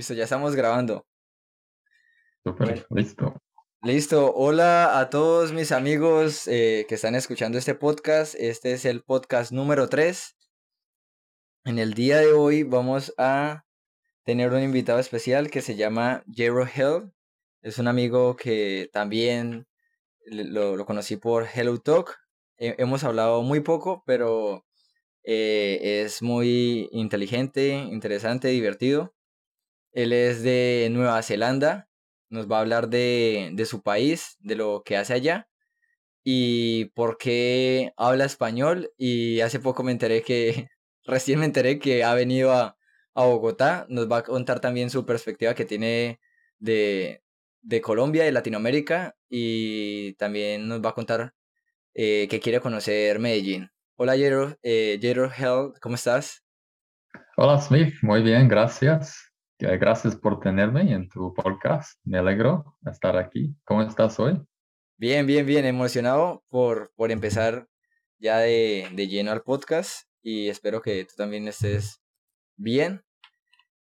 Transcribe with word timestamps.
Listo, 0.00 0.14
ya 0.14 0.24
estamos 0.24 0.56
grabando. 0.56 1.06
Listo. 2.88 3.34
Listo, 3.82 4.32
hola 4.34 4.98
a 4.98 5.10
todos 5.10 5.52
mis 5.52 5.72
amigos 5.72 6.48
eh, 6.48 6.86
que 6.88 6.94
están 6.94 7.14
escuchando 7.14 7.58
este 7.58 7.74
podcast. 7.74 8.34
Este 8.38 8.72
es 8.72 8.86
el 8.86 9.02
podcast 9.02 9.52
número 9.52 9.90
3. 9.90 10.38
En 11.66 11.78
el 11.78 11.92
día 11.92 12.16
de 12.16 12.32
hoy 12.32 12.62
vamos 12.62 13.12
a 13.18 13.66
tener 14.24 14.54
un 14.54 14.62
invitado 14.62 15.00
especial 15.00 15.50
que 15.50 15.60
se 15.60 15.76
llama 15.76 16.24
Jero 16.32 16.66
Hell. 16.66 17.12
Es 17.60 17.78
un 17.78 17.86
amigo 17.86 18.36
que 18.36 18.88
también 18.94 19.66
lo, 20.24 20.82
conocí 20.86 21.18
por 21.18 21.46
Hello 21.54 21.76
Talk. 21.78 22.16
hemos 22.56 23.04
hablado 23.04 23.42
muy 23.42 23.60
poco, 23.60 24.02
pero 24.06 24.64
eh, 25.24 26.00
es 26.06 26.22
muy 26.22 26.88
inteligente, 26.90 27.74
interesante, 27.74 28.48
divertido. 28.48 29.12
Él 29.92 30.12
es 30.12 30.42
de 30.42 30.88
Nueva 30.90 31.22
Zelanda. 31.22 31.88
Nos 32.28 32.50
va 32.50 32.58
a 32.58 32.60
hablar 32.60 32.88
de, 32.88 33.50
de 33.54 33.66
su 33.66 33.82
país, 33.82 34.36
de 34.40 34.56
lo 34.56 34.82
que 34.84 34.96
hace 34.96 35.14
allá 35.14 35.50
y 36.24 36.86
por 36.94 37.18
qué 37.18 37.92
habla 37.96 38.24
español. 38.24 38.92
Y 38.96 39.40
hace 39.40 39.60
poco 39.60 39.82
me 39.82 39.92
enteré 39.92 40.22
que, 40.22 40.68
recién 41.04 41.38
me 41.40 41.46
enteré 41.46 41.78
que 41.78 42.04
ha 42.04 42.14
venido 42.14 42.52
a, 42.52 42.76
a 43.14 43.24
Bogotá. 43.24 43.86
Nos 43.88 44.10
va 44.10 44.18
a 44.18 44.24
contar 44.24 44.60
también 44.60 44.90
su 44.90 45.06
perspectiva 45.06 45.54
que 45.54 45.64
tiene 45.64 46.20
de, 46.58 47.22
de 47.62 47.80
Colombia 47.80 48.26
y 48.26 48.32
Latinoamérica. 48.32 49.16
Y 49.28 50.14
también 50.14 50.68
nos 50.68 50.80
va 50.84 50.90
a 50.90 50.94
contar 50.94 51.34
eh, 51.94 52.28
que 52.28 52.40
quiere 52.40 52.60
conocer 52.60 53.18
Medellín. 53.18 53.70
Hola, 53.96 54.16
Jero, 54.16 54.56
eh, 54.62 54.98
Hell, 55.02 55.72
¿cómo 55.80 55.94
estás? 55.94 56.42
Hola, 57.36 57.60
Smith, 57.60 57.94
muy 58.02 58.22
bien, 58.22 58.48
gracias. 58.48 59.29
Gracias 59.60 60.16
por 60.16 60.40
tenerme 60.40 60.90
en 60.90 61.06
tu 61.10 61.34
podcast. 61.34 62.00
Me 62.04 62.16
alegro 62.16 62.78
de 62.80 62.92
estar 62.92 63.18
aquí. 63.18 63.54
¿Cómo 63.64 63.82
estás 63.82 64.18
hoy? 64.18 64.40
Bien, 64.96 65.26
bien, 65.26 65.44
bien. 65.44 65.66
Emocionado 65.66 66.42
por, 66.48 66.92
por 66.96 67.10
empezar 67.10 67.68
ya 68.18 68.38
de, 68.38 68.88
de 68.94 69.06
lleno 69.06 69.32
al 69.32 69.42
podcast 69.42 70.08
y 70.22 70.48
espero 70.48 70.80
que 70.80 71.04
tú 71.04 71.14
también 71.14 71.46
estés 71.46 72.00
bien. 72.56 73.02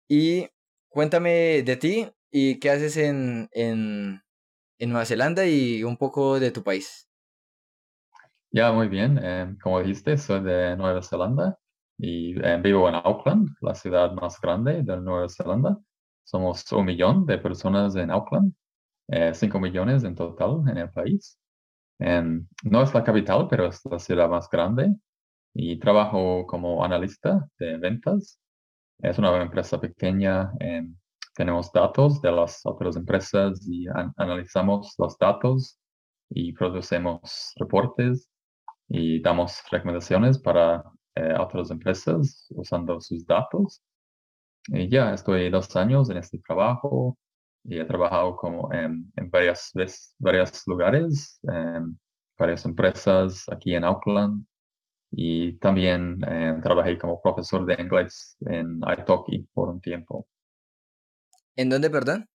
Y 0.09 0.47
cuéntame 0.89 1.65
de 1.65 1.77
ti 1.77 2.09
y 2.31 2.61
qué 2.61 2.71
haces 2.71 2.97
en, 2.97 3.49
en, 3.51 4.23
en 4.79 4.91
Nueva 4.91 5.07
Zelanda 5.07 5.45
y 5.45 5.83
un 5.83 5.97
poco 5.97 6.39
de 6.39 6.53
tu 6.53 6.63
país. 6.63 7.09
Ya, 8.53 8.71
muy 8.71 8.87
bien. 8.87 9.19
Eh, 9.21 9.57
como 9.61 9.81
dijiste, 9.81 10.17
soy 10.19 10.41
de 10.45 10.77
Nueva 10.77 11.03
Zelanda 11.03 11.59
y 11.99 12.39
eh, 12.41 12.61
vivo 12.63 12.89
en 12.89 12.97
Auckland, 12.97 13.49
la 13.61 13.75
ciudad 13.75 14.13
más 14.13 14.41
grande 14.41 14.83
de 14.83 14.97
Nueva 15.01 15.29
Zelanda. 15.29 15.79
Somos 16.25 16.71
un 16.73 16.87
millón 16.87 17.27
de 17.27 17.39
personas 17.39 17.97
en 17.97 18.11
Auckland, 18.11 18.53
eh, 19.09 19.33
cinco 19.35 19.61
millones 19.61 20.05
en 20.05 20.15
total 20.15 20.63
en 20.69 20.79
el 20.79 20.91
país. 20.91 21.39
no 22.01 22.83
es 22.83 22.95
la 22.95 23.05
capital, 23.05 23.47
pero 23.49 23.67
es 23.67 23.81
la 23.85 23.99
ciudad 23.99 24.29
más 24.29 24.49
grande 24.51 24.95
y 25.55 25.79
trabajo 25.79 26.47
como 26.47 26.85
analista 26.85 27.49
de 27.59 27.79
ventas. 27.79 28.41
Es 28.99 29.19
una 29.19 29.43
empresa 29.43 29.81
pequeña. 29.81 30.53
tenemos 31.37 31.73
datos 31.73 32.21
de 32.23 32.33
las 32.33 32.61
otras 32.65 32.97
empresas 32.97 33.67
y 33.69 33.87
analizamos 34.17 34.95
los 34.99 35.19
datos 35.19 35.79
y 36.31 36.53
producemos 36.53 37.53
reportes 37.57 38.29
y 38.89 39.21
damos 39.23 39.63
recomendaciones 39.71 40.39
para 40.39 40.85
otras 41.39 41.71
empresas 41.71 42.47
usando 42.51 43.01
sus 43.01 43.27
datos. 43.27 43.83
Y 44.69 44.89
ya 44.89 45.13
estoy 45.13 45.51
dos 45.51 45.75
años 45.77 46.11
en 46.11 46.17
este 46.17 46.39
trabajo 46.39 47.19
y 47.65 47.79
he 47.79 47.85
trabajado 47.85 48.37
como 48.37 48.73
en, 48.73 49.13
en 49.17 49.31
varias, 49.31 49.73
varios 50.19 50.67
lugares, 50.67 51.39
en 51.43 51.99
varias 52.39 52.65
empresas 52.65 53.45
aquí 53.49 53.75
en 53.75 53.85
Auckland 53.85 54.45
y 55.17 55.57
también 55.59 56.19
eh, 56.27 56.59
trabajé 56.63 56.99
como 56.99 57.21
profesor 57.21 57.65
de 57.67 57.81
inglés 57.81 58.37
en 58.47 58.81
Italki 58.81 59.47
por 59.53 59.69
un 59.69 59.81
tiempo. 59.81 60.27
¿En 61.57 61.71
dónde, 61.71 61.89
perdón? 61.89 62.29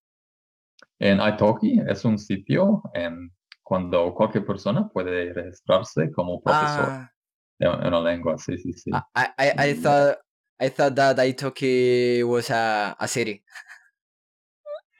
En 0.97 1.19
Italki 1.19 1.79
es 1.87 2.05
un 2.05 2.17
sitio 2.17 2.81
en 2.93 3.31
cuando 3.63 4.13
cualquier 4.13 4.45
persona 4.45 4.87
puede 4.89 5.33
registrarse 5.33 6.11
como 6.11 6.41
profesor. 6.41 6.85
Ah, 6.87 7.11
una 7.59 8.01
lengua, 8.01 8.37
sí, 8.37 8.57
sí, 8.57 8.73
sí. 8.73 8.91
I, 9.15 9.27
I, 9.37 9.69
I 9.69 9.73
thought 9.73 10.17
I 10.61 10.69
thought 10.69 10.95
that 10.95 11.17
Italki 11.17 12.23
was 12.23 12.49
a, 12.49 12.95
a 12.99 13.07
city. 13.07 13.43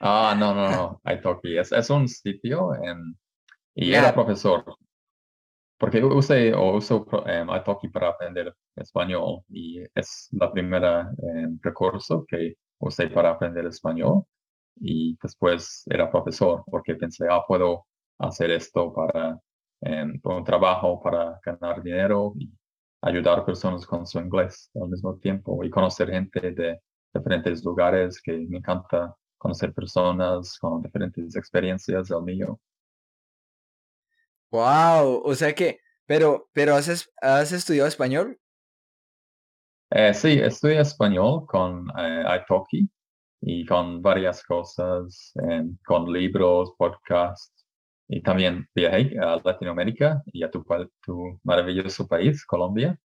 Ah, 0.00 0.34
no, 0.38 0.54
no, 0.54 0.70
no. 0.70 1.00
Italki 1.06 1.58
es, 1.58 1.72
es 1.72 1.90
un 1.90 2.08
sitio 2.08 2.74
en, 2.82 3.16
y 3.74 3.92
era 3.92 4.14
profesor. 4.14 4.64
Porque 5.78 6.02
usé 6.02 6.52
o 6.54 6.76
uso 6.76 7.04
um, 7.04 7.54
Italki 7.54 7.88
para 7.88 8.08
aprender 8.08 8.54
español 8.76 9.42
y 9.48 9.82
es 9.94 10.28
la 10.32 10.50
primera 10.50 11.10
um, 11.18 11.58
recurso 11.62 12.24
que 12.26 12.54
usé 12.78 13.08
para 13.08 13.30
aprender 13.30 13.66
español 13.66 14.24
y 14.76 15.16
después 15.22 15.84
era 15.90 16.10
profesor 16.10 16.62
porque 16.66 16.94
pensé, 16.94 17.26
ah, 17.30 17.42
puedo 17.46 17.86
hacer 18.18 18.50
esto 18.50 18.92
para 18.92 19.38
un 19.82 20.44
trabajo 20.44 21.00
para 21.02 21.40
ganar 21.44 21.82
dinero 21.82 22.32
y 22.36 22.50
ayudar 23.02 23.38
a 23.38 23.46
personas 23.46 23.86
con 23.86 24.06
su 24.06 24.18
inglés 24.18 24.70
al 24.74 24.88
mismo 24.88 25.16
tiempo 25.18 25.64
y 25.64 25.70
conocer 25.70 26.10
gente 26.10 26.52
de 26.52 26.80
diferentes 27.12 27.64
lugares 27.64 28.20
que 28.20 28.32
me 28.48 28.58
encanta 28.58 29.14
conocer 29.38 29.72
personas 29.72 30.58
con 30.58 30.82
diferentes 30.82 31.34
experiencias 31.34 32.08
del 32.08 32.22
mío. 32.22 32.60
Wow, 34.50 35.22
o 35.24 35.34
sea 35.34 35.54
que, 35.54 35.78
pero, 36.06 36.48
pero 36.52 36.74
has, 36.74 37.08
has 37.22 37.52
estudiado 37.52 37.88
español? 37.88 38.38
Eh, 39.90 40.12
sí, 40.12 40.38
estudié 40.38 40.80
español 40.80 41.46
con 41.46 41.88
eh, 41.98 42.22
Italki 42.22 42.88
y 43.40 43.64
con 43.64 44.02
varias 44.02 44.44
cosas, 44.44 45.32
con 45.86 46.12
libros, 46.12 46.74
podcasts, 46.76 47.59
y 48.12 48.22
también 48.22 48.68
viajé 48.74 49.16
a 49.20 49.40
Latinoamérica 49.42 50.20
y 50.26 50.42
a 50.42 50.50
tu, 50.50 50.64
tu 51.00 51.38
maravilloso 51.44 52.08
país, 52.08 52.44
Colombia. 52.44 52.98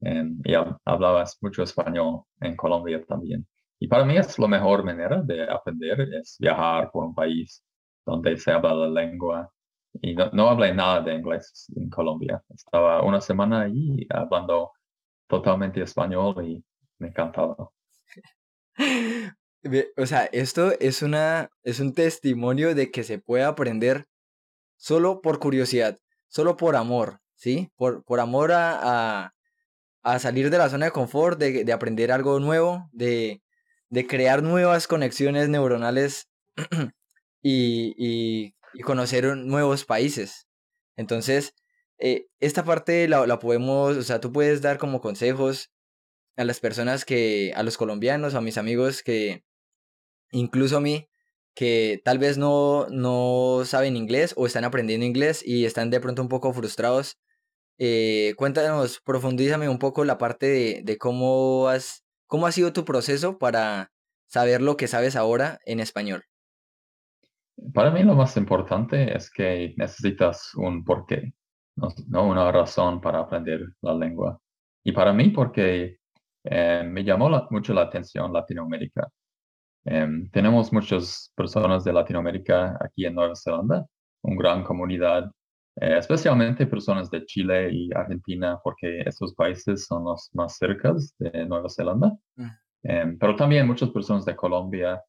y 0.00 0.54
hablabas 0.84 1.36
mucho 1.40 1.64
español 1.64 2.22
en 2.40 2.54
Colombia 2.54 3.04
también. 3.04 3.44
Y 3.80 3.88
para 3.88 4.04
mí 4.04 4.16
es 4.16 4.38
la 4.38 4.46
mejor 4.46 4.84
manera 4.84 5.20
de 5.20 5.42
aprender, 5.50 6.00
es 6.14 6.36
viajar 6.38 6.90
por 6.92 7.06
un 7.06 7.14
país 7.14 7.64
donde 8.06 8.36
se 8.36 8.52
habla 8.52 8.72
la 8.74 8.88
lengua. 8.88 9.50
Y 10.00 10.14
no, 10.14 10.30
no 10.32 10.48
hablé 10.48 10.72
nada 10.72 11.00
de 11.00 11.14
inglés 11.14 11.66
en 11.74 11.90
Colombia. 11.90 12.40
Estaba 12.48 13.02
una 13.02 13.20
semana 13.20 13.62
allí 13.62 14.06
hablando 14.10 14.70
totalmente 15.26 15.82
español 15.82 16.36
y 16.46 16.64
me 16.98 17.08
encantaba. 17.08 17.56
O 19.96 20.06
sea, 20.06 20.26
esto 20.26 20.70
es, 20.78 21.02
una, 21.02 21.50
es 21.64 21.80
un 21.80 21.92
testimonio 21.92 22.76
de 22.76 22.92
que 22.92 23.02
se 23.02 23.18
puede 23.18 23.42
aprender 23.42 24.06
solo 24.76 25.20
por 25.20 25.38
curiosidad, 25.38 25.98
solo 26.28 26.56
por 26.56 26.76
amor, 26.76 27.20
¿sí? 27.34 27.70
Por, 27.76 28.04
por 28.04 28.20
amor 28.20 28.52
a, 28.52 29.34
a, 30.02 30.18
salir 30.18 30.50
de 30.50 30.58
la 30.58 30.68
zona 30.68 30.86
de 30.86 30.92
confort, 30.92 31.38
de, 31.38 31.64
de 31.64 31.72
aprender 31.72 32.12
algo 32.12 32.40
nuevo, 32.40 32.88
de, 32.92 33.42
de, 33.90 34.06
crear 34.06 34.42
nuevas 34.42 34.86
conexiones 34.86 35.48
neuronales 35.48 36.28
y, 37.42 37.94
y, 37.98 38.54
conocer 38.82 39.36
nuevos 39.36 39.84
países. 39.84 40.46
Entonces, 40.96 41.54
eh, 41.98 42.26
esta 42.40 42.64
parte 42.64 43.08
la, 43.08 43.26
la 43.26 43.38
podemos, 43.38 43.96
o 43.96 44.02
sea, 44.02 44.20
tú 44.20 44.32
puedes 44.32 44.60
dar 44.60 44.78
como 44.78 45.00
consejos 45.00 45.70
a 46.36 46.44
las 46.44 46.60
personas 46.60 47.04
que, 47.04 47.52
a 47.56 47.62
los 47.62 47.78
colombianos, 47.78 48.34
a 48.34 48.40
mis 48.42 48.58
amigos 48.58 49.02
que, 49.02 49.44
incluso 50.30 50.76
a 50.76 50.80
mí, 50.80 51.08
que 51.56 52.02
tal 52.04 52.18
vez 52.18 52.36
no, 52.36 52.86
no 52.90 53.62
saben 53.64 53.96
inglés 53.96 54.34
o 54.36 54.46
están 54.46 54.64
aprendiendo 54.64 55.06
inglés 55.06 55.42
y 55.44 55.64
están 55.64 55.90
de 55.90 56.00
pronto 56.00 56.20
un 56.20 56.28
poco 56.28 56.52
frustrados. 56.52 57.18
Eh, 57.78 58.34
cuéntanos, 58.36 59.00
profundízame 59.00 59.68
un 59.68 59.78
poco 59.78 60.04
la 60.04 60.18
parte 60.18 60.46
de, 60.46 60.82
de, 60.84 60.98
cómo, 60.98 61.68
has, 61.68 62.04
cómo 62.26 62.46
ha 62.46 62.52
sido 62.52 62.74
tu 62.74 62.84
proceso 62.84 63.38
para 63.38 63.90
saber 64.26 64.60
lo 64.60 64.76
que 64.76 64.86
sabes 64.86 65.16
ahora 65.16 65.58
en 65.64 65.80
español. 65.80 66.24
Para 67.72 67.90
mí 67.90 68.02
lo 68.02 68.14
más 68.14 68.36
importante 68.36 69.16
es 69.16 69.30
que 69.30 69.72
necesitas 69.78 70.54
un 70.56 70.84
porqué, 70.84 71.32
no, 71.76 72.28
una 72.28 72.52
razón 72.52 73.00
para 73.00 73.20
aprender 73.20 73.60
la 73.80 73.94
lengua. 73.94 74.38
Y 74.84 74.92
para 74.92 75.14
mí 75.14 75.30
porque 75.30 75.96
eh, 76.44 76.82
me 76.86 77.02
llamó 77.02 77.30
mucho 77.50 77.72
la 77.72 77.82
atención 77.82 78.30
Latinoamérica. 78.30 79.08
Em, 79.88 80.28
tenemos 80.30 80.72
muchas 80.72 81.32
personas 81.36 81.84
de 81.84 81.92
Latinoamérica 81.92 82.76
aquí 82.80 83.06
en 83.06 83.14
Nueva 83.14 83.36
Zelanda, 83.36 83.86
una 84.22 84.36
gran 84.36 84.64
comunidad, 84.64 85.30
eh, 85.80 85.96
especialmente 85.98 86.66
personas 86.66 87.08
de 87.08 87.24
Chile 87.24 87.70
y 87.72 87.90
Argentina, 87.94 88.58
porque 88.64 89.02
estos 89.06 89.32
países 89.34 89.86
son 89.86 90.04
los 90.04 90.28
más 90.34 90.56
cercas 90.56 91.14
de 91.20 91.46
Nueva 91.46 91.68
Zelanda. 91.68 92.12
Mm. 92.34 92.48
Em, 92.82 93.18
pero 93.18 93.36
también 93.36 93.66
muchas 93.66 93.90
personas 93.90 94.24
de 94.24 94.34
Colombia 94.34 95.00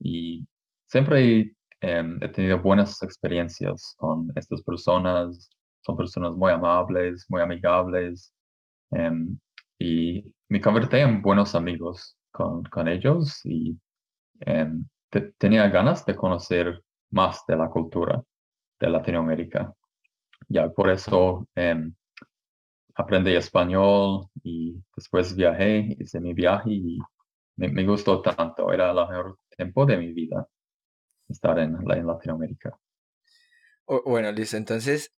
y 0.00 0.44
siempre 0.88 1.54
em, 1.80 2.18
he 2.20 2.28
tenido 2.28 2.60
buenas 2.60 3.00
experiencias 3.02 3.94
con 3.96 4.32
estas 4.34 4.60
personas. 4.62 5.50
Son 5.82 5.96
personas 5.96 6.32
muy 6.32 6.50
amables, 6.50 7.26
muy 7.28 7.42
amigables 7.42 8.32
y 9.78 10.24
me 10.48 10.60
convertí 10.60 10.96
en 10.96 11.22
buenos 11.22 11.54
amigos 11.54 12.16
con, 12.32 12.62
con 12.64 12.88
ellos 12.88 13.40
y 13.44 13.78
tenía 15.38 15.68
ganas 15.68 16.04
de 16.04 16.16
conocer 16.16 16.82
más 17.10 17.44
de 17.46 17.56
la 17.56 17.68
cultura 17.68 18.22
de 18.78 18.90
Latinoamérica. 18.90 19.74
Ya 20.48 20.68
por 20.70 20.90
eso 20.90 21.46
aprendí 22.94 23.34
español 23.34 24.28
y 24.42 24.82
después 24.94 25.34
viajé, 25.34 25.96
hice 25.98 26.20
mi 26.20 26.34
viaje 26.34 26.70
y 26.70 26.98
me, 27.56 27.84
gustó 27.84 28.22
tanto. 28.22 28.72
Era 28.72 28.90
el 28.90 28.96
mejor 28.96 29.38
tiempo 29.56 29.86
de 29.86 29.96
mi 29.96 30.12
vida 30.12 30.48
estar 31.28 31.58
en, 31.58 31.76
en 31.90 32.06
Latinoamérica. 32.06 32.78
bueno, 34.04 34.30
listo. 34.32 34.56
Entonces, 34.56 35.12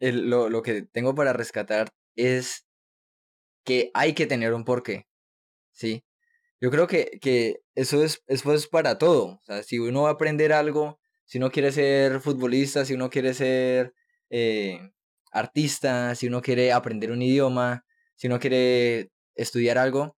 lo, 0.00 0.48
lo, 0.48 0.62
que 0.62 0.82
tengo 0.82 1.14
para 1.14 1.32
rescatar 1.32 1.88
es 2.14 2.66
que 3.64 3.90
hay 3.94 4.14
que 4.14 4.26
tener 4.26 4.54
un 4.54 4.64
porqué. 4.64 5.06
¿Sí? 5.72 6.02
Yo 6.60 6.70
creo 6.70 6.86
que, 6.86 7.18
que 7.20 7.60
eso, 7.74 8.02
es, 8.02 8.22
eso 8.26 8.52
es 8.54 8.66
para 8.66 8.98
todo. 8.98 9.26
O 9.26 9.40
sea, 9.44 9.62
si 9.62 9.78
uno 9.78 10.02
va 10.02 10.10
a 10.10 10.12
aprender 10.12 10.52
algo, 10.52 10.98
si 11.24 11.38
uno 11.38 11.50
quiere 11.50 11.72
ser 11.72 12.20
futbolista, 12.20 12.84
si 12.84 12.94
uno 12.94 13.10
quiere 13.10 13.34
ser 13.34 13.94
eh, 14.30 14.80
artista, 15.32 16.14
si 16.14 16.28
uno 16.28 16.40
quiere 16.40 16.72
aprender 16.72 17.10
un 17.12 17.22
idioma, 17.22 17.84
si 18.16 18.26
uno 18.28 18.38
quiere 18.38 19.10
estudiar 19.34 19.76
algo, 19.78 20.16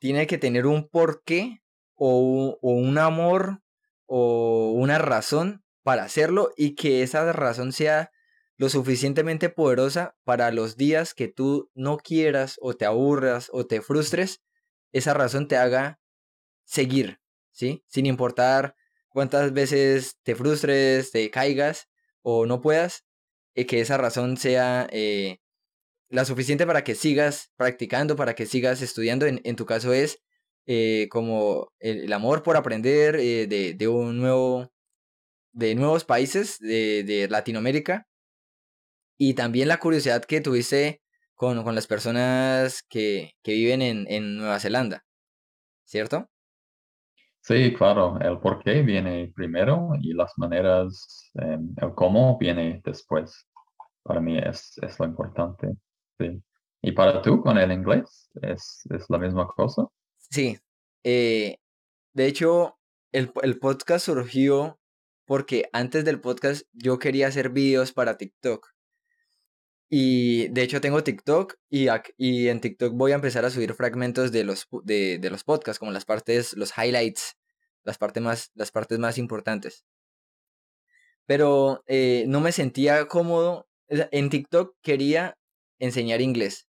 tiene 0.00 0.26
que 0.26 0.38
tener 0.38 0.66
un 0.66 0.88
porqué 0.88 1.62
o, 1.94 2.58
o 2.60 2.70
un 2.72 2.98
amor 2.98 3.62
o 4.06 4.72
una 4.72 4.98
razón 4.98 5.64
para 5.82 6.04
hacerlo 6.04 6.50
y 6.56 6.74
que 6.74 7.02
esa 7.02 7.32
razón 7.32 7.72
sea 7.72 8.10
lo 8.56 8.68
suficientemente 8.68 9.48
poderosa 9.48 10.16
para 10.24 10.50
los 10.50 10.76
días 10.76 11.14
que 11.14 11.28
tú 11.28 11.70
no 11.74 11.98
quieras 11.98 12.56
o 12.60 12.74
te 12.74 12.84
aburras 12.84 13.48
o 13.52 13.66
te 13.66 13.80
frustres, 13.80 14.42
esa 14.94 15.12
razón 15.12 15.48
te 15.48 15.56
haga 15.56 16.00
seguir, 16.64 17.20
¿sí? 17.50 17.84
Sin 17.88 18.06
importar 18.06 18.76
cuántas 19.08 19.52
veces 19.52 20.18
te 20.22 20.34
frustres, 20.34 21.10
te 21.10 21.30
caigas 21.30 21.88
o 22.22 22.46
no 22.46 22.60
puedas, 22.60 23.04
y 23.54 23.66
que 23.66 23.80
esa 23.80 23.98
razón 23.98 24.36
sea 24.36 24.88
eh, 24.92 25.38
la 26.08 26.24
suficiente 26.24 26.66
para 26.66 26.84
que 26.84 26.94
sigas 26.94 27.50
practicando, 27.56 28.16
para 28.16 28.34
que 28.34 28.46
sigas 28.46 28.82
estudiando. 28.82 29.26
En, 29.26 29.56
tu 29.56 29.66
caso 29.66 29.92
es 29.92 30.22
eh, 30.66 31.08
como 31.10 31.72
el, 31.80 32.12
amor 32.12 32.42
por 32.42 32.56
aprender 32.56 33.16
eh, 33.16 33.46
de, 33.46 33.88
un 33.88 34.18
nuevo, 34.18 34.72
de 35.52 35.74
nuevos 35.74 36.04
países 36.04 36.58
de, 36.60 37.26
Latinoamérica 37.30 38.08
y 39.18 39.34
también 39.34 39.68
la 39.68 39.78
curiosidad 39.78 40.24
que 40.24 40.40
tuviste 40.40 41.03
con, 41.34 41.62
con 41.64 41.74
las 41.74 41.86
personas 41.86 42.82
que, 42.88 43.32
que 43.42 43.52
viven 43.52 43.82
en, 43.82 44.06
en, 44.08 44.36
Nueva 44.36 44.60
Zelanda, 44.60 45.04
¿cierto? 45.84 46.28
Sí, 47.40 47.74
claro, 47.74 48.18
el 48.20 48.38
por 48.38 48.62
qué 48.62 48.82
viene 48.82 49.30
primero 49.34 49.90
y 50.00 50.14
las 50.14 50.32
maneras, 50.38 51.30
em, 51.34 51.74
el 51.76 51.94
cómo 51.94 52.38
viene 52.38 52.80
después. 52.84 53.46
Para 54.02 54.20
mí 54.20 54.38
es, 54.38 54.78
es 54.82 54.98
lo 54.98 55.06
importante. 55.06 55.68
Sí. 56.18 56.42
¿Y 56.82 56.92
para 56.92 57.20
tú 57.22 57.42
con 57.42 57.58
el 57.58 57.72
inglés? 57.72 58.30
¿Es, 58.42 58.82
es 58.90 59.06
la 59.08 59.18
misma 59.18 59.46
cosa? 59.46 59.86
Sí. 60.18 60.58
Eh, 61.02 61.58
de 62.14 62.26
hecho, 62.26 62.78
el, 63.12 63.32
el 63.42 63.58
podcast 63.58 64.06
surgió 64.06 64.78
porque 65.26 65.68
antes 65.72 66.04
del 66.04 66.20
podcast 66.20 66.66
yo 66.72 66.98
quería 66.98 67.28
hacer 67.28 67.50
videos 67.50 67.92
para 67.92 68.16
TikTok. 68.16 68.73
Y 69.90 70.48
de 70.48 70.62
hecho 70.62 70.80
tengo 70.80 71.04
TikTok 71.04 71.54
y, 71.70 71.88
y 72.16 72.48
en 72.48 72.60
TikTok 72.60 72.94
voy 72.94 73.12
a 73.12 73.16
empezar 73.16 73.44
a 73.44 73.50
subir 73.50 73.74
fragmentos 73.74 74.32
de 74.32 74.44
los, 74.44 74.66
de, 74.82 75.18
de 75.18 75.30
los 75.30 75.44
podcasts, 75.44 75.78
como 75.78 75.92
las 75.92 76.04
partes, 76.04 76.54
los 76.56 76.72
highlights, 76.76 77.36
las 77.84 77.98
partes 77.98 78.22
más, 78.22 78.50
las 78.54 78.70
partes 78.70 78.98
más 78.98 79.18
importantes. 79.18 79.84
Pero 81.26 81.82
eh, 81.86 82.24
no 82.28 82.40
me 82.40 82.52
sentía 82.52 83.06
cómodo. 83.08 83.66
En 83.88 84.30
TikTok 84.30 84.76
quería 84.82 85.36
enseñar 85.78 86.20
inglés. 86.20 86.66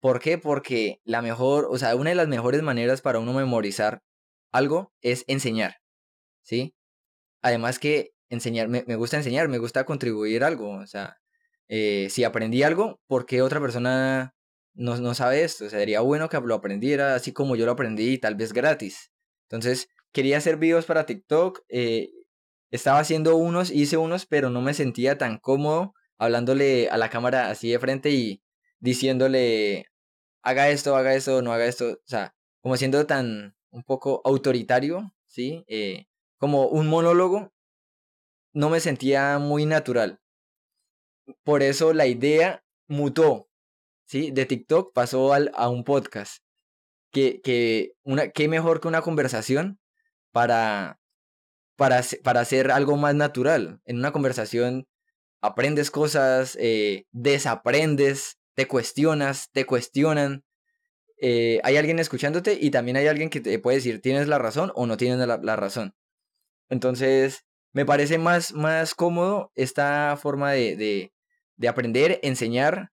¿Por 0.00 0.20
qué? 0.20 0.38
Porque 0.38 1.00
la 1.04 1.22
mejor, 1.22 1.66
o 1.70 1.78
sea, 1.78 1.96
una 1.96 2.10
de 2.10 2.16
las 2.16 2.28
mejores 2.28 2.62
maneras 2.62 3.00
para 3.00 3.18
uno 3.20 3.32
memorizar 3.32 4.02
algo 4.52 4.92
es 5.02 5.24
enseñar. 5.28 5.76
¿Sí? 6.42 6.74
Además 7.42 7.78
que 7.78 8.12
enseñar, 8.30 8.68
me, 8.68 8.84
me 8.86 8.96
gusta 8.96 9.16
enseñar, 9.16 9.48
me 9.48 9.58
gusta 9.58 9.84
contribuir 9.84 10.44
algo. 10.44 10.70
O 10.70 10.86
sea, 10.86 11.18
eh, 11.68 12.08
si 12.10 12.24
aprendí 12.24 12.62
algo, 12.62 13.00
¿por 13.06 13.26
qué 13.26 13.42
otra 13.42 13.60
persona 13.60 14.34
no, 14.74 14.96
no 14.98 15.14
sabe 15.14 15.44
esto? 15.44 15.68
Sería 15.68 16.00
bueno 16.00 16.28
que 16.28 16.40
lo 16.40 16.54
aprendiera 16.54 17.14
así 17.14 17.32
como 17.32 17.56
yo 17.56 17.66
lo 17.66 17.72
aprendí, 17.72 18.18
tal 18.18 18.34
vez 18.34 18.52
gratis. 18.52 19.10
Entonces, 19.48 19.88
quería 20.12 20.38
hacer 20.38 20.56
videos 20.56 20.86
para 20.86 21.06
TikTok. 21.06 21.60
Eh, 21.68 22.10
estaba 22.70 22.98
haciendo 22.98 23.36
unos, 23.36 23.70
hice 23.70 23.96
unos, 23.96 24.26
pero 24.26 24.50
no 24.50 24.60
me 24.62 24.74
sentía 24.74 25.18
tan 25.18 25.38
cómodo 25.38 25.94
hablándole 26.18 26.88
a 26.88 26.96
la 26.96 27.10
cámara 27.10 27.50
así 27.50 27.70
de 27.70 27.78
frente 27.78 28.10
y 28.10 28.42
diciéndole, 28.78 29.86
haga 30.42 30.68
esto, 30.68 30.96
haga 30.96 31.14
esto, 31.14 31.42
no 31.42 31.52
haga 31.52 31.66
esto. 31.66 31.92
O 31.92 32.06
sea, 32.06 32.34
como 32.60 32.76
siendo 32.76 33.06
tan 33.06 33.56
un 33.70 33.82
poco 33.82 34.22
autoritario, 34.24 35.12
¿sí? 35.26 35.64
Eh, 35.68 36.06
como 36.38 36.68
un 36.68 36.88
monólogo, 36.88 37.52
no 38.52 38.70
me 38.70 38.80
sentía 38.80 39.38
muy 39.38 39.66
natural. 39.66 40.20
Por 41.42 41.62
eso 41.62 41.92
la 41.92 42.06
idea 42.06 42.64
mutó, 42.86 43.48
¿sí? 44.06 44.30
De 44.30 44.46
TikTok 44.46 44.92
pasó 44.92 45.32
al, 45.32 45.50
a 45.54 45.68
un 45.68 45.84
podcast. 45.84 46.42
Que, 47.10 47.40
que, 47.42 47.92
una, 48.02 48.30
qué 48.30 48.48
mejor 48.48 48.80
que 48.80 48.88
una 48.88 49.02
conversación 49.02 49.78
para, 50.32 50.98
para, 51.76 52.02
para 52.22 52.40
hacer 52.40 52.70
algo 52.70 52.96
más 52.96 53.14
natural. 53.14 53.80
En 53.84 53.98
una 53.98 54.12
conversación 54.12 54.86
aprendes 55.44 55.90
cosas, 55.90 56.56
eh, 56.58 57.06
desaprendes, 57.12 58.38
te 58.54 58.66
cuestionas, 58.66 59.50
te 59.52 59.66
cuestionan. 59.66 60.42
Eh, 61.20 61.60
hay 61.64 61.76
alguien 61.76 61.98
escuchándote 61.98 62.58
y 62.60 62.70
también 62.70 62.96
hay 62.96 63.06
alguien 63.06 63.30
que 63.30 63.40
te 63.40 63.58
puede 63.58 63.76
decir 63.76 64.00
tienes 64.00 64.26
la 64.28 64.38
razón 64.38 64.72
o 64.74 64.86
no 64.86 64.96
tienes 64.96 65.18
la, 65.18 65.56
razón. 65.56 65.94
Entonces, 66.70 67.44
me 67.72 67.84
parece 67.84 68.18
más, 68.18 68.54
más 68.54 68.94
cómodo 68.94 69.52
esta 69.54 70.16
forma 70.20 70.52
de, 70.52 71.12
aprender, 71.68 72.20
enseñar 72.22 72.90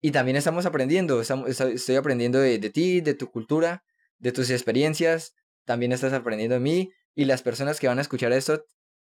y 0.00 0.12
también 0.12 0.36
estamos 0.36 0.66
aprendiendo. 0.66 1.20
estoy 1.20 1.96
aprendiendo 1.96 2.38
de, 2.38 2.58
de, 2.58 2.70
ti, 2.70 3.00
de 3.00 3.14
tu 3.14 3.30
cultura, 3.30 3.84
de 4.18 4.32
tus 4.32 4.50
experiencias. 4.50 5.34
También 5.64 5.92
estás 5.92 6.12
aprendiendo 6.12 6.54
de 6.54 6.60
mí 6.60 6.92
y 7.14 7.24
las 7.24 7.42
personas 7.42 7.80
que 7.80 7.88
van 7.88 7.98
a 7.98 8.02
escuchar 8.02 8.32
esto, 8.32 8.64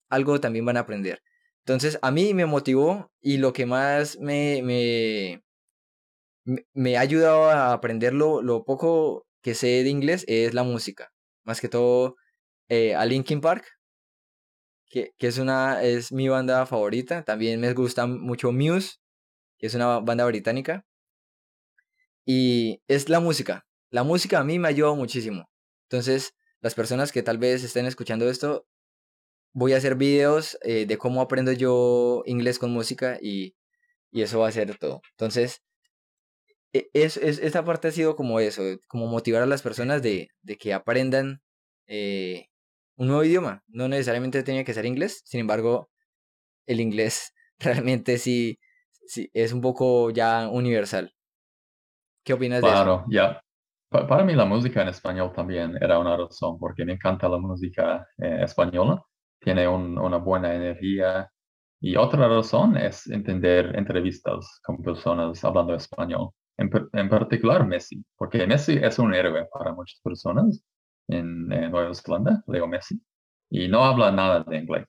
algo 0.09 0.39
también 0.39 0.65
van 0.65 0.77
a 0.77 0.81
aprender. 0.81 1.21
Entonces, 1.59 1.99
a 2.01 2.11
mí 2.11 2.33
me 2.33 2.45
motivó 2.45 3.11
y 3.19 3.37
lo 3.37 3.51
que 3.51 3.65
más 3.65 4.17
me, 4.19 4.61
me, 4.63 5.43
me 6.73 6.97
ha 6.97 7.01
ayudado 7.01 7.49
a 7.49 7.73
aprender 7.73 8.13
lo, 8.13 8.63
poco 8.65 9.27
que 9.41 9.53
sé 9.53 9.83
de 9.83 9.89
inglés 9.89 10.23
es 10.27 10.53
la 10.53 10.63
música. 10.63 11.11
Más 11.43 11.59
que 11.59 11.67
todo 11.67 12.15
eh, 12.69 12.95
a 12.95 13.05
Linkin 13.05 13.41
Park, 13.41 13.65
que, 14.89 15.13
que, 15.17 15.27
es, 15.27 15.37
una, 15.37 15.83
es 15.83 16.11
mi 16.11 16.27
banda 16.29 16.65
favorita. 16.65 17.23
También 17.23 17.59
me 17.59 17.73
gusta 17.73 18.07
mucho 18.07 18.51
Muse, 18.51 18.97
que 19.57 19.67
es 19.67 19.75
una 19.75 19.99
banda 19.99 20.25
británica. 20.25 20.85
Y 22.25 22.81
es 22.87 23.09
la 23.09 23.19
música. 23.19 23.65
La 23.89 24.03
música 24.03 24.39
a 24.39 24.43
mí 24.43 24.59
me 24.59 24.67
ha 24.67 24.71
ayudado 24.71 24.95
muchísimo. 24.95 25.49
Entonces, 25.89 26.33
las 26.61 26.75
personas 26.75 27.11
que 27.11 27.23
tal 27.23 27.37
vez 27.37 27.63
estén 27.63 27.85
escuchando 27.85 28.29
esto, 28.29 28.67
voy 29.53 29.73
a 29.73 29.77
hacer 29.77 29.95
videos 29.95 30.57
eh, 30.63 30.85
de 30.85 30.97
cómo 30.97 31.21
aprendo 31.21 31.51
yo 31.51 32.23
inglés 32.25 32.59
con 32.59 32.71
música 32.71 33.17
y, 33.21 33.55
y 34.11 34.21
eso 34.23 34.39
va 34.39 34.49
a 34.49 34.51
ser 34.51 34.77
todo. 34.77 35.01
Entonces, 35.11 35.61
e, 36.73 36.89
es, 36.93 37.17
es, 37.17 37.39
esta 37.39 37.63
parte 37.63 37.87
ha 37.87 37.91
sido 37.91 38.15
como 38.15 38.39
eso, 38.39 38.61
como 38.87 39.07
motivar 39.07 39.41
a 39.43 39.45
las 39.47 39.61
personas 39.61 40.01
de, 40.01 40.29
de 40.41 40.57
que 40.57 40.73
aprendan 40.73 41.41
eh, 41.87 42.49
un 42.97 43.07
nuevo 43.07 43.23
idioma. 43.23 43.63
No 43.67 43.87
necesariamente 43.87 44.43
tenía 44.43 44.63
que 44.63 44.73
ser 44.73 44.85
inglés, 44.85 45.21
sin 45.25 45.39
embargo, 45.39 45.89
el 46.65 46.81
inglés 46.81 47.33
realmente 47.59 48.17
sí, 48.17 48.59
sí 49.05 49.29
es 49.33 49.53
un 49.53 49.61
poco 49.61 50.09
ya 50.11 50.49
universal. 50.49 51.13
¿Qué 52.23 52.33
opinas 52.33 52.61
de 52.61 52.67
eso? 52.67 52.75
Claro, 52.75 53.05
ya. 53.09 53.41
Para 53.89 54.25
mí 54.25 54.33
la 54.33 54.43
música 54.43 54.81
en 54.81 54.89
español 54.89 55.31
también 55.33 55.77
era 55.79 55.97
una 55.97 56.17
razón, 56.17 56.59
porque 56.59 56.83
me 56.83 56.93
encanta 56.93 57.29
la 57.29 57.37
música 57.37 58.05
eh, 58.17 58.39
española, 58.43 59.01
tiene 59.39 59.65
una 59.65 60.17
buena 60.17 60.53
energía. 60.53 61.31
Y 61.79 61.95
otra 61.95 62.27
razón 62.27 62.75
es 62.75 63.07
entender 63.07 63.73
entrevistas 63.77 64.59
con 64.65 64.81
personas 64.81 65.41
hablando 65.45 65.73
español. 65.73 66.31
en, 66.57 67.09
particular 67.09 67.65
Messi, 67.65 68.03
porque 68.17 68.45
Messi 68.45 68.73
es 68.73 68.99
un 68.99 69.13
héroe 69.13 69.47
para 69.53 69.73
muchas 69.73 70.01
personas 70.03 70.65
en, 71.07 71.47
Nueva 71.47 71.93
Zelanda, 71.93 72.43
Leo 72.47 72.67
Messi, 72.67 73.01
y 73.49 73.67
no 73.67 73.83
habla 73.83 74.11
nada 74.11 74.43
de 74.43 74.57
inglés. 74.57 74.85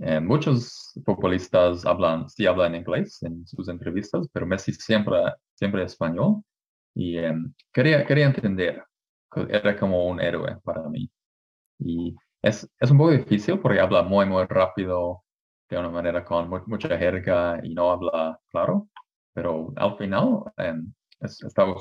Eh, 0.00 0.20
muchos 0.20 0.92
futbolistas 1.04 1.86
hablan, 1.86 2.28
sí 2.28 2.46
hablan 2.46 2.74
inglés 2.74 3.22
en 3.22 3.46
sus 3.46 3.68
entrevistas, 3.68 4.28
pero 4.32 4.46
Messi 4.46 4.72
siempre, 4.72 5.16
siempre 5.54 5.84
español 5.84 6.42
y 6.94 7.18
em, 7.18 7.52
quería, 7.72 8.06
quería 8.06 8.26
entender, 8.26 8.84
era 9.48 9.76
como 9.78 10.08
un 10.08 10.20
héroe 10.20 10.58
para 10.64 10.88
mí. 10.88 11.10
Y 11.78 12.14
es, 12.42 12.68
es 12.80 12.90
un 12.90 12.98
poco 12.98 13.12
difícil 13.12 13.60
porque 13.60 13.80
habla 13.80 14.02
muy, 14.02 14.26
muy 14.26 14.44
rápido, 14.46 15.24
de 15.68 15.78
una 15.78 15.90
manera 15.90 16.24
con 16.24 16.48
mucha 16.66 16.96
jerga 16.98 17.60
y 17.62 17.74
no 17.74 17.90
habla 17.90 18.38
claro, 18.50 18.88
pero 19.32 19.72
al 19.76 19.96
final 19.98 20.44
em, 20.58 20.92
estaba 21.20 21.74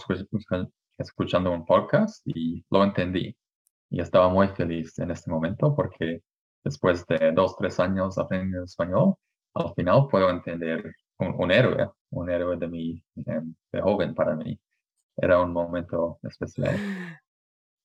escuchando 0.97 1.51
un 1.51 1.65
podcast 1.65 2.21
y 2.25 2.65
lo 2.69 2.83
entendí. 2.83 3.35
Y 3.89 4.01
estaba 4.01 4.30
muy 4.30 4.48
feliz 4.50 4.98
en 5.00 5.12
este 5.12 5.30
momento 5.30 5.75
porque 5.75 6.22
después 6.63 7.06
de 7.08 7.32
dos, 7.32 7.56
tres 7.58 7.80
años 7.80 8.18
aprendiendo 8.18 8.65
español, 8.65 9.15
al 9.54 9.74
final 9.74 10.08
puedo 10.10 10.30
entender 10.30 10.96
un, 11.20 11.51
héroe, 11.51 11.89
un 12.10 12.30
héroe 12.30 12.58
de 12.58 12.68
mi, 12.68 13.04
em, 13.25 13.56
de 13.72 13.82
joven 13.82 14.13
para 14.13 14.36
mí. 14.36 14.60
Era 15.18 15.42
un 15.42 15.54
momento 15.54 16.20
especial. 16.24 16.77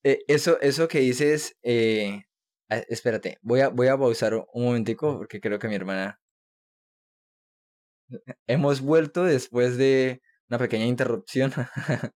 Eh, 0.03 0.25
eso, 0.27 0.59
eso 0.63 0.89
que 0.89 1.01
dices, 1.01 1.57
eh, 1.63 2.23
espérate, 2.69 3.39
voy 3.43 3.61
a, 3.61 3.69
voy 3.69 3.89
a 3.89 3.99
pausar 3.99 4.35
un 4.35 4.65
momentico 4.65 5.19
porque 5.19 5.41
creo 5.41 5.59
que 5.59 5.69
mi 5.69 5.75
hermana... 5.75 6.19
Hemos 8.47 8.81
vuelto 8.81 9.25
después 9.25 9.77
de 9.77 10.23
una 10.49 10.59
pequeña 10.59 10.87
interrupción. 10.87 11.53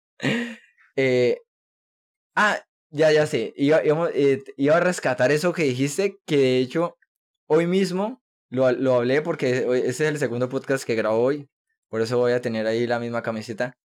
Eh, 0.96 1.40
ah, 2.36 2.60
ya, 2.94 3.10
ya 3.12 3.26
sé. 3.26 3.52
Eh, 3.56 4.44
iba, 4.56 4.76
a 4.76 4.80
rescatar 4.80 5.32
eso 5.32 5.52
que 5.52 5.64
dijiste, 5.64 6.18
que 6.26 6.36
de 6.36 6.58
hecho 6.60 6.96
hoy 7.46 7.66
mismo 7.66 8.22
lo, 8.50 8.70
lo 8.72 8.94
hablé 8.94 9.20
porque 9.20 9.58
ese 9.58 9.88
es 9.88 10.00
el 10.00 10.18
segundo 10.18 10.48
podcast 10.48 10.84
que 10.84 10.94
grabo 10.94 11.18
hoy. 11.18 11.48
Por 11.88 12.02
eso 12.02 12.18
voy 12.18 12.32
a 12.32 12.40
tener 12.40 12.66
ahí 12.66 12.86
la 12.86 13.00
misma 13.00 13.22
camiseta. 13.22 13.76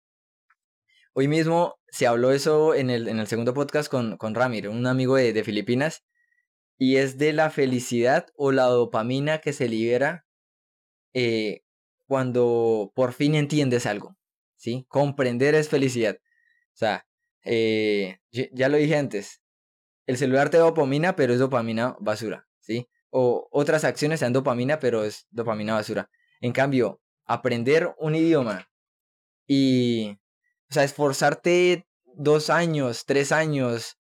Hoy 1.14 1.28
mismo 1.28 1.80
se 1.88 2.06
habló 2.06 2.32
eso 2.32 2.76
en 2.76 2.92
el, 2.92 3.08
en 3.08 3.20
el 3.20 3.28
segundo 3.28 3.54
podcast 3.56 3.90
con, 3.90 4.18
con 4.18 4.36
Ramiro, 4.36 4.72
un 4.72 4.86
amigo 4.86 5.16
de, 5.16 5.34
de 5.34 5.44
Filipinas 5.44 6.04
y 6.78 6.98
es 6.98 7.18
de 7.18 7.34
la 7.34 7.50
felicidad 7.50 8.28
o 8.36 8.52
la 8.52 8.66
dopamina 8.66 9.40
que 9.40 9.54
se 9.54 9.68
libera 9.68 10.26
eh, 11.14 11.62
cuando 12.08 12.92
por 12.96 13.14
fin 13.14 13.34
entiendes 13.34 13.88
algo, 13.88 14.16
¿sí? 14.56 14.86
Comprender 14.88 15.56
es 15.56 15.68
felicidad. 15.68 16.20
O 16.74 16.78
sea, 16.78 17.06
eh, 17.44 18.20
ya 18.32 18.70
lo 18.70 18.78
dije 18.78 18.96
antes, 18.96 19.42
el 20.06 20.18
celular 20.18 20.50
te 20.50 20.58
da 20.58 20.64
dopamina, 20.64 21.16
pero 21.16 21.34
es 21.34 21.40
dopamina 21.40 21.96
basura, 22.00 22.48
¿sí? 22.62 22.90
O 23.10 23.48
otras 23.52 23.84
acciones 23.84 24.20
te 24.20 24.26
dan 24.26 24.34
dopamina, 24.34 24.80
pero 24.80 25.04
es 25.04 25.28
dopamina 25.30 25.76
basura. 25.76 26.10
En 26.42 26.52
cambio, 26.52 27.02
aprender 27.26 27.94
un 28.00 28.16
idioma 28.16 28.70
y, 29.48 30.18
o 30.70 30.74
sea, 30.74 30.84
esforzarte 30.84 31.86
dos 32.16 32.50
años, 32.50 33.06
tres 33.06 33.32
años, 33.32 33.98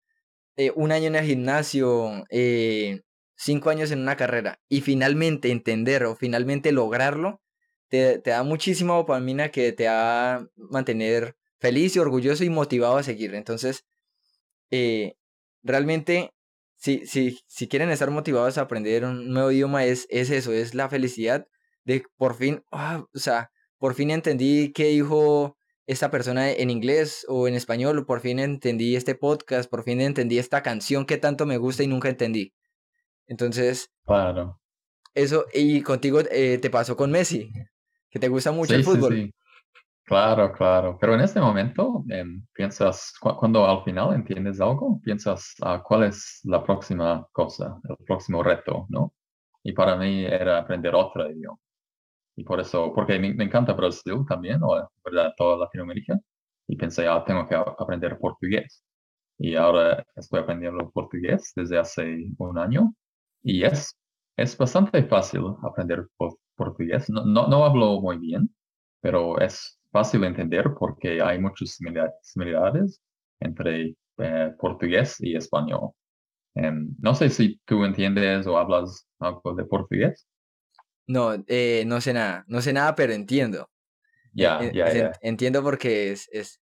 eh, 0.58 0.72
un 0.76 0.92
año 0.92 1.08
en 1.08 1.16
el 1.16 1.26
gimnasio, 1.26 2.24
eh, 2.30 3.02
cinco 3.36 3.70
años 3.70 3.92
en 3.92 4.00
una 4.00 4.16
carrera 4.16 4.60
y 4.70 4.82
finalmente 4.82 5.52
entender 5.52 6.06
o 6.06 6.16
finalmente 6.16 6.72
lograrlo, 6.72 7.42
te, 7.90 8.20
da 8.20 8.44
muchísima 8.44 8.94
dopamina 8.94 9.50
que 9.50 9.72
te 9.72 9.88
va 9.88 10.36
a 10.36 10.48
mantener 10.56 11.36
feliz 11.60 11.96
y 11.96 12.00
orgulloso 12.00 12.44
y 12.44 12.50
motivado 12.50 12.98
a 12.98 13.04
seguir. 13.04 13.36
Entonces, 13.36 13.86
eh, 14.72 15.16
realmente, 15.64 16.32
si, 16.76 17.06
si, 17.06 17.40
si 17.48 17.68
quieren 17.68 17.90
estar 17.90 18.12
motivados 18.12 18.58
a 18.58 18.62
aprender 18.62 19.06
un 19.06 19.30
nuevo 19.30 19.52
idioma, 19.52 19.86
es, 19.86 20.08
es 20.10 20.30
eso, 20.30 20.52
es 20.52 20.74
la 20.74 20.90
felicidad 20.90 21.48
de 21.84 22.04
por 22.18 22.36
fin, 22.36 22.64
ah, 22.72 23.06
o 23.14 23.20
sea, 23.20 23.52
por 23.78 23.94
fin 23.94 24.10
entendí 24.10 24.72
qué 24.74 24.86
dijo 24.86 25.58
esta 25.86 26.10
persona 26.10 26.52
en 26.52 26.70
inglés 26.70 27.26
o 27.28 27.48
en 27.48 27.54
español, 27.54 28.06
por 28.06 28.20
fin 28.22 28.40
entendí 28.40 28.96
este 28.96 29.14
podcast, 29.14 29.70
por 29.70 29.84
fin 29.84 30.02
entendí 30.02 30.40
esta 30.40 30.64
canción 30.64 31.06
que 31.06 31.18
tanto 31.18 31.46
me 31.46 31.58
gusta 31.58 31.84
y 31.84 31.88
nunca 31.88 32.10
entendí. 32.10 32.54
Entonces, 33.28 33.92
claro. 34.04 34.60
Eso, 35.14 35.46
y 35.54 35.82
contigo 35.82 36.20
eh, 36.32 36.58
te 36.58 36.70
pasó 36.70 36.98
con 36.98 37.12
Messi, 37.12 37.50
que 38.10 38.20
te 38.20 38.28
gusta 38.28 38.52
mucho 38.52 38.76
el 38.76 38.84
fútbol. 38.84 39.14
Sí, 39.14 39.24
sí. 39.26 39.34
Claro, 40.06 40.52
claro. 40.54 40.98
Pero 41.00 41.16
en 41.16 41.22
este 41.22 41.40
momento, 41.40 42.04
em, 42.10 42.46
piensas, 42.54 43.12
cuando 43.20 43.66
al 43.66 43.84
final 43.84 44.14
entiendes 44.14 44.62
algo, 44.62 45.00
piensas 45.04 45.56
ah, 45.64 45.82
cuál 45.84 46.04
es 46.04 46.42
la 46.44 46.64
próxima 46.64 47.28
cosa, 47.32 47.80
el 47.90 47.98
próximo 48.06 48.44
reto, 48.44 48.86
¿no? 48.90 49.14
Y 49.64 49.74
para 49.74 49.96
mí 49.96 50.24
era 50.26 50.60
aprender 50.60 50.94
otro 50.94 51.28
idioma. 51.32 51.58
Y 52.36 52.44
por 52.44 52.60
eso, 52.60 52.94
porque 52.94 53.20
me, 53.20 53.30
encanta 53.44 53.74
Brasil 53.74 54.26
también, 54.30 54.62
o 54.64 54.76
¿verdad? 55.06 55.34
toda 55.38 55.58
Latinoamérica, 55.58 56.20
y 56.68 56.76
pensé, 56.78 57.08
ah, 57.08 57.24
tengo 57.26 57.48
que 57.48 57.56
aprender 57.56 58.20
portugués. 58.20 58.84
Y 59.40 59.56
ahora 59.56 60.06
estoy 60.16 60.42
aprendiendo 60.42 60.90
portugués 60.92 61.52
desde 61.56 61.78
hace 61.80 62.26
un 62.38 62.58
año, 62.60 62.94
y 63.44 63.64
es, 63.64 63.98
es 64.38 64.58
bastante 64.58 65.04
fácil 65.06 65.44
aprender 65.64 66.08
portugués. 66.56 67.10
No, 67.10 67.26
no, 67.26 67.48
no 67.48 67.66
hablo 67.66 68.02
muy 68.02 68.18
bien, 68.20 68.50
pero 69.02 69.40
es 69.40 69.80
fácil 69.96 70.26
entender 70.26 70.66
porque 70.78 71.22
hay 71.22 71.40
muchas 71.40 71.80
similaridades 72.22 73.02
entre 73.40 73.96
eh, 74.18 74.52
portugués 74.60 75.16
y 75.20 75.38
español. 75.38 75.92
Em, 76.54 76.90
no 77.00 77.16
sé 77.16 77.30
si 77.30 77.62
tú 77.64 77.86
entiendes 77.86 78.46
o 78.46 78.58
hablas 78.58 79.08
algo 79.20 79.56
de 79.56 79.64
portugués. 79.64 80.28
No, 81.08 81.42
eh, 81.48 81.86
no 81.88 82.02
sé 82.02 82.12
nada, 82.12 82.44
no 82.48 82.62
sé 82.62 82.74
nada, 82.74 82.94
pero 82.94 83.14
entiendo. 83.14 83.70
Ya, 84.34 84.70
ya, 84.74 84.94
ya. 84.94 85.12
Entiendo 85.22 85.64
porque 85.64 86.12
es, 86.12 86.28
es 86.34 86.60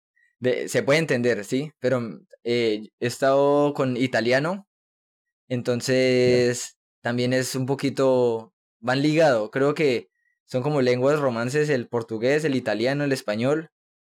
se 0.67 0.83
puede 0.83 0.99
entender, 0.99 1.43
¿sí? 1.43 1.71
Pero 1.79 2.01
eh, 2.43 2.89
he 2.99 3.07
estado 3.07 3.73
con 3.73 3.97
italiano, 3.97 4.67
entonces 5.47 6.77
también 7.01 7.33
es 7.33 7.55
un 7.55 7.65
poquito, 7.65 8.53
van 8.79 9.01
ligado, 9.01 9.49
creo 9.49 9.73
que 9.73 10.09
son 10.45 10.63
como 10.63 10.81
lenguas 10.81 11.19
romances 11.19 11.69
el 11.69 11.87
portugués, 11.87 12.43
el 12.43 12.55
italiano, 12.55 13.03
el 13.03 13.11
español 13.11 13.69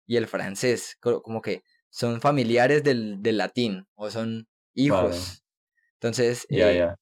y 0.05 0.17
el 0.17 0.27
francés, 0.27 0.97
como 1.01 1.41
que 1.41 1.63
son 1.89 2.21
familiares 2.21 2.83
del, 2.83 3.21
del 3.21 3.37
latín 3.37 3.87
o 3.95 4.09
son 4.09 4.47
hijos. 4.73 5.43
Entonces, 5.95 6.45
ya. 6.49 6.95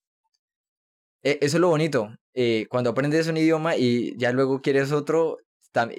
E, 1.23 1.39
eso 1.41 1.57
es 1.57 1.61
lo 1.61 1.69
bonito. 1.69 2.09
Eh, 2.33 2.67
cuando 2.69 2.91
aprendes 2.91 3.27
un 3.27 3.37
idioma 3.37 3.75
y 3.75 4.17
ya 4.17 4.31
luego 4.31 4.61
quieres 4.61 4.91
otro, 4.91 5.37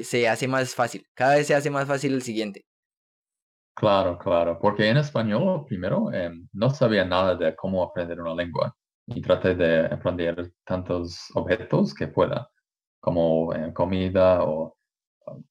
se 0.03 0.29
hace 0.29 0.49
más 0.49 0.75
fácil. 0.75 1.07
Cada 1.15 1.37
vez 1.37 1.47
se 1.47 1.55
hace 1.55 1.71
más 1.71 1.87
fácil 1.87 2.15
el 2.15 2.23
siguiente. 2.23 2.65
Claro, 3.75 4.19
claro. 4.19 4.59
Porque 4.61 4.89
en 4.89 4.97
español, 4.97 5.65
primero, 5.67 6.13
em, 6.13 6.49
no 6.53 6.71
sabía 6.71 7.05
nada 7.05 7.37
de 7.37 7.55
cómo 7.55 7.85
aprender 7.85 8.21
una 8.21 8.35
lengua. 8.35 8.75
Y 9.07 9.23
traté 9.23 9.55
de 9.55 9.87
aprender 9.87 10.53
tantos 10.65 11.31
objetos 11.35 11.95
que 11.95 12.09
pueda, 12.09 12.51
como 13.01 13.55
eh, 13.55 13.73
comida 13.73 14.45
o 14.45 14.77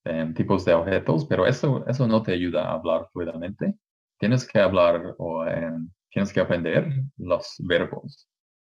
em, 0.06 0.34
tipos 0.34 0.66
de 0.66 0.74
objetos, 0.74 1.25
pero 1.25 1.46
eso, 1.46 1.86
eso 1.88 2.08
no 2.08 2.24
te 2.24 2.34
ayuda 2.34 2.66
a 2.70 2.74
hablar 2.74 3.08
fluidamente. 3.13 3.75
Tienes 4.20 4.48
que 4.48 4.60
hablar 4.60 5.16
o 5.18 5.46
em, 5.46 5.89
tienes 6.10 6.34
que 6.34 6.39
aprender 6.42 6.88
los 7.18 7.56
verbos 7.60 8.27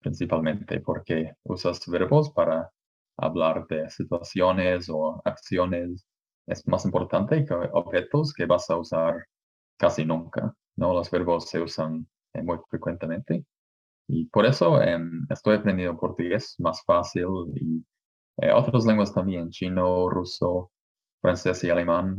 principalmente 0.01 0.81
porque 0.81 1.35
usas 1.45 1.87
verbos 1.87 2.31
para 2.31 2.71
hablar 3.17 3.67
de 3.69 3.91
situaciones 3.91 4.89
o 4.89 5.21
acciones. 5.25 6.07
Es 6.47 6.67
más 6.67 6.85
importante 6.85 7.45
que 7.45 7.55
objetos 7.73 8.33
que 8.33 8.47
vas 8.47 8.71
a 8.71 8.77
usar 8.77 9.27
casi 9.79 10.05
nunca. 10.05 10.55
¿no? 10.77 10.95
Los 10.95 11.11
verbos 11.11 11.49
se 11.51 11.61
usan 11.61 12.07
eh, 12.35 12.43
muy 12.43 12.59
frecuentemente. 12.69 13.45
Y 14.09 14.27
por 14.27 14.47
eso 14.47 14.81
em, 14.83 15.27
estoy 15.31 15.57
aprendiendo 15.57 15.99
portugués 15.99 16.55
más 16.59 16.83
fácil 16.85 17.27
y 17.57 17.85
eh, 18.39 18.53
otras 18.53 18.85
lenguas 18.87 19.13
también, 19.13 19.51
chino, 19.51 20.09
ruso, 20.09 20.73
francés 21.21 21.65
y 21.65 21.71
alemán. 21.71 22.17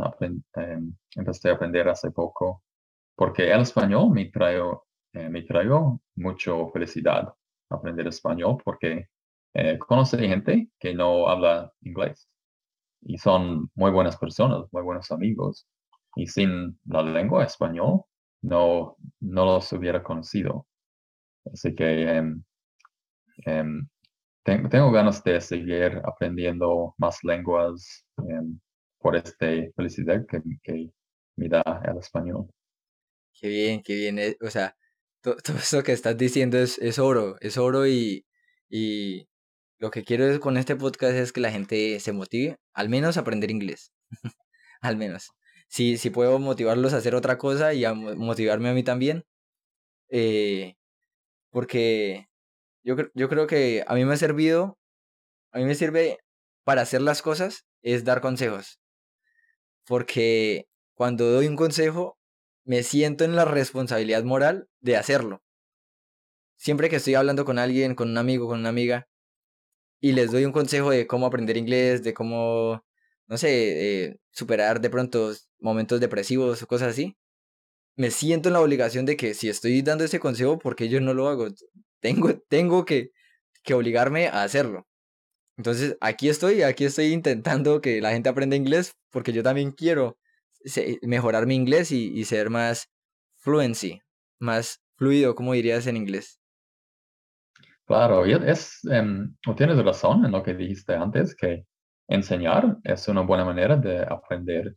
Em, 0.55 0.93
empecé 1.15 1.49
a 1.49 1.53
aprender 1.53 1.87
hace 1.89 2.11
poco 2.11 2.63
porque 3.15 3.51
el 3.51 3.61
español 3.61 4.11
me 4.11 4.25
trajo, 4.25 4.87
eh, 5.13 5.29
me 5.29 5.43
trajo 5.43 6.01
mucho 6.15 6.69
felicidad 6.69 7.33
aprender 7.69 8.07
español 8.07 8.57
porque 8.63 9.07
eh, 9.53 9.77
conoce 9.79 10.17
gente 10.27 10.69
que 10.79 10.93
no 10.93 11.27
habla 11.27 11.71
inglés 11.81 12.29
y 13.01 13.17
son 13.17 13.69
muy 13.75 13.91
buenas 13.91 14.17
personas, 14.17 14.67
muy 14.71 14.83
buenos 14.83 15.11
amigos. 15.11 15.67
Y 16.15 16.27
sin 16.27 16.79
la 16.85 17.01
lengua 17.03 17.45
español 17.45 18.01
no, 18.41 18.97
no 19.19 19.45
los 19.45 19.71
hubiera 19.73 20.03
conocido. 20.03 20.67
Así 21.51 21.75
que 21.75 22.03
em, 23.45 23.87
tengo 24.69 24.91
ganas 24.91 25.23
de 25.23 25.39
seguir 25.41 26.01
aprendiendo 26.03 26.93
más 26.97 27.23
lenguas. 27.23 28.05
Em, 28.27 28.59
por 28.99 29.15
esta 29.15 29.47
felicidad 29.75 30.25
que, 30.27 30.41
que 30.61 30.91
me 31.37 31.47
da 31.47 31.61
el 31.89 31.97
español. 31.99 32.47
Qué 33.33 33.47
bien, 33.47 33.81
qué 33.81 33.95
bien. 33.95 34.19
eh, 34.19 34.35
O 34.41 34.49
sea, 34.49 34.75
to- 35.21 35.35
todo 35.43 35.57
eso 35.57 35.83
que 35.83 35.93
estás 35.93 36.17
diciendo 36.17 36.57
es, 36.57 36.77
es 36.79 36.99
oro, 36.99 37.37
es 37.41 37.57
oro 37.57 37.87
y, 37.87 38.25
y 38.69 39.29
lo 39.79 39.89
que 39.91 40.03
quiero 40.03 40.39
con 40.41 40.57
este 40.57 40.75
podcast 40.75 41.13
es 41.15 41.31
que 41.31 41.39
la 41.41 41.51
gente 41.51 41.99
se 42.01 42.11
motive, 42.11 42.57
al 42.73 42.89
menos 42.89 43.17
a 43.17 43.21
aprender 43.21 43.51
inglés, 43.51 43.93
al 44.81 44.97
menos. 44.97 45.29
Si, 45.69 45.97
si 45.97 46.09
puedo 46.09 46.39
motivarlos 46.39 46.93
a 46.93 46.97
hacer 46.97 47.15
otra 47.15 47.37
cosa 47.37 47.73
y 47.73 47.85
a 47.85 47.93
mo- 47.93 48.15
motivarme 48.15 48.69
a 48.69 48.73
mí 48.73 48.83
también, 48.83 49.23
eh, 50.09 50.75
porque 51.51 52.28
yo, 52.83 52.95
yo 53.13 53.29
creo 53.29 53.47
que 53.47 53.83
a 53.87 53.95
mí 53.95 54.05
me 54.05 54.13
ha 54.13 54.17
servido, 54.17 54.77
a 55.51 55.59
mí 55.59 55.65
me 55.65 55.75
sirve 55.75 56.19
para 56.63 56.81
hacer 56.81 57.01
las 57.01 57.21
cosas, 57.21 57.65
es 57.81 58.03
dar 58.03 58.21
consejos, 58.21 58.79
porque 59.85 60.67
cuando 60.93 61.31
doy 61.31 61.47
un 61.47 61.55
consejo, 61.55 62.17
me 62.65 62.83
siento 62.83 63.23
en 63.23 63.35
la 63.35 63.45
responsabilidad 63.45 64.23
moral 64.23 64.67
de 64.79 64.97
hacerlo. 64.97 65.41
Siempre 66.57 66.89
que 66.89 66.97
estoy 66.97 67.15
hablando 67.15 67.45
con 67.45 67.57
alguien, 67.57 67.95
con 67.95 68.09
un 68.09 68.17
amigo, 68.17 68.47
con 68.47 68.59
una 68.59 68.69
amiga, 68.69 69.07
y 70.01 70.11
les 70.13 70.31
doy 70.31 70.45
un 70.45 70.51
consejo 70.51 70.91
de 70.91 71.07
cómo 71.07 71.25
aprender 71.25 71.57
inglés, 71.57 72.03
de 72.03 72.13
cómo, 72.13 72.83
no 73.27 73.37
sé, 73.37 74.05
eh, 74.05 74.19
superar 74.31 74.81
de 74.81 74.89
pronto 74.89 75.33
momentos 75.59 75.99
depresivos 75.99 76.61
o 76.61 76.67
cosas 76.67 76.89
así, 76.89 77.17
me 77.95 78.11
siento 78.11 78.49
en 78.49 78.53
la 78.53 78.61
obligación 78.61 79.05
de 79.05 79.17
que 79.17 79.33
si 79.33 79.49
estoy 79.49 79.81
dando 79.81 80.03
ese 80.03 80.19
consejo, 80.19 80.59
porque 80.59 80.89
yo 80.89 81.01
no 81.01 81.13
lo 81.13 81.27
hago? 81.27 81.47
Tengo, 81.99 82.29
tengo 82.49 82.85
que, 82.85 83.11
que 83.63 83.73
obligarme 83.73 84.27
a 84.27 84.43
hacerlo. 84.43 84.87
Entonces, 85.57 85.97
aquí 85.99 86.29
estoy, 86.29 86.61
aquí 86.61 86.85
estoy 86.85 87.07
intentando 87.07 87.81
que 87.81 87.99
la 88.01 88.11
gente 88.11 88.29
aprenda 88.29 88.55
inglés, 88.55 88.93
porque 89.11 89.33
yo 89.33 89.43
también 89.43 89.71
quiero 89.71 90.17
mejorar 91.01 91.45
mi 91.45 91.55
inglés 91.55 91.91
y, 91.91 92.23
ser 92.25 92.49
más 92.49 92.89
fluency, 93.37 94.01
más 94.39 94.81
fluido, 94.95 95.35
como 95.35 95.53
dirías 95.53 95.87
en 95.87 95.97
inglés. 95.97 96.39
Claro, 97.85 98.25
es, 98.25 98.81
o 99.47 99.55
tienes 99.55 99.83
razón 99.83 100.25
en 100.25 100.31
lo 100.31 100.43
que 100.43 100.53
dijiste 100.53 100.93
antes, 100.93 101.35
que 101.35 101.65
enseñar 102.07 102.77
es 102.83 103.07
una 103.07 103.21
buena 103.21 103.45
manera 103.45 103.75
de 103.75 104.01
aprender. 104.03 104.75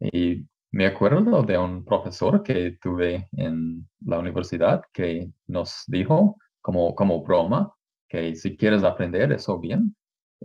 Y 0.00 0.46
me 0.72 0.86
acuerdo 0.86 1.42
de 1.42 1.58
un 1.58 1.84
profesor 1.84 2.42
que 2.42 2.78
tuve 2.80 3.28
en 3.32 3.88
la 4.00 4.18
universidad 4.18 4.82
que 4.92 5.30
nos 5.46 5.84
dijo, 5.86 6.36
como, 6.66 6.94
como 6.94 7.22
broma, 7.24 7.72
que 8.08 8.34
si 8.36 8.56
quieres 8.56 8.84
aprender 8.84 9.32
eso 9.32 9.58
bien, 9.60 9.94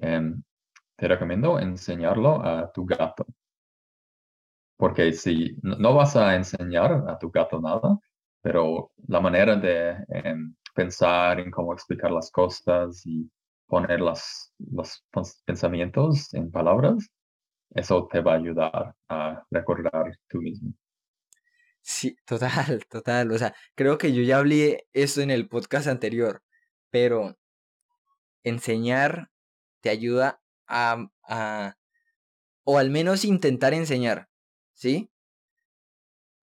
em, 0.02 0.44
te 0.98 1.08
recomiendo 1.10 1.60
enseñarlo 1.60 2.44
a 2.46 2.72
tu 2.74 2.86
gato. 2.86 3.26
Porque 4.78 5.14
si 5.14 5.56
no 5.64 5.94
vas 5.94 6.16
a 6.16 6.36
enseñar 6.36 6.92
a 7.08 7.18
tu 7.20 7.30
gato 7.32 7.60
nada, 7.62 8.00
pero 8.42 8.92
la 9.08 9.20
manera 9.22 9.56
de 9.56 9.96
em, 10.10 10.56
pensar 10.74 11.40
en 11.40 11.52
cómo 11.52 11.74
explicar 11.74 12.12
las 12.12 12.32
cosas 12.32 13.06
y 13.06 13.30
poner 13.68 14.02
las, 14.02 14.54
los 14.60 15.04
pens- 15.12 15.42
pensamientos 15.46 16.34
en 16.34 16.52
palabras, 16.52 17.08
eso 17.76 18.08
te 18.12 18.22
va 18.22 18.34
a 18.34 18.38
ayudar 18.38 18.96
a 19.10 19.44
recordar 19.52 20.14
tú 20.30 20.40
mismo. 20.42 20.74
Sí, 21.82 22.16
total, 22.26 22.86
total. 22.90 23.32
O 23.32 23.38
sea, 23.38 23.56
creo 23.76 23.98
que 23.98 24.14
yo 24.14 24.22
ya 24.24 24.38
hablé 24.38 24.88
esto 24.94 25.22
en 25.22 25.32
el 25.32 25.48
podcast 25.48 25.88
anterior, 25.88 26.44
pero 26.90 27.38
enseñar 28.44 29.30
te 29.82 29.90
ayuda 29.90 30.42
a, 30.68 31.08
a 31.24 31.76
o 32.66 32.78
al 32.80 32.90
menos 32.92 33.26
intentar 33.26 33.74
enseñar, 33.74 34.30
¿sí? 34.74 35.12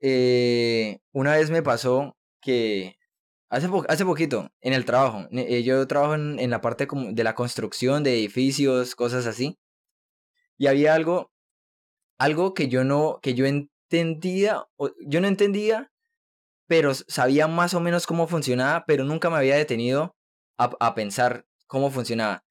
Eh, 0.00 0.98
una 1.12 1.32
vez 1.36 1.50
me 1.50 1.62
pasó 1.62 2.16
que 2.40 2.96
hace, 3.50 3.68
po- 3.68 3.84
hace 3.88 4.04
poquito 4.04 4.50
en 4.60 4.72
el 4.74 4.84
trabajo, 4.84 5.26
eh, 5.32 5.62
yo 5.64 5.86
trabajo 5.88 6.14
en, 6.14 6.38
en 6.38 6.50
la 6.50 6.60
parte 6.60 6.86
de 6.90 7.24
la 7.24 7.34
construcción 7.34 8.04
de 8.04 8.14
edificios, 8.18 8.94
cosas 8.94 9.26
así, 9.26 9.58
y 10.56 10.66
había 10.66 10.94
algo, 10.94 11.32
algo 12.18 12.54
que 12.54 12.68
yo 12.68 12.84
no, 12.84 13.20
que 13.22 13.34
yo 13.34 13.46
entendía, 13.90 14.66
yo 15.00 15.20
no 15.20 15.28
entendía, 15.28 15.90
pero 16.66 16.94
sabía 16.94 17.48
más 17.48 17.74
o 17.74 17.80
menos 17.80 18.06
cómo 18.06 18.26
funcionaba, 18.26 18.84
pero 18.86 19.04
nunca 19.04 19.30
me 19.30 19.36
había 19.36 19.56
detenido 19.56 20.14
a, 20.58 20.76
a 20.80 20.94
pensar 20.94 21.46
cómo 21.66 21.90
funcionaba. 21.90 22.44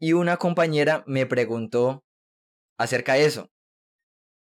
Y 0.00 0.14
una 0.14 0.36
compañera 0.38 1.04
me 1.06 1.26
preguntó 1.26 2.04
acerca 2.78 3.14
de 3.14 3.26
eso. 3.26 3.50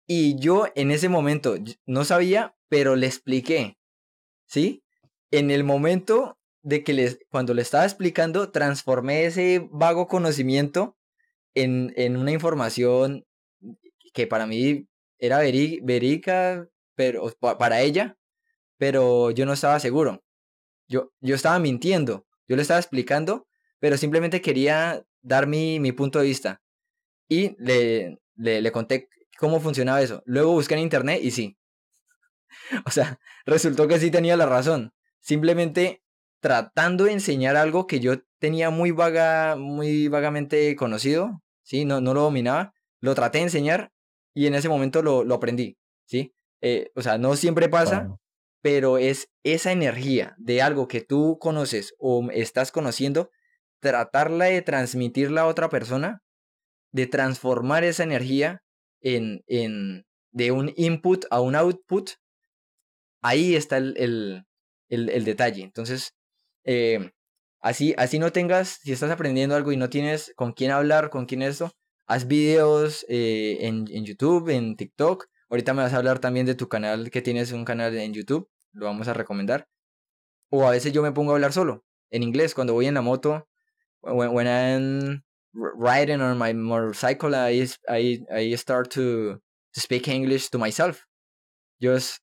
Y 0.06 0.38
yo 0.38 0.66
en 0.74 0.90
ese 0.90 1.08
momento 1.08 1.56
no 1.86 2.04
sabía, 2.04 2.56
pero 2.68 2.96
le 2.96 3.06
expliqué, 3.06 3.76
¿sí? 4.46 4.82
En 5.30 5.50
el 5.50 5.64
momento 5.64 6.38
de 6.62 6.82
que 6.82 6.92
les, 6.92 7.18
cuando 7.30 7.54
le 7.54 7.62
estaba 7.62 7.84
explicando, 7.84 8.50
transformé 8.50 9.24
ese 9.24 9.68
vago 9.70 10.08
conocimiento 10.08 10.96
en, 11.54 11.92
en 11.96 12.16
una 12.16 12.32
información 12.32 13.24
que 14.12 14.26
para 14.26 14.46
mí 14.46 14.88
era 15.20 15.38
verídica, 15.40 16.68
pero 16.96 17.30
pa- 17.40 17.58
para 17.58 17.80
ella, 17.82 18.16
pero 18.78 19.30
yo 19.32 19.46
no 19.46 19.54
estaba 19.54 19.80
seguro. 19.80 20.24
Yo, 20.88 21.12
yo 21.20 21.34
estaba 21.36 21.58
mintiendo, 21.58 22.26
yo 22.48 22.56
le 22.56 22.62
estaba 22.62 22.80
explicando, 22.80 23.48
pero 23.80 23.96
simplemente 23.96 24.40
quería 24.42 25.04
dar 25.22 25.46
mi, 25.46 25.80
mi 25.80 25.92
punto 25.92 26.18
de 26.20 26.26
vista. 26.26 26.62
Y 27.28 27.56
le, 27.58 28.18
le, 28.36 28.60
le 28.62 28.72
conté 28.72 29.08
cómo 29.38 29.60
funcionaba 29.60 30.02
eso. 30.02 30.22
Luego 30.26 30.52
busqué 30.52 30.74
en 30.74 30.80
internet 30.80 31.20
y 31.22 31.30
sí. 31.32 31.56
O 32.86 32.90
sea, 32.90 33.18
resultó 33.46 33.88
que 33.88 33.98
sí 33.98 34.10
tenía 34.10 34.36
la 34.36 34.46
razón. 34.46 34.92
Simplemente 35.20 36.02
tratando 36.40 37.04
de 37.04 37.12
enseñar 37.12 37.56
algo 37.56 37.86
que 37.86 38.00
yo 38.00 38.22
tenía 38.38 38.70
muy 38.70 38.90
vaga, 38.92 39.56
muy 39.56 40.08
vagamente 40.08 40.74
conocido, 40.76 41.42
¿sí? 41.62 41.84
No, 41.84 42.00
no 42.00 42.14
lo 42.14 42.22
dominaba. 42.22 42.74
Lo 43.00 43.14
traté 43.14 43.38
de 43.38 43.44
enseñar 43.44 43.92
y 44.34 44.46
en 44.46 44.54
ese 44.54 44.68
momento 44.68 45.02
lo, 45.02 45.24
lo 45.24 45.34
aprendí, 45.34 45.76
¿sí? 46.06 46.32
Eh, 46.60 46.90
o 46.94 47.02
sea, 47.02 47.18
no 47.18 47.36
siempre 47.36 47.68
pasa, 47.68 48.08
pero 48.62 48.98
es 48.98 49.28
esa 49.42 49.72
energía 49.72 50.34
de 50.38 50.62
algo 50.62 50.88
que 50.88 51.00
tú 51.00 51.38
conoces 51.40 51.94
o 51.98 52.28
estás 52.30 52.70
conociendo, 52.72 53.30
tratarla 53.80 54.46
de 54.46 54.62
transmitirla 54.62 55.42
a 55.42 55.46
otra 55.46 55.68
persona, 55.68 56.22
de 56.92 57.06
transformar 57.06 57.84
esa 57.84 58.02
energía 58.02 58.62
en, 59.00 59.42
en 59.46 60.04
de 60.32 60.52
un 60.52 60.72
input 60.76 61.24
a 61.30 61.40
un 61.40 61.56
output, 61.56 62.10
ahí 63.22 63.56
está 63.56 63.78
el, 63.78 63.94
el, 63.96 64.44
el, 64.88 65.08
el 65.08 65.24
detalle. 65.24 65.62
Entonces, 65.62 66.14
eh, 66.64 67.10
así, 67.60 67.94
así 67.96 68.18
no 68.18 68.32
tengas, 68.32 68.80
si 68.82 68.92
estás 68.92 69.10
aprendiendo 69.10 69.56
algo 69.56 69.72
y 69.72 69.76
no 69.76 69.88
tienes 69.88 70.32
con 70.36 70.52
quién 70.52 70.70
hablar, 70.70 71.10
con 71.10 71.26
quién 71.26 71.42
esto, 71.42 71.72
haz 72.10 72.26
videos 72.26 73.06
eh, 73.08 73.58
en, 73.60 73.86
en 73.88 74.04
YouTube, 74.04 74.50
en 74.50 74.76
TikTok. 74.76 75.28
Ahorita 75.48 75.74
me 75.74 75.82
vas 75.82 75.92
a 75.92 75.98
hablar 75.98 76.18
también 76.18 76.44
de 76.44 76.56
tu 76.56 76.68
canal, 76.68 77.08
que 77.10 77.22
tienes 77.22 77.52
un 77.52 77.64
canal 77.64 77.96
en 77.96 78.12
YouTube, 78.12 78.48
lo 78.72 78.86
vamos 78.86 79.06
a 79.06 79.14
recomendar. 79.14 79.68
O 80.50 80.66
a 80.66 80.72
veces 80.72 80.92
yo 80.92 81.02
me 81.02 81.12
pongo 81.12 81.30
a 81.30 81.34
hablar 81.36 81.52
solo, 81.52 81.84
en 82.10 82.24
inglés, 82.24 82.54
cuando 82.54 82.72
voy 82.72 82.86
en 82.86 82.94
la 82.94 83.00
moto, 83.00 83.46
when, 84.02 84.48
I'm 84.48 85.22
riding 85.52 86.20
on 86.20 86.36
my 86.36 86.52
motorcycle, 86.52 87.32
I, 87.36 87.68
I, 87.88 88.56
start 88.56 88.90
to, 88.94 89.40
to 89.72 89.80
speak 89.80 90.08
English 90.08 90.50
to 90.50 90.58
myself. 90.58 91.06
Just, 91.80 92.22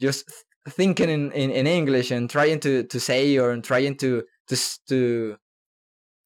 just 0.00 0.28
thinking 0.68 1.08
in, 1.08 1.30
in, 1.32 1.50
in 1.52 1.66
English 1.68 2.10
and 2.10 2.28
trying 2.28 2.58
to, 2.60 2.82
to 2.82 2.98
say 2.98 3.38
or 3.38 3.56
trying 3.60 3.96
to, 3.98 4.24
to, 4.48 4.56
to, 4.88 5.36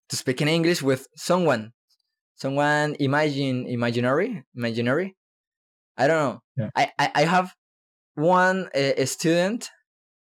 to 0.09 0.17
speak 0.17 0.41
in 0.41 0.49
English 0.49 0.83
with 0.83 1.07
someone, 1.15 1.73
someone 2.37 2.97
imagine, 3.01 3.67
imaginary, 3.67 4.45
imaginary. 4.55 5.17
I 5.97 6.07
don't 6.07 6.19
know. 6.19 6.43
Yeah. 6.57 6.71
I, 6.77 6.93
I, 6.99 7.11
I 7.15 7.25
have 7.25 7.55
one 8.15 8.69
uh, 8.75 9.05
student 9.05 9.71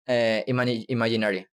uh, 0.10 0.42
imani- 0.48 0.86
imaginary 0.90 1.48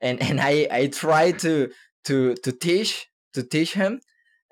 and 0.00 0.20
and 0.22 0.40
I 0.40 0.66
I 0.70 0.86
try 0.88 1.32
to 1.32 1.70
to 2.04 2.34
to 2.34 2.52
teach 2.52 3.06
to 3.34 3.42
teach 3.42 3.74
him 3.74 4.00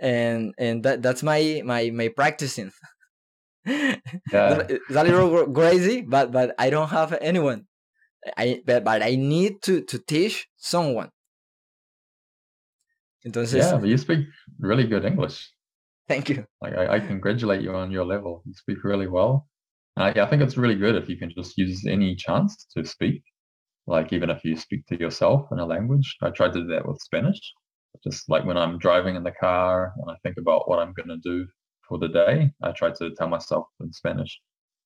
and 0.00 0.54
and 0.58 0.82
that 0.84 1.02
that's 1.02 1.22
my 1.22 1.62
my 1.64 1.90
my 1.90 2.08
practicing 2.08 2.72
Yeah. 3.66 4.64
it's 4.68 4.96
a 4.96 5.04
little 5.04 5.52
crazy 5.52 6.02
but 6.02 6.32
but 6.32 6.54
I 6.58 6.70
don't 6.70 6.88
have 6.88 7.12
anyone 7.20 7.66
I 8.36 8.62
but, 8.64 8.84
but 8.84 9.02
I 9.02 9.16
need 9.16 9.62
to 9.62 9.82
to 9.82 9.98
teach 9.98 10.48
someone 10.56 11.10
entonces 13.24 13.58
Yeah, 13.58 13.76
but 13.78 13.88
you 13.88 13.98
speak 13.98 14.26
really 14.58 14.86
good 14.86 15.04
English. 15.04 15.52
thank 16.06 16.28
you 16.28 16.46
Like 16.60 16.74
I, 16.74 16.96
I 16.96 17.00
congratulate 17.00 17.62
you 17.62 17.74
on 17.74 17.90
your 17.90 18.04
level. 18.04 18.42
You 18.46 18.54
speak 18.54 18.84
really 18.84 19.08
well. 19.08 19.48
I, 19.96 20.10
I 20.10 20.26
think 20.26 20.42
it's 20.42 20.56
really 20.56 20.76
good 20.76 20.94
if 20.94 21.08
you 21.08 21.16
can 21.16 21.30
just 21.30 21.58
use 21.58 21.84
any 21.86 22.14
chance 22.16 22.66
to 22.76 22.84
speak. 22.84 23.22
Like 23.86 24.12
even 24.12 24.30
if 24.30 24.44
you 24.44 24.56
speak 24.56 24.86
to 24.86 24.98
yourself 24.98 25.48
in 25.52 25.58
a 25.58 25.66
language. 25.66 26.16
I 26.22 26.30
tried 26.30 26.52
to 26.54 26.60
do 26.62 26.68
that 26.68 26.86
with 26.86 27.00
Spanish. 27.00 27.40
Just 28.04 28.28
like 28.28 28.44
when 28.44 28.56
I'm 28.56 28.78
driving 28.78 29.16
in 29.16 29.24
the 29.24 29.32
car 29.32 29.92
and 29.98 30.10
I 30.10 30.16
think 30.22 30.36
about 30.38 30.68
what 30.68 30.78
I'm 30.78 30.92
gonna 30.92 31.16
do 31.22 31.46
for 31.88 31.98
the 31.98 32.08
day, 32.08 32.52
I 32.62 32.72
try 32.72 32.90
to 32.90 33.10
tell 33.16 33.28
myself 33.28 33.66
in 33.80 33.92
Spanish, 33.92 34.40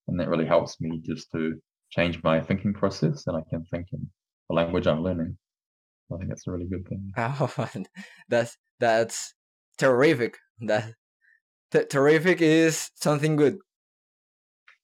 and 0.08 0.18
that 0.18 0.28
really 0.28 0.46
helps 0.46 0.80
me 0.80 1.00
just 1.04 1.30
to 1.32 1.60
change 1.90 2.22
my 2.22 2.40
thinking 2.40 2.72
process, 2.72 3.26
and 3.26 3.36
I 3.36 3.42
can 3.50 3.64
think 3.66 3.88
in 3.92 4.08
the 4.48 4.54
language 4.54 4.86
I'm 4.86 5.02
learning. 5.02 5.36
I 6.10 6.16
think 6.16 6.28
that's 6.28 6.46
a 6.46 6.50
really 6.50 6.66
good 6.66 6.86
thing. 6.88 7.12
Oh, 7.16 7.52
that's 8.28 8.56
that's 8.80 9.34
terrific. 9.78 10.38
That 10.60 10.94
t- 11.70 11.84
terrific 11.84 12.40
is 12.40 12.90
something 12.96 13.36
good. 13.36 13.58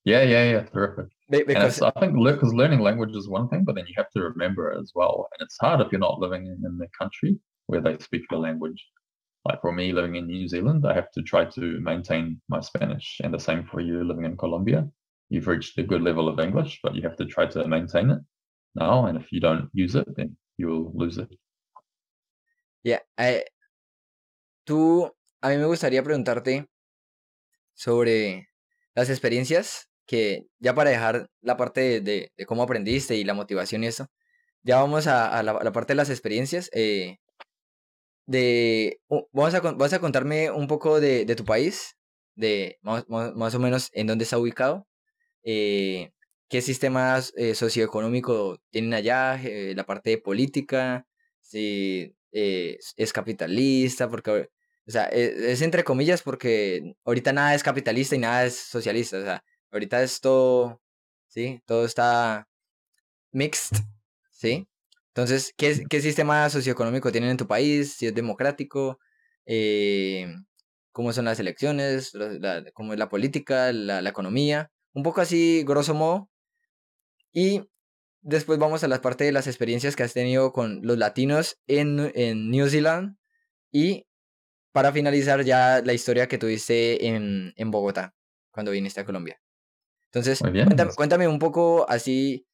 Yeah, 0.05 0.23
yeah, 0.23 0.51
yeah, 0.51 0.63
terrific. 0.63 1.07
Because 1.29 1.83
I 1.83 1.91
think 2.01 2.15
because 2.15 2.55
learning 2.55 2.81
language 2.81 3.15
is 3.15 3.29
one 3.29 3.49
thing, 3.49 3.65
but 3.65 3.75
then 3.75 3.85
you 3.87 3.95
have 3.97 4.11
to 4.13 4.23
remember 4.23 4.73
it 4.73 4.81
as 4.81 4.93
well. 4.95 5.29
And 5.33 5.45
it's 5.45 5.59
hard 5.61 5.81
if 5.81 5.93
you're 5.93 5.99
not 5.99 6.19
living 6.19 6.47
in, 6.47 6.63
in 6.65 6.79
the 6.79 6.89
country 6.99 7.39
where 7.67 7.83
they 7.83 7.99
speak 7.99 8.23
the 8.31 8.39
language. 8.39 8.83
Like 9.45 9.61
for 9.61 9.73
me, 9.73 9.93
living 9.93 10.17
in 10.17 10.27
New 10.27 10.49
Zealand, 10.49 10.87
I 10.87 10.95
have 10.95 11.11
to 11.13 11.23
try 11.23 11.45
to 11.45 11.81
maintain 11.81 12.41
my 12.49 12.61
Spanish, 12.61 13.21
and 13.23 13.33
the 13.33 13.39
same 13.39 13.65
for 13.65 13.81
you 13.81 14.03
living 14.05 14.25
in 14.25 14.37
Colombia. 14.37 14.89
You've 15.29 15.47
reached 15.47 15.77
a 15.79 15.83
good 15.83 16.03
level 16.03 16.29
of 16.29 16.41
English, 16.41 16.81
but 16.83 16.95
you 16.95 17.03
have 17.03 17.17
to 17.17 17.27
try 17.27 17.47
to 17.47 17.69
maintain 17.69 18.11
it 18.11 18.21
now. 18.75 19.07
And 19.07 19.19
if 19.19 19.31
you 19.31 19.41
don't 19.41 19.69
use 19.75 19.95
it, 19.95 20.09
then 20.17 20.37
you'll 20.59 20.93
lose 20.95 21.19
it. 21.19 21.29
Yeah, 22.83 23.03
eh, 23.17 23.45
tú, 24.65 25.13
a 25.41 25.49
mí 25.49 25.57
me 25.57 25.65
gustaría 25.67 26.03
preguntarte 26.03 26.69
sobre 27.75 28.49
las 28.95 29.11
experiencias 29.11 29.89
que 30.07 30.47
ya 30.59 30.75
para 30.75 30.91
dejar 30.91 31.31
la 31.41 31.57
parte 31.57 32.01
de, 32.01 32.33
cómo 32.47 32.63
aprendiste 32.63 33.17
y 33.17 33.25
la 33.25 33.35
motivación 33.35 33.85
y 33.85 33.89
eso, 33.89 34.09
ya 34.63 34.81
vamos 34.81 35.07
a, 35.07 35.43
la, 35.43 35.73
parte 35.73 35.93
de 35.93 35.97
las 35.97 36.11
experiencias. 36.11 36.71
eh, 36.73 37.19
de, 38.27 39.01
vamos 39.33 39.55
a, 39.55 39.61
vas 39.61 39.93
a 39.93 40.01
contarme 40.01 40.51
un 40.51 40.67
poco 40.67 41.01
de, 41.01 41.25
tu 41.35 41.45
país, 41.45 41.97
de 42.35 42.79
más, 42.83 43.09
más- 43.09 43.35
más 43.35 43.55
o 43.55 43.59
menos 43.59 43.91
en 43.95 44.07
dónde 44.07 44.25
está 44.25 44.39
ubicado, 44.39 44.87
eh, 45.45 46.11
qué 46.49 46.63
sistemas 46.63 47.33
eh, 47.37 47.55
socioeconómico 47.55 48.61
tienen 48.71 48.95
allá, 48.95 49.41
eh, 49.43 49.75
la 49.77 49.85
parte 49.87 50.11
de 50.11 50.19
política, 50.19 51.07
si 51.41 52.15
eh, 52.33 52.77
es- 52.79 52.95
es 52.97 53.13
capitalista, 53.13 54.09
porque, 54.11 54.51
o 54.87 54.91
sea, 54.91 55.07
e- 55.13 55.53
es, 55.53 55.63
entre 55.63 55.85
comillas 55.85 56.23
porque 56.23 56.95
ahorita 57.05 57.33
nada 57.33 57.55
es 57.55 57.63
capitalista 57.63 58.17
y 58.17 58.19
nada 58.19 58.45
es 58.47 58.57
socialista, 58.57 59.19
o 59.19 59.23
sea, 59.23 59.45
ahorita 59.73 60.03
es 60.03 60.21
todo, 60.21 60.81
¿sí? 61.29 61.63
Todo 61.67 61.85
está 61.87 62.49
mixed, 63.33 63.77
¿sí? 64.31 64.69
Entonces, 65.09 65.53
¿qué, 65.57 65.71
es- 65.71 65.83
qué 65.89 66.01
sistema 66.01 66.49
socioeconómico 66.51 67.13
tienen 67.13 67.31
en 67.31 67.37
tu 67.37 67.47
país? 67.47 67.95
Si 67.95 68.07
es 68.07 68.15
democrático, 68.15 68.99
eh, 69.47 70.35
cómo 70.93 71.13
son 71.13 71.25
las 71.27 71.41
elecciones, 71.41 72.15
la- 72.15 72.65
cómo 72.73 72.93
es 72.93 72.99
la 72.99 73.09
política, 73.09 73.73
la, 73.73 74.03
la 74.03 74.11
economía, 74.11 74.71
un 74.93 75.03
poco 75.03 75.21
así, 75.21 75.65
grosso 75.67 75.95
modo. 75.95 76.31
Y 77.39 77.63
después 78.21 78.59
vamos 78.59 78.83
a 78.83 78.89
la 78.89 79.01
parte 79.01 79.23
de 79.23 79.31
las 79.31 79.47
experiencias 79.47 79.95
que 79.95 80.03
has 80.03 80.13
tenido 80.13 80.53
con 80.53 80.81
los 80.83 80.99
latinos 80.99 81.61
en, 81.69 82.11
en 82.17 82.51
New 82.51 82.67
Zealand. 82.69 83.17
Y 83.71 84.09
para 84.73 84.91
finalizar 84.91 85.45
ya 85.45 85.81
la 85.85 85.93
historia 85.93 86.27
que 86.27 86.37
tuviste 86.37 87.07
en, 87.07 87.53
en 87.55 87.71
Bogotá, 87.71 88.13
cuando 88.51 88.73
viniste 88.73 89.01
a 89.01 89.05
Colombia. 89.05 89.41
Entonces, 90.07 90.43
Muy 90.43 90.51
bien. 90.51 90.67
cuéntame, 90.67 90.91
cuéntame 90.97 91.29
un 91.29 91.39
poco 91.39 91.89
así, 91.89 92.45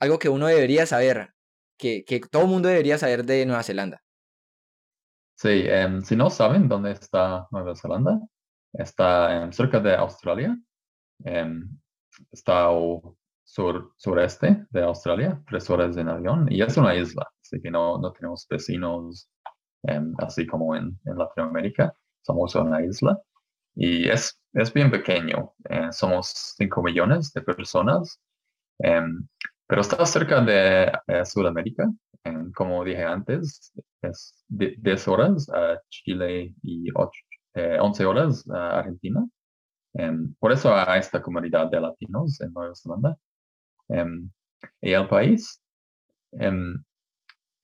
algo 0.00 0.18
que 0.18 0.28
uno 0.28 0.48
debería 0.48 0.86
saber, 0.86 1.34
que, 1.78 2.04
que 2.04 2.18
todo 2.18 2.48
mundo 2.48 2.68
debería 2.68 2.98
saber 2.98 3.24
de 3.24 3.46
Nueva 3.46 3.62
Zelanda. 3.62 4.02
Sí, 5.36 5.62
em, 5.66 6.02
si 6.02 6.16
no 6.16 6.30
saben 6.30 6.68
dónde 6.68 6.90
está 6.90 7.46
Nueva 7.52 7.76
Zelanda, 7.76 8.18
está 8.72 9.44
em, 9.44 9.52
cerca 9.52 9.78
de 9.78 9.94
Australia. 9.94 10.58
em, 11.24 11.78
está 12.32 12.64
al 12.66 13.02
sur, 13.44 13.92
sureste 13.96 14.66
de 14.70 14.82
Australia, 14.82 15.42
tres 15.48 15.68
horas 15.70 15.96
en 15.96 16.08
avión, 16.08 16.46
y 16.50 16.62
es 16.62 16.76
una 16.76 16.94
isla, 16.94 17.26
así 17.42 17.60
que 17.60 17.70
no, 17.70 17.98
no 17.98 18.12
tenemos 18.12 18.46
vecinos, 18.48 19.28
em, 19.84 20.14
así 20.18 20.46
como 20.46 20.76
en, 20.76 20.98
en 21.06 21.18
Latinoamérica. 21.18 21.94
Somos 22.22 22.54
una 22.56 22.84
isla 22.84 23.20
y 23.74 24.08
es, 24.10 24.40
es 24.54 24.72
bien 24.72 24.90
pequeño. 24.90 25.54
eh, 25.70 25.92
somos 25.92 26.28
5 26.56 26.82
millones 26.82 27.32
de 27.32 27.42
personas, 27.42 28.20
em, 28.78 29.26
pero 29.66 29.80
está 29.82 30.04
cerca 30.06 30.40
de 30.42 30.92
eh, 31.08 31.24
Sudamérica. 31.24 31.86
em, 32.24 32.52
como 32.52 32.84
dije 32.84 33.04
antes, 33.04 33.72
es 34.02 34.44
de- 34.48 34.76
10 34.78 35.08
horas 35.08 35.48
a 35.50 35.80
Chile 35.90 36.54
y 36.62 36.88
ocho- 36.94 37.12
eh, 37.54 37.78
11 37.80 38.04
horas 38.06 38.48
a 38.50 38.78
Argentina. 38.80 39.26
Em, 39.94 40.34
por 40.38 40.52
eso 40.52 40.74
hay 40.74 41.00
esta 41.00 41.22
comunidad 41.22 41.70
de 41.70 41.80
latinos 41.80 42.40
en 42.40 42.52
Nueva 42.52 42.74
Zelanda. 42.74 43.16
Em, 43.88 44.30
y 44.80 44.92
el 44.92 45.08
país 45.08 45.60
em, 46.32 46.74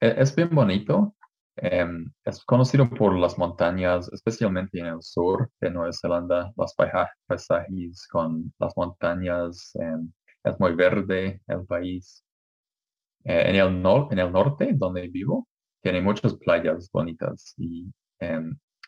e- 0.00 0.14
es 0.22 0.34
bien 0.36 0.50
bonito. 0.54 1.14
em, 1.56 2.12
es 2.24 2.44
conocido 2.44 2.88
por 2.90 3.18
las 3.18 3.38
montañas, 3.38 4.08
especialmente 4.12 4.78
en 4.80 4.86
el 4.86 5.02
sur 5.02 5.50
de 5.60 5.70
Nueva 5.70 5.92
Zelanda, 5.92 6.52
los 6.56 6.74
paisajes, 6.74 8.06
con 8.10 8.52
las 8.60 8.76
montañas. 8.76 9.72
es 10.44 10.60
muy 10.60 10.74
verde 10.74 11.42
el 11.48 11.66
país. 11.66 12.24
Eh, 13.24 13.50
en, 13.50 13.56
el 13.56 13.68
nor- 13.82 14.08
en 14.12 14.18
el 14.18 14.32
norte, 14.32 14.72
donde 14.74 15.08
vivo, 15.08 15.46
tiene 15.82 16.00
muchas 16.00 16.34
playas 16.36 16.90
bonitas 16.92 17.54
y 17.56 17.90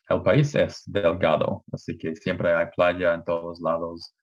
el 0.09 0.23
país 0.23 0.55
es 0.55 0.83
delgado, 0.87 1.65
así 1.73 1.97
que 1.97 2.15
siempre 2.17 2.53
hay 2.55 2.67
playa 2.77 3.15
en 3.15 3.25
todos 3.25 3.61
lados. 3.61 4.15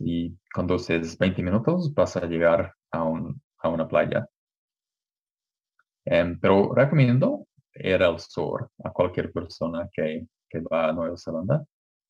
Si 0.00 0.36
conduces 0.52 1.16
20 1.16 1.44
minutos, 1.44 1.94
vas 1.94 2.16
a 2.16 2.26
llegar 2.26 2.74
a, 2.90 3.04
un- 3.04 3.40
a 3.58 3.68
una 3.68 3.86
playa. 3.86 4.26
Em, 6.04 6.38
pero 6.40 6.74
recomiendo 6.74 7.46
ir 7.74 8.02
al 8.02 8.18
sur 8.20 8.70
a 8.84 8.90
cualquier 8.92 9.32
persona 9.32 9.88
que, 9.92 10.26
que 10.48 10.60
va 10.60 10.88
a 10.88 10.92
Nueva 10.92 11.16
Zelanda. 11.16 11.64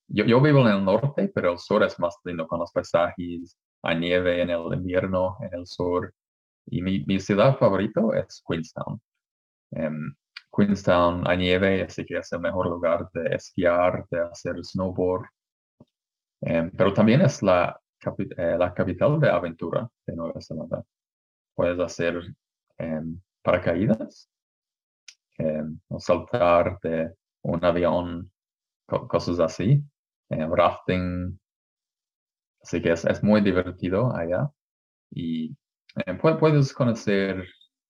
Yo, 0.09 0.25
yo 0.25 0.41
vivo 0.43 0.61
en 0.63 0.69
el 0.77 0.85
norte, 0.85 1.31
pero 1.35 1.53
el 1.53 1.59
sur 1.59 1.83
es 1.85 1.99
más 2.01 2.17
lindo 2.25 2.47
con 2.49 2.61
los 2.61 2.73
paisajes. 2.73 3.59
Hay 3.83 3.99
nieve 4.01 4.43
en 4.43 4.51
el 4.51 4.63
invierno 4.75 5.39
en 5.43 5.55
el 5.61 5.67
sur. 5.67 6.15
Y 6.67 6.83
mi, 6.83 7.05
mi 7.07 7.21
ciudad 7.21 7.59
favorita 7.59 8.03
es 8.19 8.43
Queenstown. 8.49 9.01
Em, 9.73 10.15
Queenstown 10.57 11.29
hay 11.29 11.39
nieve, 11.39 11.83
así 11.85 12.05
que 12.07 12.19
es 12.19 12.33
el 12.33 12.41
mejor 12.41 12.69
lugar 12.69 13.11
de 13.15 13.37
esquiar, 13.37 14.07
de 14.11 14.21
hacer 14.23 14.57
snowboard. 14.65 15.27
Em, 16.43 16.71
pero 16.71 16.93
también 16.95 17.21
es 17.23 17.43
la, 17.43 17.79
capi- 18.01 18.33
eh, 18.37 18.57
la 18.59 18.73
capital 18.75 19.21
de 19.21 19.31
aventura 19.31 19.89
de 20.07 20.17
Nueva 20.17 20.41
Zelanda. 20.41 20.85
Puedes 21.55 21.81
hacer 21.81 22.23
em, 22.79 23.21
paracaídas, 23.43 24.31
em, 25.39 25.79
o 25.89 25.99
saltar 26.01 26.79
de 26.83 27.13
un 27.43 27.65
avión, 27.65 28.31
co- 28.87 29.09
cosas 29.09 29.41
así, 29.41 29.83
em, 30.31 30.51
rafting. 30.55 31.39
Así 32.63 32.81
que 32.83 32.93
es, 32.93 33.05
es 33.05 33.23
muy 33.23 33.41
divertido 33.43 34.15
allá. 34.15 34.51
Y 35.13 35.57
pu- 35.97 36.39
puedes 36.39 36.73
conocer 36.75 37.47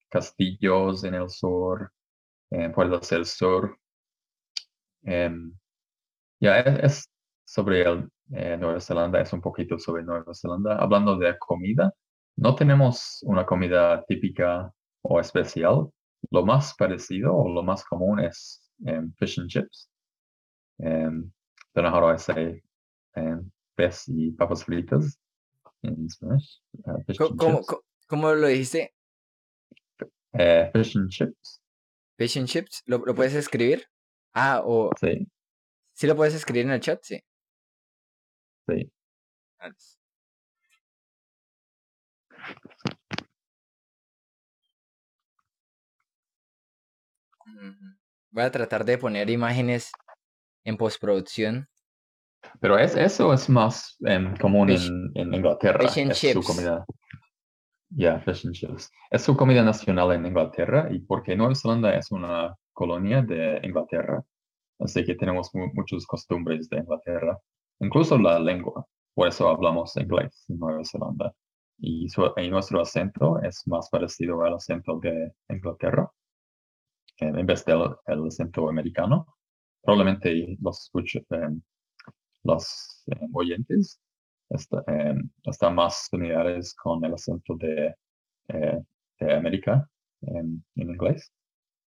castillos 0.09 1.03
en 1.05 1.15
el 1.15 1.29
sur, 1.29 1.91
puedes 2.75 2.93
hacer 3.01 3.25
surf. 3.25 3.71
Ya 6.41 6.59
es, 6.59 6.83
es 6.83 7.09
sobre 7.45 7.81
el, 7.83 8.09
eh, 8.35 8.57
Nueva 8.57 8.79
Zelanda, 8.79 9.21
es 9.21 9.31
un 9.33 9.41
poquito 9.41 9.77
sobre 9.79 10.03
Nueva 10.03 10.33
Zelanda. 10.33 10.77
Hablando 10.77 11.17
de 11.17 11.37
comida, 11.37 11.93
no 12.37 12.55
tenemos 12.55 13.19
una 13.23 13.45
comida 13.45 14.03
típica 14.07 14.71
o 15.03 15.19
especial. 15.19 15.89
Lo 16.29 16.45
más 16.45 16.75
parecido 16.75 17.35
o 17.35 17.49
lo 17.49 17.63
más 17.63 17.83
común 17.83 18.19
es 18.19 18.61
em, 18.85 19.11
fish 19.17 19.39
and 19.39 19.49
chips. 19.49 19.89
Um, 20.77 21.31
don't 21.75 21.83
know 21.85 21.91
how 21.91 21.99
do 21.99 22.07
I 22.13 22.17
say 22.17 22.61
um, 23.15 23.51
pez 23.75 24.07
y 24.07 24.31
papas 24.31 24.63
fritas 24.63 25.19
Spanish. 26.09 26.61
Uh, 26.85 27.01
fish 27.07 27.17
Co- 27.17 27.27
and 27.27 27.39
¿Cómo, 27.39 27.59
chips. 27.61 27.79
cómo 28.07 28.33
lo 28.35 28.47
dijiste? 28.47 28.93
Eh, 30.33 30.69
fish 30.73 30.95
and 30.95 31.09
chips. 31.09 31.59
Fish 32.17 32.37
and 32.37 32.47
chips, 32.47 32.83
¿lo, 32.85 32.99
lo 32.99 33.13
puedes 33.15 33.33
escribir? 33.33 33.85
Ah, 34.33 34.61
o 34.63 34.91
Sí, 34.99 35.27
sí 35.93 36.07
lo 36.07 36.15
puedes 36.15 36.33
escribir 36.35 36.65
en 36.65 36.71
el 36.71 36.79
chat, 36.79 36.99
sí. 37.03 37.19
Sí. 38.67 38.91
Voy 48.31 48.43
a 48.43 48.51
tratar 48.51 48.85
de 48.85 48.97
poner 48.97 49.29
imágenes 49.29 49.91
en 50.63 50.77
postproducción. 50.77 51.67
Pero 52.59 52.77
es, 52.77 52.95
eso 52.95 53.33
es 53.33 53.49
más 53.49 53.97
em, 54.05 54.35
común 54.37 54.69
Fish- 54.69 54.87
en, 54.87 55.11
en 55.15 55.33
Inglaterra. 55.33 55.79
fish 55.87 56.01
and 56.01 56.11
es 56.11 56.17
su 56.19 56.27
chips. 56.33 56.47
comida. 56.47 56.85
Yeah, 57.89 58.19
fish 58.21 58.45
and 58.45 58.55
chips. 58.55 58.89
Es 59.09 59.21
su 59.23 59.35
comida 59.35 59.63
nacional 59.63 60.11
en 60.13 60.25
Inglaterra 60.25 60.87
y 60.91 60.99
porque 60.99 61.35
Nueva 61.35 61.55
Zelanda 61.55 61.95
es 61.95 62.11
una 62.11 62.55
colonia 62.73 63.21
de 63.21 63.59
Inglaterra. 63.63 64.23
Así 64.79 65.03
que 65.05 65.15
tenemos 65.15 65.53
mu- 65.53 65.71
muchas 65.73 66.05
costumbres 66.05 66.69
de 66.69 66.77
Inglaterra. 66.77 67.37
Incluso 67.81 68.17
la 68.17 68.39
lengua. 68.39 68.85
Por 69.13 69.27
eso 69.27 69.49
hablamos 69.49 69.95
inglés 69.97 70.45
en 70.49 70.59
Nueva 70.59 70.83
Zelanda. 70.85 71.33
Y, 71.79 72.07
nuestro 72.49 72.81
acento 72.81 73.41
es 73.41 73.67
más 73.67 73.89
parecido 73.89 74.43
al 74.43 74.53
acento 74.53 74.99
de 74.99 75.33
Inglaterra 75.49 76.09
en 77.17 77.45
vez 77.45 77.65
del 77.65 77.83
el 78.07 78.27
acento 78.27 78.69
americano. 78.69 79.25
Probablemente 79.81 80.57
los, 80.61 80.91
los 82.43 83.05
oyentes 83.33 83.99
están 84.49 85.75
más 85.75 86.07
familiares 86.09 86.75
con 86.75 87.03
el 87.05 87.13
acento 87.13 87.55
de, 87.55 87.95
de 89.19 89.33
América 89.33 89.87
en, 90.21 90.63
inglés, 90.75 91.31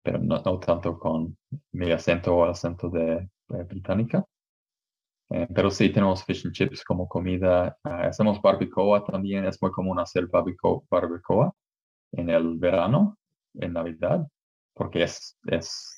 pero 0.04 0.19
no, 0.19 0.41
tanto 0.60 0.97
con 0.97 1.38
mi 1.71 1.91
acento 1.91 2.36
o 2.36 2.45
el 2.45 2.52
acento 2.52 2.89
de, 2.89 3.30
británica. 3.47 4.26
Eh, 5.30 5.48
pero 5.54 5.70
sí 5.70 5.90
tenemos 5.90 6.24
fish 6.24 6.46
and 6.46 6.54
chips 6.56 6.84
como 6.84 7.08
comida. 7.08 7.78
Ah, 7.84 8.08
hacemos 8.08 8.42
barbacoa 8.42 9.04
también. 9.06 9.46
Es 9.46 9.62
muy 9.62 9.72
común 9.72 10.00
hacer 10.00 10.28
barbacoa, 10.28 10.82
barbacoa 10.90 11.54
en 12.13 12.30
el 12.30 12.58
verano, 12.58 13.18
en 13.56 13.74
Navidad, 13.74 14.26
porque 14.74 15.04
es, 15.04 15.38
es 15.48 15.98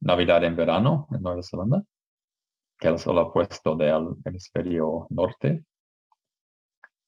Navidad 0.00 0.44
en 0.44 0.56
verano 0.56 1.06
en 1.12 1.22
Nueva 1.22 1.42
Zelanda, 1.42 1.82
que 2.78 2.88
es 2.88 3.06
el 3.06 3.18
opuesto 3.18 3.76
del 3.76 4.16
hemisferio 4.24 5.06
norte. 5.10 5.64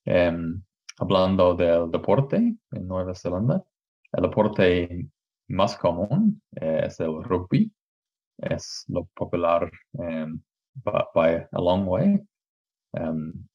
Em, 0.05 0.62
hablando 0.98 1.55
del 1.55 1.90
deporte 1.90 2.37
en 2.37 2.88
Nueva 2.88 3.14
Zelanda, 3.14 3.64
el 4.12 4.22
deporte 4.22 5.09
más 5.48 5.76
común 5.76 6.40
eh, 6.61 6.83
es 6.87 7.00
el 7.00 7.22
rugby. 7.24 7.72
Es 8.38 8.85
lo 8.88 9.07
popular 9.14 9.70
um, 10.84 11.02
by, 11.14 11.46
a 11.52 11.60
long 11.60 11.86
way. 11.86 12.18
Um, 12.92 13.48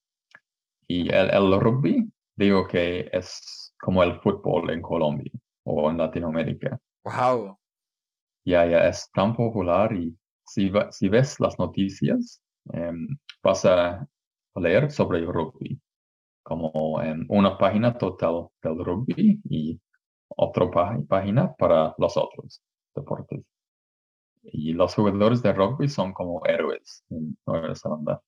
y 0.88 1.08
el, 1.08 1.30
el, 1.30 1.60
rugby, 1.60 2.10
digo 2.36 2.66
que 2.66 3.08
es 3.12 3.74
como 3.80 4.02
el 4.02 4.20
fútbol 4.20 4.70
en 4.70 4.82
Colombia 4.82 5.32
o 5.64 5.90
en 5.90 5.98
Latinoamérica. 5.98 6.78
Wow. 7.04 7.58
Ya, 8.44 8.66
ya, 8.66 8.88
es 8.88 9.10
tan 9.12 9.34
popular 9.34 9.92
y 9.92 10.16
si, 10.46 10.70
si 10.90 11.08
ves 11.08 11.38
las 11.40 11.58
noticias, 11.58 12.42
um, 12.64 13.06
vas 13.42 13.64
a 13.64 14.06
leer 14.56 14.90
sobre 14.90 15.18
el 15.18 15.26
rugby, 15.26 15.80
como 16.42 17.00
en 17.00 17.24
una 17.28 17.56
página 17.56 17.96
total 17.96 18.48
del 18.62 18.84
rugby 18.84 19.40
y 19.48 19.80
otra 20.36 20.70
página 21.08 21.54
para 21.54 21.94
los 21.98 22.16
otros 22.16 22.60
deportes. 22.94 23.44
Y 24.42 24.72
los 24.72 24.94
jugadores 24.94 25.42
de 25.42 25.52
rugby 25.52 25.88
son 25.88 26.12
como 26.12 26.44
héroes 26.46 27.04
en 27.10 27.36
Nueva 27.46 27.74
Zelanda, 27.74 28.22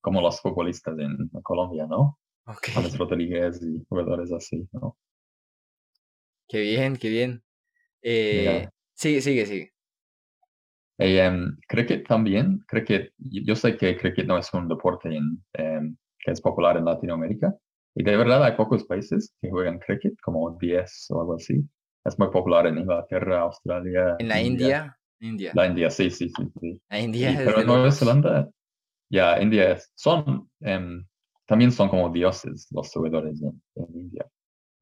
como 0.00 0.20
los 0.20 0.40
futbolistas 0.40 0.98
en, 0.98 1.28
Colombia, 1.42 1.86
¿no? 1.86 2.18
Okay. 2.46 2.74
James 2.74 2.96
Rodríguez 2.96 3.60
y 3.62 3.84
jugadores 3.88 4.32
así, 4.32 4.68
¿no? 4.72 4.96
Qué 6.48 6.60
bien, 6.60 6.96
qué 6.96 7.08
bien. 7.08 7.42
Eh, 8.02 8.68
Sigue, 8.96 9.20
sigue, 9.20 9.46
sigue. 9.46 9.72
Um, 10.98 11.58
cricket 11.68 12.06
también, 12.08 12.64
cricket, 12.66 13.12
yo 13.18 13.54
sé 13.54 13.76
que 13.76 13.98
cricket 13.98 14.26
no 14.26 14.38
es 14.38 14.52
un 14.54 14.68
deporte 14.68 15.14
en, 15.14 15.44
em, 15.52 15.96
que 16.18 16.30
es 16.30 16.40
popular 16.40 16.78
en 16.78 16.86
Latinoamérica, 16.86 17.54
y 17.94 18.02
de 18.02 18.16
verdad 18.16 18.42
hay 18.42 18.56
pocos 18.56 18.84
países 18.84 19.34
que 19.38 19.50
juegan 19.50 19.78
cricket, 19.78 20.14
como 20.22 20.56
10 20.58 21.10
o 21.10 21.20
algo 21.20 21.34
así. 21.34 21.62
Es 22.06 22.18
muy 22.18 22.30
popular 22.30 22.66
en 22.66 22.78
Inglaterra, 22.78 23.40
Australia. 23.40 24.16
En 24.18 24.28
la 24.28 24.40
India. 24.40 24.66
India. 24.66 24.98
La 25.20 25.66
India, 25.66 25.90
sí, 25.90 26.10
sí, 26.10 26.30
sí. 26.60 26.80
La 26.88 27.00
India 27.00 27.30
es 27.30 27.38
Pero 27.38 27.60
en 27.60 27.66
Nueva 27.66 27.92
Zelanda, 27.92 28.50
ya, 29.10 29.40
India 29.40 29.78
son, 29.94 30.50
em, 30.60 31.06
también 31.46 31.72
son 31.72 31.88
como 31.88 32.10
dioses 32.10 32.68
los 32.70 32.90
jugadores 32.92 33.40
en, 33.42 33.62
India. 33.94 34.26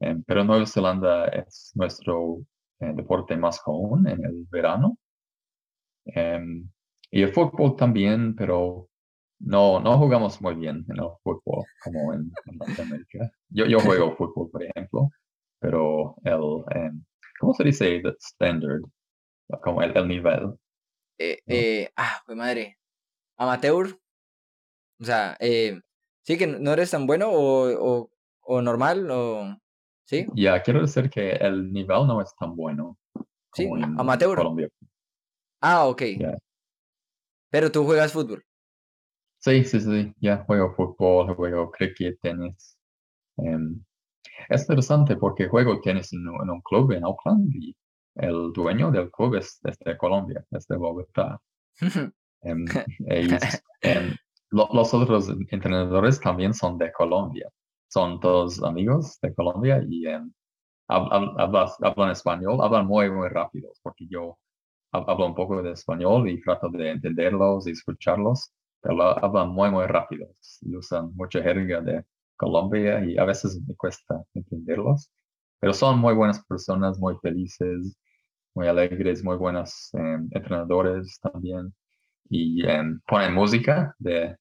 Em, 0.01 0.23
pero 0.25 0.45
Nueva 0.45 0.67
Zelanda 0.67 1.27
es 1.27 1.73
nuestro 1.75 2.39
eh, 2.81 2.93
deporte 2.95 3.37
más 3.37 3.61
común 3.61 4.09
en 4.09 4.25
el 4.25 4.47
verano. 4.51 4.99
Em, 6.07 6.69
y 7.11 7.23
el 7.23 7.33
fútbol 7.33 7.77
también, 7.77 8.35
pero 8.35 8.89
no, 9.39 9.81
no 9.81 9.99
jugamos 9.99 10.41
muy 10.41 10.55
bien 10.55 10.85
en 10.89 10.97
el 10.97 11.11
fútbol 11.23 11.65
como 11.83 12.13
en, 12.13 12.33
Norteamérica. 12.53 13.31
Yo, 13.51 13.67
yo 13.67 13.79
juego 13.81 14.17
fútbol, 14.17 14.51
por 14.51 14.63
ejemplo, 14.65 15.11
pero 15.61 16.17
el, 16.25 16.93
¿cómo 17.39 17.55
se 17.55 17.65
dice? 17.65 18.01
The 18.03 18.15
standard, 18.21 18.83
como 19.63 19.83
el, 19.83 19.97
el 19.97 20.09
nivel. 20.09 20.55
Eh, 21.19 21.39
eh, 21.47 21.91
ah, 21.97 22.23
pues 22.27 22.37
madre. 22.37 22.79
Amateur. 23.37 23.99
O 25.01 25.05
sea, 25.05 25.37
eh, 25.41 25.81
sí 26.23 26.39
que 26.39 26.47
no 26.47 26.73
eres 26.73 26.91
tan 26.91 27.07
bueno 27.07 27.31
o, 27.31 27.69
o, 27.73 28.11
o 28.43 28.63
normal 28.63 29.11
o... 29.11 29.57
¿Sí? 30.07 30.27
Ya, 30.35 30.63
quiero 30.63 30.83
decir 30.83 31.09
que 31.09 31.31
el 31.33 31.73
nivel 31.73 32.07
no 32.07 32.21
es 32.21 32.35
tan 32.37 32.55
bueno. 32.55 32.99
Sí, 33.55 33.69
amateur. 33.97 34.39
Ah, 35.61 35.87
ok. 35.87 36.03
Pero 37.51 37.73
tú 37.73 37.85
juegas 37.85 38.13
fútbol. 38.13 38.45
Sí, 39.39 39.65
sí, 39.65 39.81
sí, 39.81 40.13
ya 40.21 40.45
juego 40.45 40.75
fútbol, 40.75 41.35
juego 41.35 41.71
cricket, 41.71 42.19
tenis. 42.21 42.77
Em, 43.37 43.83
es 44.49 44.63
interesante 44.63 45.17
porque 45.17 45.49
juego 45.49 45.81
tenis 45.81 46.13
en, 46.13 46.27
un 46.29 46.61
club 46.63 46.93
en 46.93 47.05
Auckland 47.05 47.51
y 47.55 47.75
el 48.17 48.53
dueño 48.53 48.91
del 48.91 49.11
club 49.11 49.37
es, 49.37 49.61
de 49.63 49.97
Colombia, 49.97 50.45
es 50.51 50.67
de 50.67 50.77
Bogotá. 50.77 51.41
Em, 52.47 52.67
em, 53.81 54.15
los 54.51 54.93
otros 54.93 55.31
entrenadores 55.51 56.21
también 56.21 56.53
son 56.53 56.77
de 56.77 56.93
Colombia. 56.93 57.49
Son 57.89 58.21
todos 58.21 58.63
amigos 58.63 59.19
de 59.23 59.35
Colombia 59.35 59.83
y 59.89 60.05
hablan 60.89 62.11
español, 62.11 62.59
hablan 62.61 62.87
muy, 62.87 63.11
muy 63.11 63.29
rápido 63.29 63.73
porque 63.83 64.07
yo 64.11 64.37
hablo 64.93 65.25
un 65.25 65.35
poco 65.35 65.63
de 65.63 65.73
español 65.73 66.29
y 66.29 66.39
trato 66.43 66.69
de 66.69 66.91
entenderlos 66.91 67.67
y 67.67 67.71
escucharlos 67.71 68.53
pero 68.85 69.03
hablan 69.25 69.49
muy, 69.49 69.71
muy 69.71 69.87
rápido 69.87 70.29
y 70.61 70.77
usan 70.77 71.15
mucha 71.17 71.43
jerga 71.43 71.81
de 71.81 72.05
Colombia 72.37 73.03
y 73.03 73.17
a 73.17 73.25
veces 73.25 73.59
me 73.67 73.75
cuesta 73.77 74.23
entenderlos. 74.35 75.11
Pero 75.59 75.73
son 75.73 75.99
muy 75.99 76.15
buenas 76.15 76.45
personas, 76.45 76.99
muy 76.99 77.17
felices, 77.23 77.97
muy 78.55 78.69
alegres, 78.69 79.23
muy 79.25 79.37
buenos 79.37 79.91
em, 79.95 80.29
entrenadores 80.31 81.19
también. 81.21 81.75
Y 82.31 82.67
em, 82.67 83.01
ponen 83.07 83.35
música 83.35 83.95
de, 83.99 84.37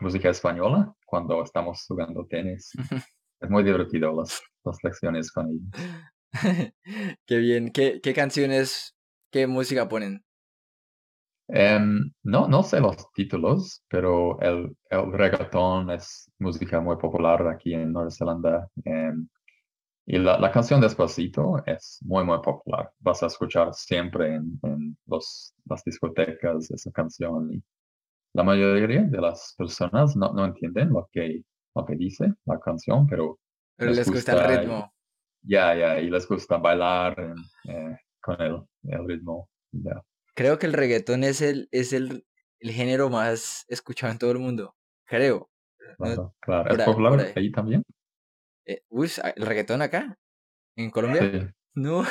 música 0.00 0.30
española 0.30 0.92
cuando 1.06 1.42
estamos 1.42 1.84
jugando 1.86 2.26
tenis. 2.26 2.72
es 3.40 3.50
muy 3.50 3.62
divertido 3.64 4.12
las, 4.14 4.42
las 4.64 4.76
lecciones 4.82 5.32
con 5.32 5.48
ellos. 5.48 6.32
qué 7.26 7.36
bien. 7.38 7.70
¿Qué, 7.70 8.00
¿Qué 8.00 8.14
canciones, 8.14 8.94
qué 9.30 9.46
música 9.46 9.88
ponen? 9.88 10.24
Em, 11.48 12.10
no, 12.22 12.48
no 12.48 12.62
sé 12.62 12.80
los 12.80 12.96
títulos, 13.12 13.82
pero 13.88 14.40
el, 14.40 14.74
el 14.88 15.12
reggaetón 15.12 15.90
es 15.90 16.30
música 16.38 16.80
muy 16.80 16.96
popular 16.96 17.46
aquí 17.48 17.74
en 17.74 17.92
Nueva 17.92 18.10
Zelanda. 18.10 18.68
Y 20.06 20.18
la, 20.18 20.38
la, 20.38 20.50
canción 20.50 20.80
Despacito 20.80 21.62
es 21.64 21.98
muy, 22.02 22.24
muy 22.24 22.38
popular. 22.42 22.92
Vas 22.98 23.22
a 23.22 23.26
escuchar 23.26 23.72
siempre 23.72 24.34
en, 24.34 24.58
en 24.62 24.96
los, 25.06 25.54
las 25.64 25.82
discotecas 25.82 26.70
esa 26.70 26.90
canción. 26.90 27.50
Y 27.52 27.62
la 28.34 28.42
mayoría 28.42 29.02
de 29.02 29.20
las 29.20 29.54
personas 29.56 30.14
no, 30.14 30.32
no 30.34 30.44
entienden 30.44 30.90
lo 30.90 31.08
que, 31.10 31.42
lo 31.74 31.86
que 31.86 31.96
dice 31.96 32.34
la 32.44 32.58
canción, 32.60 33.06
pero... 33.06 33.38
Pero 33.76 33.92
les, 33.92 34.10
gusta, 34.10 34.32
el 34.32 34.58
ritmo. 34.58 34.92
Ya, 35.42 35.74
ya, 35.74 35.98
y 35.98 36.10
les 36.10 36.28
gusta 36.28 36.58
bailar 36.58 37.34
eh, 37.68 37.96
con 38.20 38.40
el, 38.40 38.62
el 38.84 39.08
ritmo. 39.08 39.48
Creo 40.34 40.58
que 40.58 40.66
el 40.66 40.74
reggaetón 40.74 41.24
es 41.24 41.40
el, 41.40 41.68
es 41.72 41.92
el, 41.92 42.26
el 42.60 42.70
género 42.72 43.08
más 43.08 43.64
escuchado 43.68 44.12
en 44.12 44.18
todo 44.18 44.32
el 44.32 44.38
mundo. 44.38 44.76
Creo. 45.06 45.50
Claro, 45.96 46.34
claro. 46.40 46.76
¿Es 46.76 46.84
popular 46.84 47.32
ahí. 47.36 47.50
también? 47.50 47.82
Eh, 48.66 48.82
uy, 48.88 49.10
¿el 49.36 49.46
reggaetón 49.46 49.82
acá? 49.82 50.18
¿En 50.76 50.90
Colombia? 50.90 51.20
Sí. 51.22 51.46
No. 51.74 52.04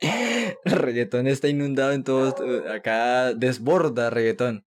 el 0.00 0.72
reggaetón 0.72 1.26
está 1.26 1.48
inundado 1.48 1.92
en 1.92 2.04
todo. 2.04 2.34
Acá 2.70 3.34
desborda 3.34 4.10
reggaetón. 4.10 4.64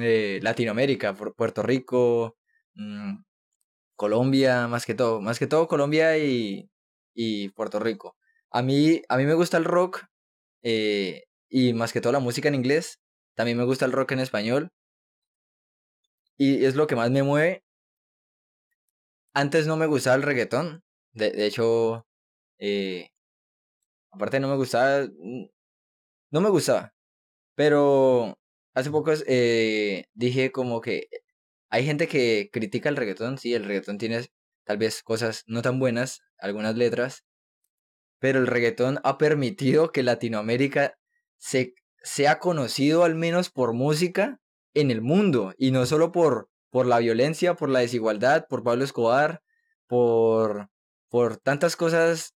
Eh, 0.00 0.40
Latinoamérica, 0.42 1.14
Puerto 1.14 1.62
Rico, 1.62 2.36
mm, 2.74 3.16
Colombia, 3.96 4.68
más 4.68 4.86
que 4.86 4.94
todo. 4.94 5.20
Más 5.20 5.38
que 5.38 5.46
todo 5.46 5.68
Colombia 5.68 6.18
y, 6.18 6.70
y 7.14 7.50
Puerto 7.50 7.80
Rico. 7.80 8.16
A 8.50 8.62
mí, 8.62 9.02
a 9.08 9.16
mí 9.18 9.26
me 9.26 9.34
gusta 9.34 9.58
el 9.58 9.64
rock. 9.64 10.04
Eh, 10.62 11.24
y 11.48 11.74
más 11.74 11.92
que 11.92 12.00
todo 12.00 12.12
la 12.12 12.20
música 12.20 12.48
en 12.48 12.54
inglés. 12.54 13.00
También 13.34 13.58
me 13.58 13.64
gusta 13.64 13.84
el 13.86 13.92
rock 13.92 14.12
en 14.12 14.20
español. 14.20 14.70
Y 16.36 16.64
es 16.64 16.74
lo 16.74 16.86
que 16.86 16.96
más 16.96 17.10
me 17.10 17.22
mueve. 17.22 17.62
Antes 19.34 19.66
no 19.66 19.76
me 19.76 19.86
gustaba 19.86 20.16
el 20.16 20.22
reggaetón. 20.22 20.82
De, 21.12 21.30
de 21.30 21.46
hecho, 21.46 22.06
eh, 22.58 23.10
aparte 24.10 24.40
no 24.40 24.48
me 24.48 24.56
gustaba. 24.56 25.06
Mm, 25.06 25.46
no 26.32 26.40
me 26.40 26.50
gustaba. 26.50 26.92
Pero 27.56 28.38
hace 28.74 28.90
poco 28.90 29.12
eh, 29.26 30.06
dije 30.14 30.52
como 30.52 30.80
que 30.80 31.08
hay 31.70 31.84
gente 31.86 32.08
que 32.08 32.50
critica 32.52 32.88
el 32.88 32.96
reggaetón, 32.96 33.38
sí, 33.38 33.54
el 33.54 33.64
reggaetón 33.64 33.98
tiene 33.98 34.26
tal 34.64 34.78
vez 34.78 35.02
cosas 35.02 35.44
no 35.46 35.62
tan 35.62 35.78
buenas, 35.80 36.20
algunas 36.38 36.76
letras, 36.76 37.24
pero 38.20 38.38
el 38.38 38.46
reggaetón 38.46 39.00
ha 39.04 39.18
permitido 39.18 39.92
que 39.92 40.02
Latinoamérica 40.02 40.98
se, 41.38 41.74
sea 42.02 42.38
conocido 42.38 43.04
al 43.04 43.14
menos 43.14 43.50
por 43.50 43.72
música 43.74 44.38
en 44.74 44.90
el 44.90 45.02
mundo 45.02 45.54
y 45.58 45.70
no 45.72 45.86
solo 45.86 46.12
por, 46.12 46.48
por 46.72 46.86
la 46.86 46.98
violencia, 46.98 47.54
por 47.54 47.68
la 47.68 47.80
desigualdad, 47.80 48.46
por 48.48 48.64
Pablo 48.64 48.82
Escobar, 48.82 49.42
por, 49.86 50.70
por 51.10 51.36
tantas 51.36 51.76
cosas 51.76 52.34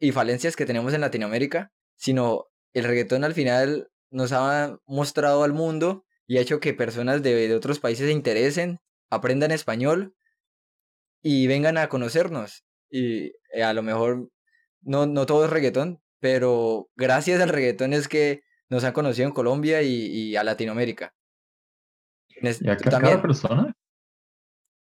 y 0.00 0.12
falencias 0.12 0.54
que 0.54 0.66
tenemos 0.66 0.92
en 0.92 1.00
Latinoamérica, 1.00 1.72
sino 1.96 2.46
el 2.74 2.84
reggaetón 2.84 3.24
al 3.24 3.32
final 3.32 3.88
nos 4.10 4.32
ha 4.32 4.76
mostrado 4.86 5.44
al 5.44 5.54
mundo 5.54 6.04
y 6.26 6.36
ha 6.36 6.42
hecho 6.42 6.60
que 6.60 6.74
personas 6.74 7.22
de, 7.22 7.54
otros 7.54 7.80
países 7.80 8.06
se 8.06 8.12
interesen, 8.12 8.80
aprendan 9.08 9.50
español 9.50 10.14
y 11.22 11.46
vengan 11.46 11.78
a 11.78 11.88
conocernos. 11.88 12.64
Y 12.90 13.32
eh, 13.54 13.62
a 13.64 13.72
lo 13.72 13.82
mejor 13.82 14.28
no, 14.82 15.06
no 15.06 15.24
todo 15.24 15.46
es 15.46 15.50
reggaetón, 15.50 16.02
pero 16.18 16.90
gracias 16.96 17.40
al 17.40 17.48
reggaetón 17.48 17.94
es 17.94 18.08
que 18.08 18.42
nos 18.68 18.84
han 18.84 18.92
conocido 18.92 19.26
en 19.26 19.34
Colombia 19.34 19.80
y, 19.82 20.36
a 20.36 20.44
Latinoamérica. 20.44 21.14
¿Y 22.42 22.76
cada 22.76 23.20
persona? 23.20 23.72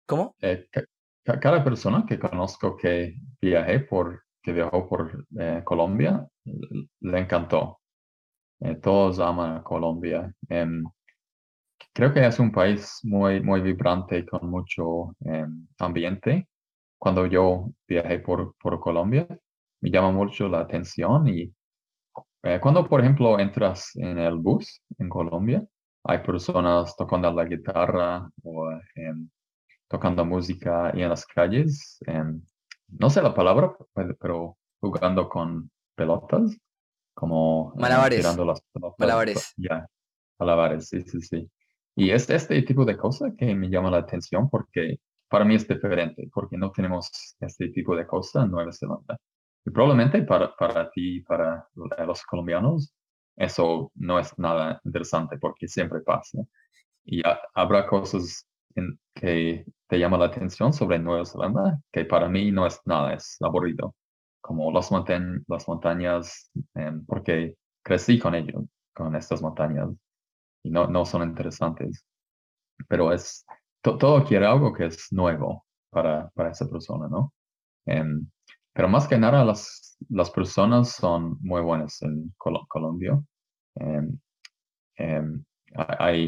¿Cómo? 0.06 0.36
Eh, 0.42 0.68
cada 1.24 1.64
persona 1.64 2.06
que 2.08 2.20
conozco 2.20 2.78
que 2.78 3.16
viajé 3.42 3.82
por, 3.82 4.24
que 4.42 4.54
viajó 4.54 4.88
por 4.88 5.26
eh, 5.40 5.62
Colombia, 5.64 6.26
le 7.02 7.20
encantó. 7.20 7.80
Eh, 8.60 8.76
todos 8.76 9.20
aman 9.20 9.58
a 9.58 9.64
Colombia. 9.64 10.34
Em, 10.50 10.84
creo 11.94 12.14
que 12.14 12.26
es 12.26 12.40
un 12.40 12.52
país 12.52 13.00
muy, 13.04 13.42
muy 13.42 13.62
vibrante 13.62 14.26
con 14.26 14.50
mucho 14.50 15.16
em, 15.22 15.68
ambiente. 15.80 16.48
Cuando 16.98 17.26
yo 17.26 17.72
viajé 17.88 18.20
por, 18.20 18.56
por 18.58 18.80
Colombia, 18.80 19.28
me 19.82 19.92
llama 19.92 20.12
mucho 20.12 20.48
la 20.48 20.62
atención 20.62 21.28
y 21.28 21.54
eh, 22.44 22.60
cuando, 22.62 22.88
por 22.88 23.02
ejemplo, 23.02 23.40
entras 23.40 23.96
en 23.96 24.18
el 24.18 24.38
bus 24.38 24.82
en 24.98 25.10
Colombia, 25.10 25.66
hay 26.08 26.20
personas 26.20 26.96
tocando 26.96 27.32
la 27.32 27.46
guitarra 27.46 28.30
o 28.44 28.72
em, 28.96 29.30
tocando 29.88 30.26
música 30.26 30.92
y 30.96 31.02
en 31.02 31.10
las 31.10 31.26
calles, 31.26 32.00
no 32.88 33.10
sé 33.10 33.22
la 33.22 33.34
palabra, 33.34 33.76
pero 34.20 34.58
jugando 34.80 35.28
con 35.28 35.70
pelotas 35.96 36.58
como 37.14 37.74
eh, 37.76 37.82
malabares. 37.82 38.20
tirando 38.20 38.46
las 38.46 38.62
malabares. 38.98 39.54
Ya, 39.58 39.88
malabares, 40.40 40.88
sí, 40.88 41.02
sí, 41.02 41.22
sí. 41.22 41.52
Y 41.96 42.12
es 42.12 42.30
este 42.30 42.62
tipo 42.62 42.86
de 42.86 42.96
cosas 42.96 43.34
que 43.38 43.56
me 43.56 43.70
llama 43.70 43.90
la 43.90 43.98
atención 43.98 44.50
porque 44.50 45.00
para 45.30 45.44
mí 45.44 45.56
es 45.56 45.68
diferente, 45.68 46.30
porque 46.32 46.58
no 46.58 46.72
tenemos 46.72 47.10
este 47.40 47.70
tipo 47.70 47.96
de 47.96 48.06
cosas 48.06 48.46
en 48.46 48.52
Nueva 48.52 48.72
Zelanda. 48.72 49.18
Y 49.66 49.72
probablemente 49.72 50.22
para, 50.22 50.56
para 50.56 50.90
ti, 50.92 51.22
para 51.22 51.68
los 51.76 52.24
colombianos, 52.24 52.94
eso 53.38 53.92
no 53.96 54.20
es 54.20 54.38
nada 54.40 54.82
interesante 54.86 55.38
porque 55.38 55.68
siempre 55.68 56.02
pasa. 56.02 56.40
Y 57.06 57.22
habrá 57.56 57.88
cosas 57.88 58.48
en 58.76 59.00
que 59.16 59.66
te 59.88 60.00
llaman 60.00 60.20
la 60.22 60.28
atención 60.28 60.74
sobre 60.74 61.00
Nueva 61.00 61.26
Zelanda 61.26 61.80
que 61.92 62.06
para 62.06 62.30
mí 62.30 62.52
no 62.52 62.68
es 62.68 62.82
nada, 62.86 63.14
es 63.14 63.38
aburrido 63.42 63.96
como 64.48 64.72
las, 64.72 64.90
las 65.48 65.68
montañas, 65.68 66.52
em, 66.76 67.06
porque 67.06 67.56
crecí 67.84 68.18
con 68.18 68.34
ellos, 68.34 68.64
con 68.94 69.14
estas 69.16 69.42
montañas, 69.42 69.90
y 70.64 70.70
no, 70.72 70.88
no 70.88 71.06
son 71.06 71.24
interesantes. 71.24 72.06
Pero 72.88 73.12
es, 73.14 73.46
todo 73.82 74.24
quiere 74.26 74.46
algo 74.46 74.74
que 74.74 74.86
es 74.88 75.12
nuevo 75.12 75.66
para, 75.90 76.30
para 76.30 76.52
esa 76.52 76.68
persona, 76.70 77.08
¿no? 77.10 77.34
Em, 77.86 78.26
pero 78.78 78.90
más 78.90 79.08
que 79.08 79.18
nada, 79.18 79.44
las, 79.44 79.98
las 80.10 80.30
personas 80.30 80.92
son 80.92 81.40
muy 81.42 81.62
buenas 81.64 82.00
en 82.04 82.32
Colombia. 82.38 83.20
Em, 83.74 84.20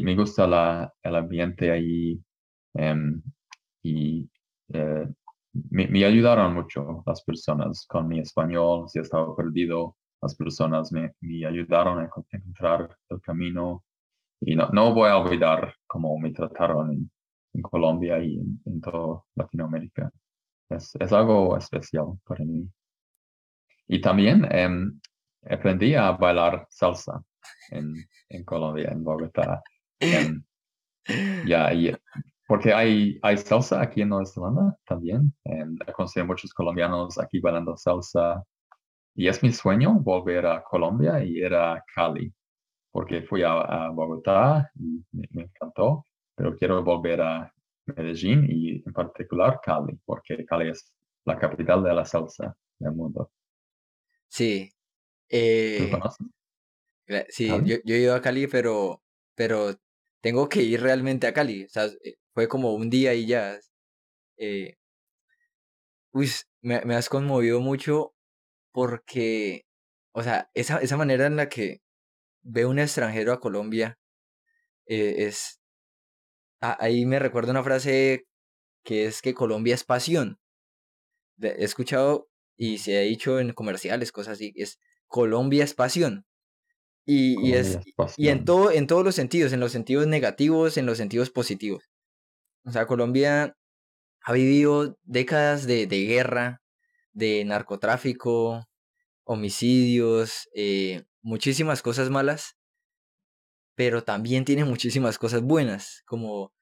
me 0.02 0.16
gusta 0.16 0.48
la, 0.48 0.92
el 1.00 1.14
ambiente 1.14 1.70
ahí 1.70 2.20
y 3.84 4.28
eh, 4.72 5.08
me, 5.70 6.04
ayudaron 6.04 6.52
mucho 6.54 7.04
las 7.06 7.22
personas 7.22 7.86
con 7.88 8.08
mi 8.08 8.18
español, 8.18 8.88
si 8.88 8.98
estaba 8.98 9.36
perdido, 9.36 9.96
las 10.20 10.34
personas 10.34 10.90
me, 10.90 11.12
me 11.20 11.46
ayudaron 11.46 12.00
a 12.00 12.06
encontrar 12.06 12.96
el 13.10 13.20
camino 13.20 13.84
y 14.40 14.56
no, 14.56 14.68
no 14.72 14.92
voy 14.92 15.08
a 15.08 15.18
olvidar 15.18 15.72
cómo 15.86 16.18
me 16.18 16.32
trataron 16.32 16.90
en, 16.94 17.10
en 17.54 17.62
Colombia 17.62 18.22
y 18.22 18.38
en, 18.38 18.80
toda 18.80 19.22
Latinoamérica. 19.36 19.89
Es, 20.80 20.96
es, 20.98 21.12
algo 21.12 21.56
especial 21.56 22.18
para 22.26 22.44
mí. 22.44 22.68
Y 23.88 24.00
también 24.00 24.46
em, 24.50 25.00
aprendí 25.48 25.94
a 25.94 26.12
bailar 26.12 26.66
salsa 26.70 27.22
en, 27.70 27.94
en 28.28 28.44
Colombia, 28.44 28.90
en 28.90 29.04
Bogotá. 29.04 29.62
Em, 30.00 30.42
ya, 31.46 31.72
y 31.72 31.94
porque 32.50 32.72
hay, 32.74 33.16
hay 33.22 33.36
salsa 33.36 33.80
aquí 33.80 34.02
en 34.02 34.08
Nueva 34.08 34.26
Zelanda 34.26 34.76
también. 34.84 35.32
he 35.44 35.92
conocido 35.92 36.26
muchos 36.26 36.52
colombianos 36.52 37.16
aquí 37.16 37.38
bailando 37.38 37.76
salsa. 37.76 38.42
Y 39.14 39.28
es 39.28 39.40
mi 39.42 39.52
sueño 39.52 40.00
volver 40.00 40.46
a 40.46 40.62
Colombia 40.64 41.22
y 41.22 41.38
ir 41.38 41.54
a 41.54 41.84
Cali. 41.94 42.32
Porque 42.90 43.22
fui 43.22 43.44
a, 43.44 43.90
Bogotá 43.90 44.68
y 44.74 45.00
me, 45.12 45.42
encantó. 45.42 46.06
Pero 46.34 46.56
quiero 46.56 46.82
volver 46.82 47.20
a 47.20 47.52
Medellín 47.96 48.46
y 48.48 48.82
en 48.84 48.92
particular 48.92 49.60
Cali. 49.62 49.98
Porque 50.04 50.44
Cali 50.44 50.70
es 50.70 50.92
la 51.24 51.38
capital 51.38 51.82
de 51.84 51.94
la 51.94 52.04
salsa 52.04 52.56
del 52.78 52.92
mundo. 52.92 53.30
Sí. 54.28 54.70
Eh, 55.28 55.90
sí, 57.28 57.48
yo, 57.48 57.76
yo, 57.84 57.94
he 57.94 57.98
ido 57.98 58.14
a 58.14 58.22
Cali, 58.22 58.46
pero, 58.46 59.02
pero 59.34 59.74
tengo 60.20 60.48
que 60.48 60.62
ir 60.62 60.80
realmente 60.82 61.26
a 61.26 61.32
Cali. 61.32 61.64
O 61.64 61.68
sea, 61.68 61.86
eh, 62.04 62.16
fue 62.34 62.48
como 62.48 62.74
un 62.74 62.90
día 62.90 63.14
y 63.14 63.26
ya. 63.26 63.58
Eh, 64.36 64.76
uy, 66.12 66.28
me, 66.62 66.80
me, 66.84 66.94
has 66.94 67.08
conmovido 67.08 67.60
mucho 67.60 68.14
porque, 68.72 69.66
o 70.12 70.22
sea, 70.22 70.50
esa, 70.54 70.78
esa 70.78 70.96
manera 70.96 71.26
en 71.26 71.36
la 71.36 71.48
que 71.48 71.82
ve 72.42 72.66
un 72.66 72.78
extranjero 72.78 73.32
a 73.32 73.40
Colombia 73.40 73.98
eh, 74.86 75.26
es... 75.26 75.59
ahí 76.60 77.06
me 77.06 77.18
recuerdo 77.18 77.50
una 77.50 77.64
frase 77.64 78.26
que 78.84 79.06
es 79.06 79.22
que 79.22 79.34
Colombia 79.34 79.74
es 79.74 79.84
pasión. 79.84 80.38
He 81.40 81.64
escuchado 81.64 82.28
y 82.56 82.78
se 82.78 82.98
ha 82.98 83.00
dicho 83.00 83.40
en 83.40 83.52
comerciales, 83.52 84.12
cosas 84.12 84.34
así, 84.34 84.52
es 84.56 84.78
Colombia 85.06 85.64
es 85.64 85.74
pasión. 85.74 86.26
Y, 87.06 87.40
y 87.44 87.54
es, 87.54 87.78
y 88.16 88.28
en 88.28 88.44
todo, 88.44 88.70
en 88.70 88.86
todos 88.86 89.04
los 89.04 89.14
sentidos, 89.14 89.52
en 89.52 89.60
los 89.60 89.72
sentidos 89.72 90.06
negativos, 90.06 90.76
en 90.76 90.86
los 90.86 90.98
sentidos 90.98 91.30
positivos. 91.30 91.90
O 92.64 92.70
sea, 92.70 92.86
Colombia 92.86 93.56
ha 94.22 94.32
vivido 94.32 94.98
décadas 95.02 95.66
de, 95.66 95.86
guerra, 95.86 96.62
de 97.12 97.44
narcotráfico, 97.44 98.68
homicidios, 99.24 100.48
eh, 100.54 101.04
muchísimas 101.22 101.82
cosas 101.82 102.10
malas, 102.10 102.56
pero 103.80 104.04
también 104.04 104.44
tiene 104.44 104.66
muchísimas 104.66 105.16
cosas 105.16 105.40
buenas, 105.40 106.02
como 106.04 106.52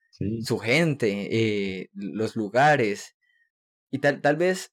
su 0.41 0.57
gente, 0.57 1.27
eh, 1.29 1.89
los 1.91 2.37
lugares, 2.37 3.17
y 3.91 3.99
tal, 3.99 4.21
tal 4.21 4.37
vez, 4.37 4.71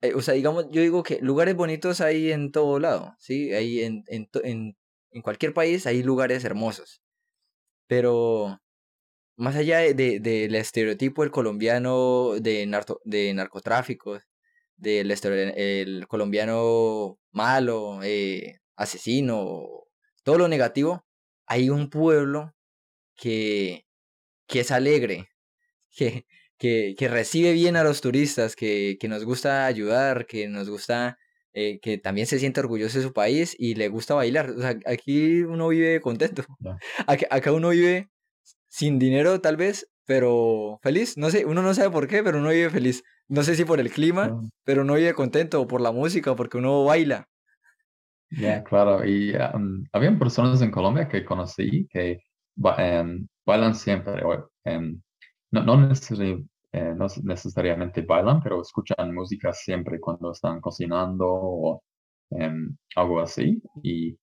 eh, 0.00 0.14
o 0.14 0.22
sea, 0.22 0.34
digamos, 0.34 0.66
yo 0.70 0.80
digo 0.80 1.02
que 1.02 1.18
lugares 1.20 1.56
bonitos 1.56 2.00
hay 2.00 2.30
en 2.30 2.52
todo 2.52 2.78
lado, 2.78 3.16
¿sí? 3.18 3.52
Hay 3.52 3.80
en, 3.82 4.04
en, 4.06 4.28
en, 4.44 4.76
en 5.10 5.22
cualquier 5.22 5.54
país 5.54 5.88
hay 5.88 6.04
lugares 6.04 6.44
hermosos, 6.44 7.02
pero 7.88 8.60
más 9.36 9.56
allá 9.56 9.78
del 9.80 10.22
de, 10.22 10.58
estereotipo 10.60 11.22
del 11.22 11.32
colombiano 11.32 12.34
de, 12.38 12.70
de 13.04 13.34
narcotráfico, 13.34 14.20
del 14.76 15.10
el 15.10 16.06
colombiano 16.06 17.18
malo, 17.32 17.98
eh, 18.04 18.60
asesino, 18.76 19.66
todo 20.22 20.38
lo 20.38 20.46
negativo, 20.46 21.05
hay 21.46 21.70
un 21.70 21.90
pueblo 21.90 22.54
que, 23.16 23.86
que 24.46 24.60
es 24.60 24.70
alegre, 24.70 25.28
que, 25.96 26.26
que, 26.58 26.94
que, 26.98 27.08
recibe 27.08 27.52
bien 27.52 27.76
a 27.76 27.84
los 27.84 28.00
turistas, 28.00 28.56
que, 28.56 28.96
que 29.00 29.08
nos 29.08 29.24
gusta 29.24 29.66
ayudar, 29.66 30.26
que 30.26 30.48
nos 30.48 30.68
gusta, 30.68 31.18
eh, 31.52 31.78
que 31.80 31.98
también 31.98 32.26
se 32.26 32.38
siente 32.38 32.60
orgulloso 32.60 32.98
de 32.98 33.04
su 33.04 33.12
país 33.12 33.56
y 33.58 33.74
le 33.74 33.88
gusta 33.88 34.14
bailar. 34.14 34.50
O 34.50 34.60
sea, 34.60 34.78
aquí 34.86 35.42
uno 35.42 35.68
vive 35.68 36.00
contento. 36.00 36.44
acá 37.30 37.52
uno 37.52 37.70
vive 37.70 38.10
sin 38.68 38.98
dinero 38.98 39.40
tal 39.40 39.56
vez, 39.56 39.88
pero 40.04 40.78
feliz. 40.82 41.16
No 41.16 41.30
sé, 41.30 41.44
uno 41.44 41.62
no 41.62 41.74
sabe 41.74 41.90
por 41.90 42.08
qué, 42.08 42.22
pero 42.22 42.38
uno 42.38 42.50
vive 42.50 42.70
feliz. 42.70 43.04
No 43.28 43.42
sé 43.42 43.56
si 43.56 43.64
por 43.64 43.80
el 43.80 43.90
clima, 43.90 44.40
pero 44.64 44.82
uno 44.82 44.94
vive 44.94 45.14
contento, 45.14 45.60
o 45.60 45.66
por 45.66 45.80
la 45.80 45.92
música, 45.92 46.36
porque 46.36 46.58
uno 46.58 46.84
baila. 46.84 47.28
Ya, 48.30 48.62
claro. 48.64 49.04
Y 49.04 49.34
um, 49.36 49.84
habían 49.92 50.18
personas 50.18 50.60
en 50.62 50.70
Colombia 50.70 51.08
que 51.08 51.24
conocí 51.24 51.86
que 51.88 52.20
em, 52.78 53.26
bailan 53.44 53.74
siempre. 53.74 54.22
Em, 54.64 55.00
no, 55.52 55.60
eh, 56.72 56.94
no 56.96 57.06
necesariamente 57.22 58.02
bailan, 58.02 58.42
pero 58.42 58.60
escuchan 58.60 59.14
música 59.14 59.52
siempre 59.52 60.00
cuando 60.00 60.32
están 60.32 60.60
cocinando 60.60 61.26
o 61.28 61.82
algo 62.96 63.20
así 63.20 63.62
y 63.82 64.18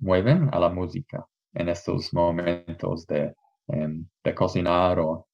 mueven 0.00 0.48
a 0.52 0.58
la 0.58 0.68
música 0.68 1.24
en 1.54 1.68
estos 1.68 2.12
momentos 2.12 3.06
de, 3.06 3.32
de 3.68 4.34
cocinar 4.34 4.98
o 4.98 5.28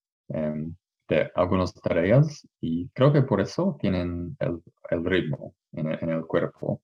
de 1.09 1.31
algunas 1.35 1.75
tareas 1.75 2.47
y 2.61 2.89
creo 2.91 3.13
que 3.13 3.23
por 3.23 3.41
eso 3.41 3.77
tienen 3.81 4.37
el, 4.39 5.05
ritmo 5.05 5.55
en 5.73 6.09
el, 6.09 6.27
cuerpo 6.27 6.81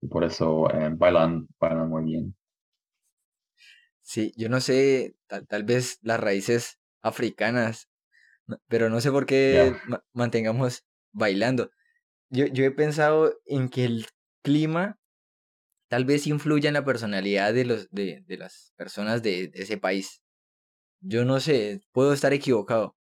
y 0.00 0.08
por 0.08 0.24
eso 0.24 0.68
bailan, 0.96 1.48
bailan 1.58 1.88
muy 1.88 2.04
bien. 2.04 2.36
Sí, 4.02 4.32
yo 4.36 4.48
no 4.48 4.60
sé, 4.60 5.14
tal, 5.26 5.64
vez 5.64 5.98
las 6.02 6.18
raíces 6.18 6.78
africanas, 7.02 7.88
pero 8.66 8.90
no 8.90 9.00
sé 9.00 9.10
por 9.10 9.26
qué 9.26 9.72
mantengamos 10.12 10.84
bailando. 11.12 11.70
Yo, 12.30 12.46
yo 12.46 12.64
he 12.64 12.70
pensado 12.70 13.38
en 13.46 13.68
que 13.68 13.84
el 13.84 14.06
clima 14.42 14.98
tal 15.88 16.04
vez 16.04 16.26
influya 16.26 16.68
en 16.68 16.74
la 16.74 16.84
personalidad 16.84 17.52
de, 17.52 17.64
los, 17.64 17.90
de, 17.90 18.22
de 18.26 18.36
las 18.38 18.72
personas 18.76 19.22
de, 19.22 19.50
ese 19.54 19.76
país. 19.76 20.22
Yo 21.00 21.24
no 21.24 21.40
sé, 21.40 21.80
puedo 21.92 22.12
estar 22.12 22.32
equivocado, 22.32 22.96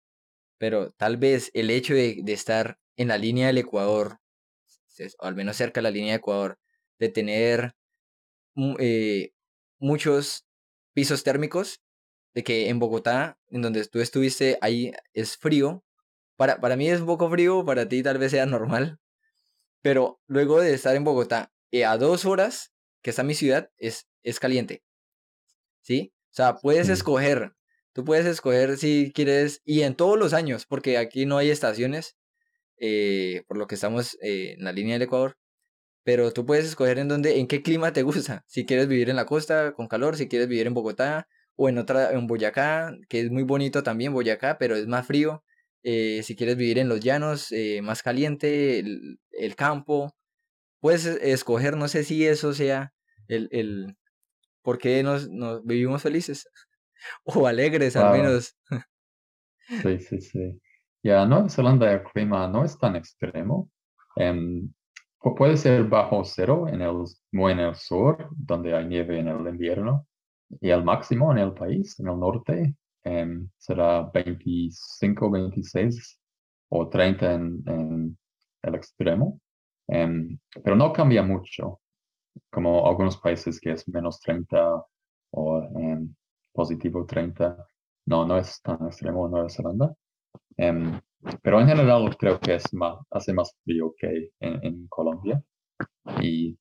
pero 0.59 0.90
tal 0.92 1.18
vez 1.18 1.51
el 1.55 1.70
hecho 1.70 1.94
de, 1.94 2.20
de 2.22 2.32
estar 2.32 2.78
en 2.96 3.09
la 3.09 3.18
línea 3.18 3.49
del 3.49 3.59
Ecuador, 3.59 4.20
o 5.20 5.26
al 5.26 5.34
menos 5.36 5.57
cerca 5.57 5.80
de 5.80 5.82
la 5.82 5.90
línea 5.90 6.12
de 6.12 6.18
Ecuador, 6.18 6.59
de 6.99 7.09
tener 7.09 7.74
eh, 8.78 9.32
muchos 9.78 10.46
pisos 10.92 11.22
térmicos, 11.22 11.80
de 12.34 12.44
que 12.44 12.68
en 12.68 12.78
Bogotá, 12.78 13.38
en 13.51 13.62
donde 13.62 13.84
tú 13.86 14.01
estuviste, 14.01 14.59
ahí 14.61 14.92
es 15.12 15.36
frío. 15.36 15.84
Para, 16.36 16.61
para 16.61 16.76
mí 16.76 16.88
es 16.88 17.01
un 17.01 17.07
poco 17.07 17.30
frío, 17.30 17.64
para 17.64 17.88
ti 17.88 18.03
tal 18.03 18.18
vez 18.18 18.32
sea 18.32 18.46
normal. 18.46 18.99
Pero 19.82 20.20
luego 20.26 20.61
de 20.61 20.74
estar 20.74 20.94
en 20.96 21.05
Bogotá, 21.05 21.53
eh, 21.70 21.84
a 21.84 21.96
dos 21.96 22.24
horas, 22.24 22.72
que 23.03 23.11
está 23.11 23.22
mi 23.22 23.34
ciudad, 23.34 23.70
es, 23.76 24.09
es 24.22 24.40
caliente. 24.40 24.82
¿Sí? 25.82 26.12
O 26.30 26.34
sea, 26.34 26.57
puedes 26.57 26.88
escoger. 26.88 27.53
Tú 27.92 28.05
puedes 28.05 28.26
escoger 28.26 28.76
si 28.76 29.12
quieres, 29.14 29.62
y 29.64 29.82
en 29.82 29.94
todos 29.94 30.18
los 30.18 30.32
años, 30.32 30.66
porque 30.66 30.99
aquí 30.99 31.26
no 31.26 31.38
hay 31.38 31.51
estaciones, 31.51 32.16
eh, 32.76 33.42
por 33.49 33.57
lo 33.57 33.66
que 33.66 33.74
estamos 33.74 34.16
eh, 34.20 34.55
en 34.57 34.64
la 34.64 34.72
línea 34.72 34.94
del 34.94 35.03
Ecuador 35.03 35.36
pero 36.09 36.32
tú 36.32 36.46
puedes 36.46 36.64
escoger 36.64 36.98
en 36.98 37.06
dónde, 37.06 37.38
en 37.38 37.46
qué 37.46 37.61
clima 37.61 37.92
te 37.92 38.02
gusta. 38.02 38.42
Si 38.46 38.64
quieres 38.64 38.88
vivir 38.88 39.11
en 39.11 39.16
la 39.16 39.26
costa 39.26 39.74
con 39.74 39.88
calor, 39.88 40.16
si 40.16 40.26
quieres 40.26 40.48
vivir 40.48 40.66
en 40.66 40.72
Bogotá 40.72 41.28
o 41.54 41.68
en 41.68 41.76
otra, 41.76 42.12
en 42.12 42.26
Boyacá, 42.26 42.96
que 43.11 43.20
es 43.20 43.30
muy 43.30 43.42
bonito 43.42 43.82
también 43.82 44.14
Boyacá, 44.14 44.56
pero 44.56 44.74
es 44.74 44.86
más 44.86 45.06
frío. 45.06 45.44
Eh, 45.82 46.22
si 46.22 46.34
quieres 46.34 46.56
vivir 46.56 46.78
en 46.78 46.88
los 46.88 47.00
llanos, 47.00 47.52
eh, 47.52 47.82
más 47.82 48.02
caliente, 48.02 48.78
el, 48.78 49.54
campo. 49.54 50.16
Puedes 50.80 51.04
escoger, 51.04 51.76
no 51.76 51.88
sé 51.88 52.04
si 52.04 52.26
eso 52.26 52.54
sea 52.54 52.94
el, 53.26 53.50
el 53.52 53.94
por 54.62 54.78
qué 54.78 55.02
nos, 55.02 55.28
nos 55.28 55.62
vivimos 55.62 56.00
felices 56.00 56.48
o 57.24 57.46
alegres 57.46 57.96
al 57.96 58.16
menos. 58.16 58.56
Sí, 59.82 59.98
sí, 59.98 60.22
sí. 60.22 60.59
Ya, 61.02 61.26
Nueva 61.26 61.50
Zelanda 61.50 61.92
el 61.92 62.02
clima 62.02 62.48
no 62.48 62.64
es 62.64 62.78
tan 62.78 62.96
extremo. 62.96 63.70
Em, 65.25 65.35
puede 65.35 65.57
ser 65.57 65.85
bajo 65.85 66.25
cero 66.25 66.69
en 66.69 66.81
el, 66.83 67.05
muy 67.33 67.53
en 67.53 67.61
el 67.61 67.75
sur, 67.75 68.29
donde 68.37 68.75
hay 68.75 68.87
nieve 68.87 69.19
en 69.19 69.29
el 69.29 69.47
invierno, 69.47 70.07
y 70.61 70.71
el 70.71 70.85
máximo 70.85 71.33
en 71.33 71.39
el 71.39 71.53
país, 71.55 71.99
en 72.01 72.09
el 72.09 72.19
norte, 72.19 72.75
em, 73.05 73.49
será 73.59 74.03
25, 74.12 75.31
26 75.31 76.21
o 76.71 76.89
30 76.89 77.35
en, 77.35 78.16
el 78.62 78.75
extremo. 78.75 79.41
Em, 79.89 80.39
pero 80.62 80.77
no 80.77 80.93
cambia 80.93 81.23
mucho, 81.23 81.81
como 82.51 82.87
algunos 82.87 83.16
países 83.19 83.61
que 83.61 83.73
es 83.73 83.89
menos 83.89 84.21
30 84.21 84.85
o 85.31 85.62
em, 85.79 86.14
positivo 86.53 87.07
30. 87.07 87.57
No, 88.07 88.27
no 88.27 88.39
es 88.39 88.61
tan 88.62 88.87
extremo 88.87 89.27
en 89.27 89.33
Nueva 89.33 89.49
Zelanda. 89.51 89.95
Pero 91.43 91.61
en 91.61 91.69
general 91.69 92.16
creo 92.16 92.39
que 92.39 92.55
es 92.55 92.73
más, 92.73 92.99
hace 93.11 93.33
más 93.33 93.55
frío 93.64 93.95
que 93.99 94.31
en, 94.41 94.87
Colombia. 94.89 95.43
Y 96.21 96.59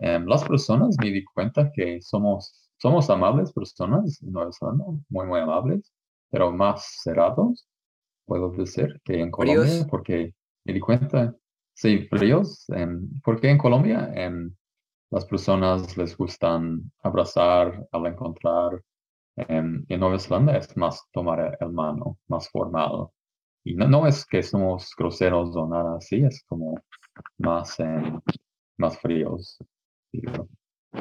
em, 0.00 0.26
las 0.26 0.44
personas 0.44 0.96
me 1.00 1.10
di 1.10 1.24
cuenta 1.24 1.70
que 1.74 2.00
somos, 2.00 2.70
somos 2.78 3.10
amables 3.10 3.52
personas 3.52 4.22
en 4.22 4.32
Nueva 4.32 4.50
Zelanda, 4.52 4.84
muy, 5.08 5.26
muy 5.26 5.40
amables, 5.40 5.92
pero 6.30 6.52
más 6.52 6.86
cerrados, 7.02 7.66
puedo 8.26 8.50
decir, 8.50 9.00
que 9.04 9.20
en 9.20 9.30
Colombia, 9.30 9.86
porque 9.90 10.34
me 10.64 10.74
di 10.74 10.80
cuenta, 10.80 11.34
sí, 11.74 12.06
fríos, 12.08 12.64
em, 12.70 13.08
porque 13.24 13.50
en 13.50 13.58
Colombia 13.58 14.10
em, 14.14 14.54
las 15.10 15.24
personas 15.26 15.96
les 15.96 16.16
gustan 16.16 16.92
abrazar 17.02 17.86
al 17.92 18.06
encontrar. 18.06 18.82
en 19.48 19.84
Nueva 20.00 20.18
Zelanda 20.18 20.56
es 20.56 20.74
más 20.78 21.02
tomar 21.12 21.58
el 21.60 21.70
mano, 21.70 22.16
más 22.26 22.48
formal. 22.48 23.10
Y 23.66 23.74
no, 23.74 24.06
es 24.06 24.24
que 24.24 24.44
somos 24.44 24.92
groseros 24.96 25.56
o 25.56 25.66
nada 25.66 25.96
así, 25.96 26.22
es 26.24 26.44
como 26.46 26.80
más, 27.38 27.76
más 28.78 28.96
fríos. 29.00 29.58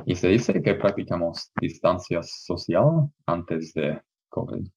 Y 0.07 0.16
se 0.16 0.30
dice 0.30 0.63
que 0.63 0.74
practicamos 0.74 1.51
distancia 1.61 2.24
social 2.24 3.07
antes 3.28 3.72
de 3.74 4.01
COVID, 4.30 4.68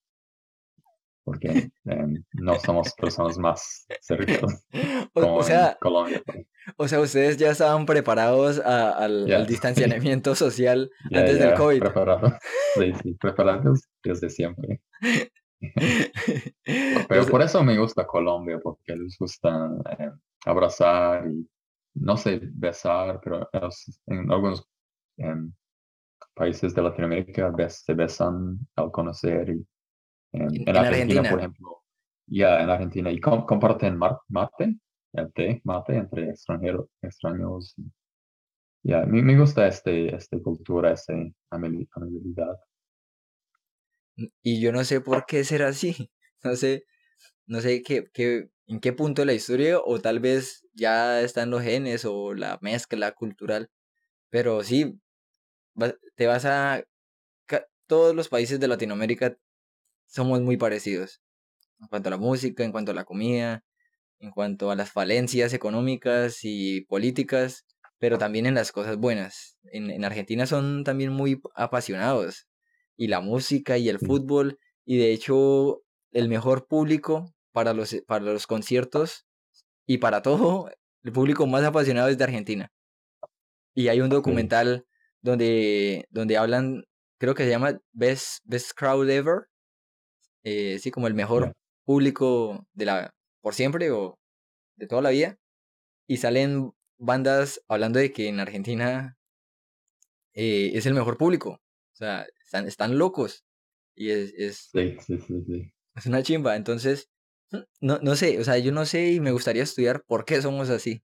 porque 1.25 1.49
em, 1.87 2.23
no 2.35 2.61
somos 2.61 2.93
personas 2.93 3.39
más 3.39 3.87
cercanas 4.03 4.67
como 5.15 5.41
en 5.49 5.75
Colombia. 5.81 6.23
O 6.77 6.87
sea, 6.87 7.01
ustedes 7.01 7.39
ya 7.39 7.53
estaban 7.53 7.87
preparados 7.87 8.59
al, 8.59 9.47
distanciamiento 9.47 10.35
social 10.35 10.91
antes 11.05 11.39
del 11.39 11.55
COVID. 11.55 11.81
Preparados, 11.81 12.33
sí, 12.75 12.93
sí, 13.03 13.15
preparados 13.15 13.81
desde 14.05 14.29
siempre. 14.29 14.83
Pero 17.09 17.27
por 17.27 17.43
eso 17.43 17.63
me 17.65 17.79
gusta 17.79 18.07
Colombia, 18.07 18.61
porque 18.63 18.95
les 18.95 19.17
gusta 19.19 19.71
eh, 19.99 20.11
abrazar 20.45 21.27
y, 21.27 21.49
no 21.95 22.17
sé, 22.17 22.41
besar, 22.43 23.21
pero 23.23 23.49
en 24.07 24.31
algunos 24.31 24.65
em, 25.17 25.53
países 26.35 26.75
de 26.75 26.83
Latinoamérica 26.83 27.53
se 27.69 27.95
besan 27.95 28.59
al 28.77 28.91
conocer. 28.93 29.49
Y, 29.49 29.67
em, 30.33 30.49
en, 30.67 30.77
Argentina, 30.77 31.29
por 31.29 31.39
ejemplo, 31.41 31.83
ya 32.27 32.63
en 32.63 32.71
Argentina, 32.71 33.11
y 33.11 33.21
comparten 33.21 33.97
mate, 33.97 34.77
el 35.15 35.33
té, 35.33 35.61
mate 35.65 35.97
entre 35.97 36.31
extranjeros, 36.31 36.87
extraños. 37.03 37.75
Ya, 38.85 39.05
me, 39.05 39.37
gusta 39.37 39.67
este, 39.67 40.15
esta 40.15 40.39
cultura, 40.39 40.93
esta 40.93 41.15
amabilidad. 41.51 42.57
Y 44.43 44.61
yo 44.61 44.73
no 44.73 44.85
sé 44.85 45.01
por 45.01 45.27
qué 45.27 45.45
será 45.45 45.69
así. 45.69 46.11
No 46.45 46.55
sé, 46.55 46.85
no 47.47 47.61
sé 47.61 47.83
qué, 47.83 48.05
qué, 48.15 48.51
en 48.69 48.81
qué 48.81 48.93
punto 48.93 49.23
de 49.23 49.27
la 49.27 49.35
historia, 49.35 49.81
o 49.81 50.01
tal 50.01 50.21
vez 50.21 50.65
ya 50.73 51.21
están 51.23 51.51
los 51.51 51.63
genes 51.63 52.05
o 52.05 52.35
la 52.35 52.59
mezcla 52.63 53.13
cultural. 53.13 53.71
Pero 54.31 54.63
sí, 54.65 55.01
te 56.17 56.27
vas 56.27 56.45
a. 56.45 56.85
Todos 57.89 58.15
los 58.15 58.29
países 58.29 58.61
de 58.61 58.69
Latinoamérica 58.69 59.37
somos 60.07 60.41
muy 60.43 60.57
parecidos. 60.59 61.23
En 61.81 61.89
cuanto 61.89 62.09
a 62.09 62.13
la 62.13 62.19
música, 62.19 62.65
en 62.65 62.73
cuanto 62.73 62.93
a 62.93 62.95
la 62.95 63.05
comida, 63.05 63.65
en 64.21 64.31
cuanto 64.33 64.71
a 64.71 64.77
las 64.77 64.93
falencias 64.93 65.55
económicas 65.55 66.41
y 66.45 66.83
políticas, 66.83 67.67
pero 67.99 68.19
también 68.19 68.47
en 68.47 68.55
las 68.55 68.73
cosas 68.73 68.99
buenas. 68.99 69.59
En, 69.73 69.91
en 69.91 70.05
Argentina 70.05 70.47
son 70.47 70.85
también 70.85 71.13
muy 71.13 71.41
apasionados 71.55 72.48
y 72.99 73.07
la 73.07 73.21
música 73.21 73.79
y 73.79 73.89
el 73.89 73.99
fútbol. 73.99 74.59
Y 74.85 74.99
de 74.99 75.13
hecho, 75.13 75.83
el 76.13 76.29
mejor 76.29 76.67
público 76.67 77.33
para 77.53 77.73
los, 77.73 77.97
para 78.07 78.25
los 78.25 78.47
conciertos 78.47 79.25
y 79.87 79.99
para 79.99 80.21
todo, 80.21 80.71
el 81.03 81.13
público 81.13 81.47
más 81.47 81.65
apasionado 81.65 82.09
es 82.09 82.19
de 82.19 82.25
Argentina. 82.25 82.71
Y 83.75 83.89
hay 83.89 84.01
un 84.01 84.11
documental 84.11 84.85
donde, 85.23 86.07
donde 86.11 86.37
hablan, 86.37 86.85
creo 87.19 87.35
que 87.35 87.45
se 87.45 87.51
llama 87.51 87.81
Best, 87.93 88.43
Best 88.45 88.73
Crowd 88.77 89.09
Ever. 89.09 89.47
Eh, 90.43 90.79
sí, 90.81 90.91
como 90.91 91.07
el 91.07 91.15
mejor 91.15 91.53
público 91.85 92.67
de 92.73 92.85
la, 92.85 93.15
por 93.41 93.55
siempre 93.55 93.91
o 93.91 94.19
de 94.77 94.87
toda 94.89 95.03
la 95.03 95.11
vida. 95.11 95.39
Y 96.09 96.17
salen 96.17 96.73
bandas 96.99 97.61
hablando 97.69 98.01
de 98.01 98.13
que 98.13 98.29
en 98.29 98.41
Argentina 98.41 99.17
eh, 100.35 100.73
es 100.75 100.87
el 100.87 100.95
mejor 100.95 101.17
público. 101.17 101.61
O 101.93 101.97
sea, 101.97 102.27
están, 102.49 102.67
están 102.67 102.99
locos. 102.99 103.45
Y 103.95 104.11
es, 104.11 104.33
es, 104.37 104.71
sí, 104.73 104.97
sí, 105.05 105.19
sí, 105.19 105.73
es 105.95 106.07
una 106.07 106.23
chimba. 106.23 106.57
Entonces, 106.57 107.11
no, 107.81 107.99
no 108.01 108.17
sé, 108.17 108.39
o 108.41 108.45
sea, 108.45 108.59
yo 108.59 108.73
no 108.73 108.87
sé 108.87 109.13
y 109.13 109.21
me 109.21 109.33
gustaría 109.33 109.63
estudiar 109.63 110.03
por 110.07 110.25
qué 110.25 110.41
somos 110.41 110.71
así. 110.71 111.03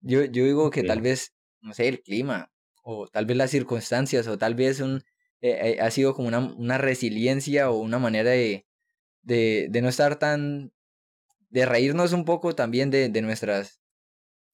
Yo, 0.00 0.24
yo 0.24 0.44
digo 0.44 0.70
que 0.70 0.84
tal 0.84 1.00
vez, 1.00 1.34
no 1.60 1.72
sé, 1.74 1.88
el 1.88 2.02
clima, 2.02 2.52
o 2.82 3.08
tal 3.08 3.26
vez 3.26 3.36
las 3.36 3.50
circunstancias, 3.50 4.28
o 4.28 4.38
tal 4.38 4.54
vez 4.54 4.80
un, 4.80 5.02
eh, 5.40 5.78
ha 5.80 5.90
sido 5.90 6.14
como 6.14 6.28
una, 6.28 6.40
una, 6.40 6.78
resiliencia 6.78 7.70
o 7.70 7.78
una 7.78 7.98
manera 7.98 8.30
de, 8.30 8.66
de, 9.22 9.68
de, 9.70 9.82
no 9.82 9.88
estar 9.88 10.18
tan, 10.18 10.72
de 11.48 11.66
reírnos 11.66 12.12
un 12.12 12.24
poco 12.24 12.54
también 12.54 12.90
de, 12.90 13.08
de 13.08 13.22
nuestras 13.22 13.80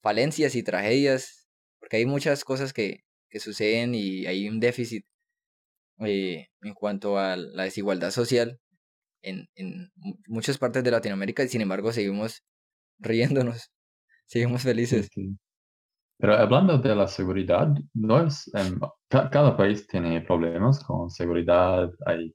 falencias 0.03 0.55
y 0.55 0.63
tragedias, 0.63 1.49
porque 1.81 1.99
hay 1.99 2.07
muchas 2.07 2.45
cosas 2.45 2.73
que, 2.73 3.05
que 3.29 3.41
suceden 3.41 3.95
y 3.95 4.27
hay 4.27 4.49
un 4.49 4.61
déficit 4.61 5.05
eh, 6.01 6.49
en 6.63 6.75
cuanto 6.75 7.19
a 7.19 7.37
la 7.37 7.65
desigualdad 7.65 8.11
social 8.11 8.59
en, 9.23 9.49
en 9.55 9.91
muchas 10.29 10.59
partes 10.59 10.83
de 10.85 10.91
Latinoamérica 10.91 11.45
y 11.45 11.49
sin 11.49 11.61
embargo 11.61 11.93
seguimos 11.93 12.43
riéndonos, 12.99 13.71
seguimos 14.27 14.63
felices. 14.63 15.09
Pero 16.21 16.35
hablando 16.35 16.77
de 16.77 16.95
la 16.95 17.09
seguridad, 17.09 17.75
no 17.95 18.27
es, 18.27 18.51
cada 19.09 19.57
país 19.57 19.87
tiene 19.87 20.21
problemas 20.21 20.85
con 20.85 21.11
seguridad, 21.11 21.91
hay, 22.05 22.35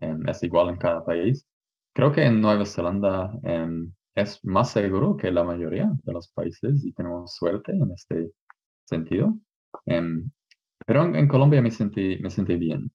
es 0.00 0.42
igual 0.42 0.70
en 0.70 0.76
cada 0.76 1.04
país. 1.04 1.46
Creo 1.94 2.10
que 2.10 2.24
en 2.24 2.40
Nueva 2.40 2.64
Zelanda 2.64 3.30
em, 3.42 3.92
es 4.14 4.42
más 4.44 4.70
seguro 4.70 5.16
que 5.16 5.30
la 5.30 5.44
mayoría 5.44 5.90
de 6.04 6.12
los 6.12 6.28
países 6.28 6.84
y 6.86 6.92
tenemos 6.92 7.34
suerte 7.34 7.72
en 7.72 7.90
este 7.92 8.30
sentido. 8.86 9.36
Em, 9.84 10.30
pero 10.86 11.04
en, 11.14 11.28
Colombia 11.28 11.60
me 11.60 11.70
sentí, 11.70 12.18
me 12.22 12.30
sentí 12.30 12.56
bien. 12.56 12.90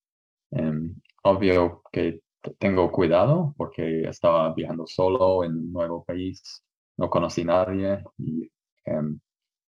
Em, 0.56 0.95
obvio 1.24 1.82
que 1.91 2.22
tengo 2.60 2.91
cuidado 2.91 3.54
porque 3.58 4.04
estaba 4.04 4.54
viajando 4.54 4.86
solo 4.88 5.43
en 5.43 5.54
un 5.54 5.74
nuevo 5.74 6.04
país, 6.04 6.64
no 6.97 7.10
conocí 7.10 7.41
a 7.41 7.45
nadie 7.45 8.04
y 8.18 8.49
em, 8.86 9.20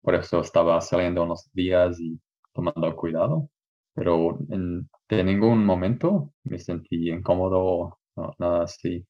por 0.01 0.15
eso 0.15 0.41
estaba 0.41 0.81
saliendo 0.81 1.23
unos 1.23 1.49
días 1.53 1.99
y 1.99 2.19
tomando 2.53 2.95
cuidado. 2.95 3.49
Pero 3.93 4.39
en, 4.49 4.89
ningún 5.09 5.65
momento 5.65 6.33
me 6.43 6.57
sentí 6.59 7.09
incómodo, 7.09 7.99
nada 8.39 8.63
así. 8.63 9.05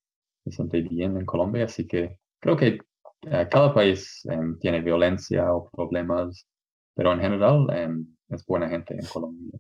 Me 0.46 0.52
sentí 0.52 0.82
bien 0.82 1.18
en 1.18 1.26
Colombia, 1.26 1.66
así 1.66 1.88
que 1.88 2.18
creo 2.40 2.58
que 2.58 2.80
eh, 3.24 3.48
cada 3.52 3.74
país 3.74 4.26
em, 4.26 4.58
tiene 4.60 4.82
violencia 4.82 5.54
o 5.54 5.70
problemas, 5.70 6.48
pero 6.96 7.14
en 7.14 7.20
general 7.22 7.68
es 8.30 8.46
buena 8.46 8.70
gente 8.70 8.96
en 8.96 9.06
Colombia. 9.06 9.60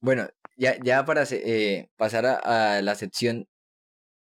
Bueno, 0.00 0.26
ya, 0.60 0.76
ya 0.82 1.04
para 1.06 1.24
eh, 1.30 1.88
pasar 1.96 2.26
a, 2.26 2.82
la 2.82 2.94
sección, 2.94 3.46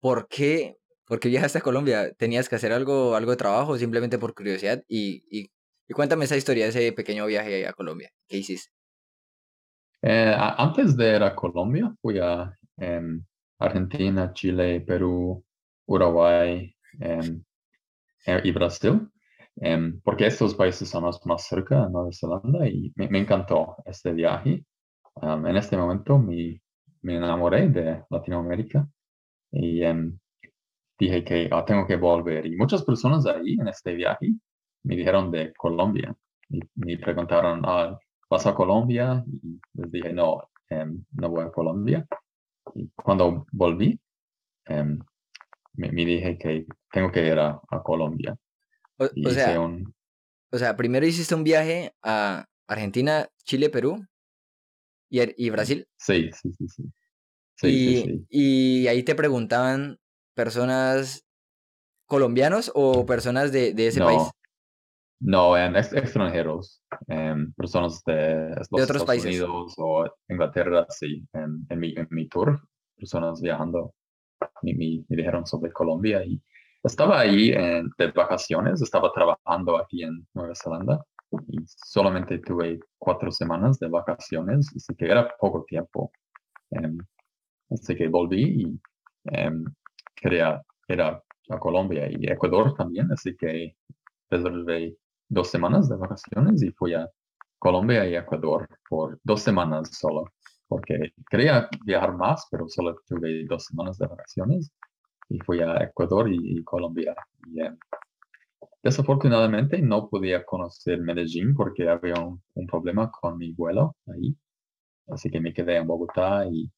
¿por 0.00 0.28
qué, 0.28 0.78
¿por 1.06 1.20
qué 1.20 1.28
viajaste 1.28 1.58
a 1.58 1.62
Colombia? 1.62 2.12
¿Tenías 2.14 2.48
que 2.48 2.56
hacer 2.56 2.72
algo, 2.72 3.14
algo 3.14 3.32
de 3.32 3.36
trabajo 3.36 3.76
simplemente 3.78 4.18
por 4.18 4.34
curiosidad? 4.34 4.82
Y, 4.88 5.24
y, 5.30 5.50
cuéntame 5.94 6.24
esa 6.24 6.38
historia 6.38 6.66
ese 6.66 6.90
pequeño 6.92 7.26
viaje 7.26 7.66
a 7.66 7.74
Colombia. 7.74 8.10
¿Qué 8.26 8.38
hiciste? 8.38 8.70
Eh, 10.00 10.34
antes 10.56 10.96
de 10.96 11.16
ir 11.16 11.22
a 11.22 11.34
Colombia, 11.34 11.94
fui 12.00 12.18
a 12.18 12.50
em, 12.78 13.22
Argentina, 13.58 14.32
Chile, 14.32 14.80
Perú, 14.80 15.44
Uruguay, 15.86 16.74
em, 16.98 17.44
eh, 18.26 18.40
y 18.42 18.52
Brasil, 18.52 19.06
em, 19.56 20.00
porque 20.00 20.26
estos 20.26 20.54
países 20.54 20.88
son 20.88 21.04
los 21.04 21.24
más 21.26 21.46
cerca 21.46 21.84
de 21.84 21.90
Nueva 21.90 22.10
Zelanda 22.10 22.66
y 22.66 22.90
me, 22.96 23.18
encantó 23.18 23.76
este 23.84 24.12
viaje. 24.12 24.64
En 25.20 25.56
este 25.56 25.76
momento 25.76 26.18
me, 26.18 26.60
me, 27.02 27.16
enamoré 27.16 27.68
de 27.68 28.04
Latinoamérica 28.10 28.88
y 29.50 29.82
em, 29.82 30.18
dije 30.98 31.24
que 31.24 31.48
ah, 31.52 31.64
tengo 31.64 31.86
que 31.86 31.96
volver. 31.96 32.46
Y 32.46 32.56
muchas 32.56 32.84
personas 32.84 33.26
ahí 33.26 33.54
en 33.60 33.68
este 33.68 33.94
viaje 33.94 34.32
me 34.84 34.96
dijeron 34.96 35.30
de 35.30 35.52
Colombia 35.54 36.14
y 36.48 36.60
me 36.76 36.98
preguntaron, 36.98 37.62
ah, 37.64 37.98
¿vas 38.30 38.46
a 38.46 38.54
Colombia? 38.54 39.24
Y 39.26 39.60
les 39.74 39.90
dije, 39.90 40.12
no, 40.12 40.50
em, 40.68 41.04
no 41.12 41.28
voy 41.28 41.44
a 41.44 41.52
Colombia. 41.52 42.06
Y 42.74 42.88
cuando 42.90 43.46
volví, 43.52 43.98
me, 45.74 45.88
dije 45.90 46.38
que 46.38 46.66
tengo 46.90 47.10
que 47.10 47.26
ir 47.26 47.38
a, 47.38 47.60
Colombia. 47.82 48.36
O, 48.96 49.30
sea, 49.30 49.58
o 50.52 50.58
sea, 50.58 50.76
primero 50.76 51.04
hiciste 51.04 51.34
un 51.34 51.42
viaje 51.42 51.92
a 52.02 52.46
Argentina, 52.68 53.26
Chile, 53.44 53.68
Perú 53.68 54.06
y, 55.12 55.46
y 55.46 55.50
Brasil. 55.50 55.86
Sí, 55.98 56.30
sí, 56.32 56.52
sí, 56.52 56.66
sí. 56.68 57.68
y, 57.68 58.24
y 58.30 58.88
ahí 58.88 59.02
te 59.02 59.14
preguntaban 59.14 59.98
personas 60.34 61.26
colombianos 62.06 62.72
o 62.74 63.04
personas 63.04 63.52
de, 63.52 63.74
de 63.74 63.88
ese 63.88 64.00
país. 64.00 64.22
No, 65.20 65.56
en 65.56 65.76
extranjeros, 65.76 66.82
em, 67.06 67.52
personas 67.52 68.02
de, 68.04 68.52
otros 68.70 68.80
Estados 68.80 69.04
países. 69.04 69.40
Unidos 69.40 69.74
o 69.76 70.06
Inglaterra, 70.28 70.86
sí, 70.88 71.24
en, 71.32 71.64
en, 71.68 71.78
mi, 71.78 71.94
en 71.96 72.08
mi 72.10 72.28
tour, 72.28 72.60
personas 72.96 73.40
viajando 73.40 73.94
me, 74.62 74.74
me, 74.74 75.04
dijeron 75.08 75.46
sobre 75.46 75.70
Colombia 75.72 76.24
y 76.24 76.42
estaba 76.82 77.20
ahí 77.20 77.50
en, 77.52 77.88
de 77.96 78.10
vacaciones, 78.10 78.82
estaba 78.82 79.12
trabajando 79.12 79.76
aquí 79.76 80.02
en 80.02 80.26
Nueva 80.34 80.54
Zelanda 80.56 81.04
y 81.48 81.58
solamente 81.66 82.38
tuve 82.38 82.80
cuatro 82.98 83.30
semanas 83.30 83.78
de 83.78 83.88
vacaciones, 83.88 84.70
así 84.76 84.94
que 84.96 85.06
era 85.06 85.28
poco 85.40 85.64
tiempo. 85.64 86.12
Em, 86.70 86.98
así 87.70 87.94
que 87.96 88.08
volví 88.08 88.62
y 88.62 88.80
em, 89.24 89.64
quería 90.16 90.62
ir 90.88 91.02
a, 91.02 91.22
Colombia 91.60 92.08
y 92.10 92.24
Ecuador 92.30 92.72
también, 92.74 93.12
así 93.12 93.36
que 93.36 93.76
reservé 94.30 94.96
dos 95.28 95.50
semanas 95.50 95.86
de 95.88 95.96
vacaciones 95.96 96.62
y 96.62 96.70
fui 96.72 96.94
a 96.94 97.06
Colombia 97.58 98.06
y 98.06 98.14
Ecuador 98.16 98.66
por 98.88 99.18
dos 99.22 99.42
semanas 99.42 99.90
solo 99.92 100.24
porque 100.72 101.12
quería 101.30 101.68
viajar 101.84 102.16
más, 102.16 102.46
pero 102.50 102.66
solo 102.68 102.96
tuve 103.06 103.44
dos 103.46 103.66
semanas 103.66 103.98
de 103.98 104.06
vacaciones 104.06 104.72
y 105.28 105.38
fui 105.40 105.60
a 105.60 105.76
Ecuador 105.84 106.32
y, 106.32 106.62
Colombia. 106.64 107.14
Y, 107.46 107.60
eh, 107.60 107.76
desafortunadamente 108.82 109.80
no 109.80 110.08
podía 110.08 110.44
conocer 110.44 111.00
Medellín 111.00 111.54
porque 111.54 111.88
había 111.88 112.14
un, 112.14 112.66
problema 112.66 113.10
con 113.10 113.38
mi 113.38 113.52
vuelo 113.52 113.96
ahí. 114.06 114.36
Así 115.08 115.30
que 115.30 115.40
me 115.40 115.52
quedé 115.52 115.76
en 115.76 115.86
Bogotá 115.86 116.46
y 116.46 116.70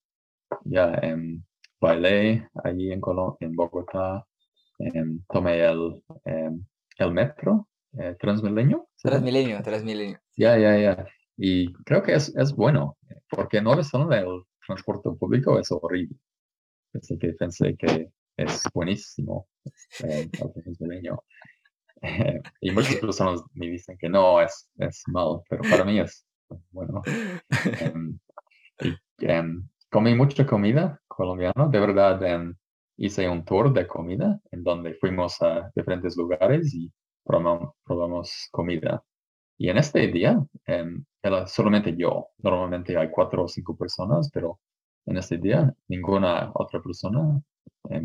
ya 0.64 0.94
em, 1.02 1.42
bailé 1.80 2.48
ahí 2.64 2.92
en, 2.92 3.00
en 3.40 3.52
Bogotá. 3.54 4.26
Em, 4.78 5.20
tomé 5.28 5.64
el, 5.64 6.02
em, 6.24 6.64
el 6.98 7.12
metro 7.12 7.68
eh, 7.98 8.16
Transmilenio. 8.18 8.88
Transmilenio, 9.02 9.62
Transmilenio. 9.62 10.18
Ya, 10.36 10.58
ya, 10.58 10.76
ya. 10.78 11.06
Y 11.36 11.72
creo 11.84 12.02
que 12.02 12.14
es, 12.14 12.34
es 12.36 12.54
bueno, 12.54 12.96
porque 13.30 13.60
no 13.60 13.78
es 13.78 13.88
solo 13.88 14.12
el 14.12 14.42
transporte 14.66 15.10
público 15.18 15.58
es 15.58 15.70
horrible. 15.70 16.16
Así 16.94 17.18
que 17.18 17.32
pensé 17.32 17.76
que 17.76 18.10
es 18.36 18.64
buenísimo 18.72 19.48
eh, 20.04 20.28
el 20.32 20.76
y 22.60 22.70
muchas 22.70 22.96
personas 22.96 23.42
me 23.54 23.68
dicen 23.68 23.96
que 23.98 24.08
no, 24.08 24.40
es, 24.40 24.68
es 24.78 25.02
mal, 25.06 25.40
pero 25.48 25.62
para 25.62 25.84
mí 25.84 26.00
es 26.00 26.26
bueno. 26.70 27.02
Em, 27.80 28.18
y, 28.80 29.26
em, 29.26 29.68
comí 29.90 30.14
mucha 30.14 30.46
comida 30.46 31.00
colombiana, 31.08 31.68
de 31.68 31.80
verdad 31.80 32.22
em, 32.24 32.54
hice 32.96 33.28
un 33.28 33.44
tour 33.44 33.72
de 33.72 33.86
comida 33.86 34.40
en 34.50 34.62
donde 34.62 34.94
fuimos 34.94 35.40
a 35.42 35.70
diferentes 35.74 36.16
lugares 36.16 36.74
y 36.74 36.92
probamos, 37.24 37.74
probamos 37.84 38.48
comida. 38.50 39.02
Y 39.56 39.68
en 39.68 39.78
este 39.78 40.08
día 40.08 40.44
era 41.22 41.46
solamente 41.46 41.94
yo. 41.96 42.28
Normalmente 42.38 42.96
hay 42.96 43.10
cuatro 43.10 43.44
o 43.44 43.48
cinco 43.48 43.76
personas, 43.76 44.30
pero 44.32 44.60
en 45.06 45.16
este 45.16 45.38
día 45.38 45.72
ninguna 45.88 46.50
otra 46.54 46.80
persona 46.82 47.40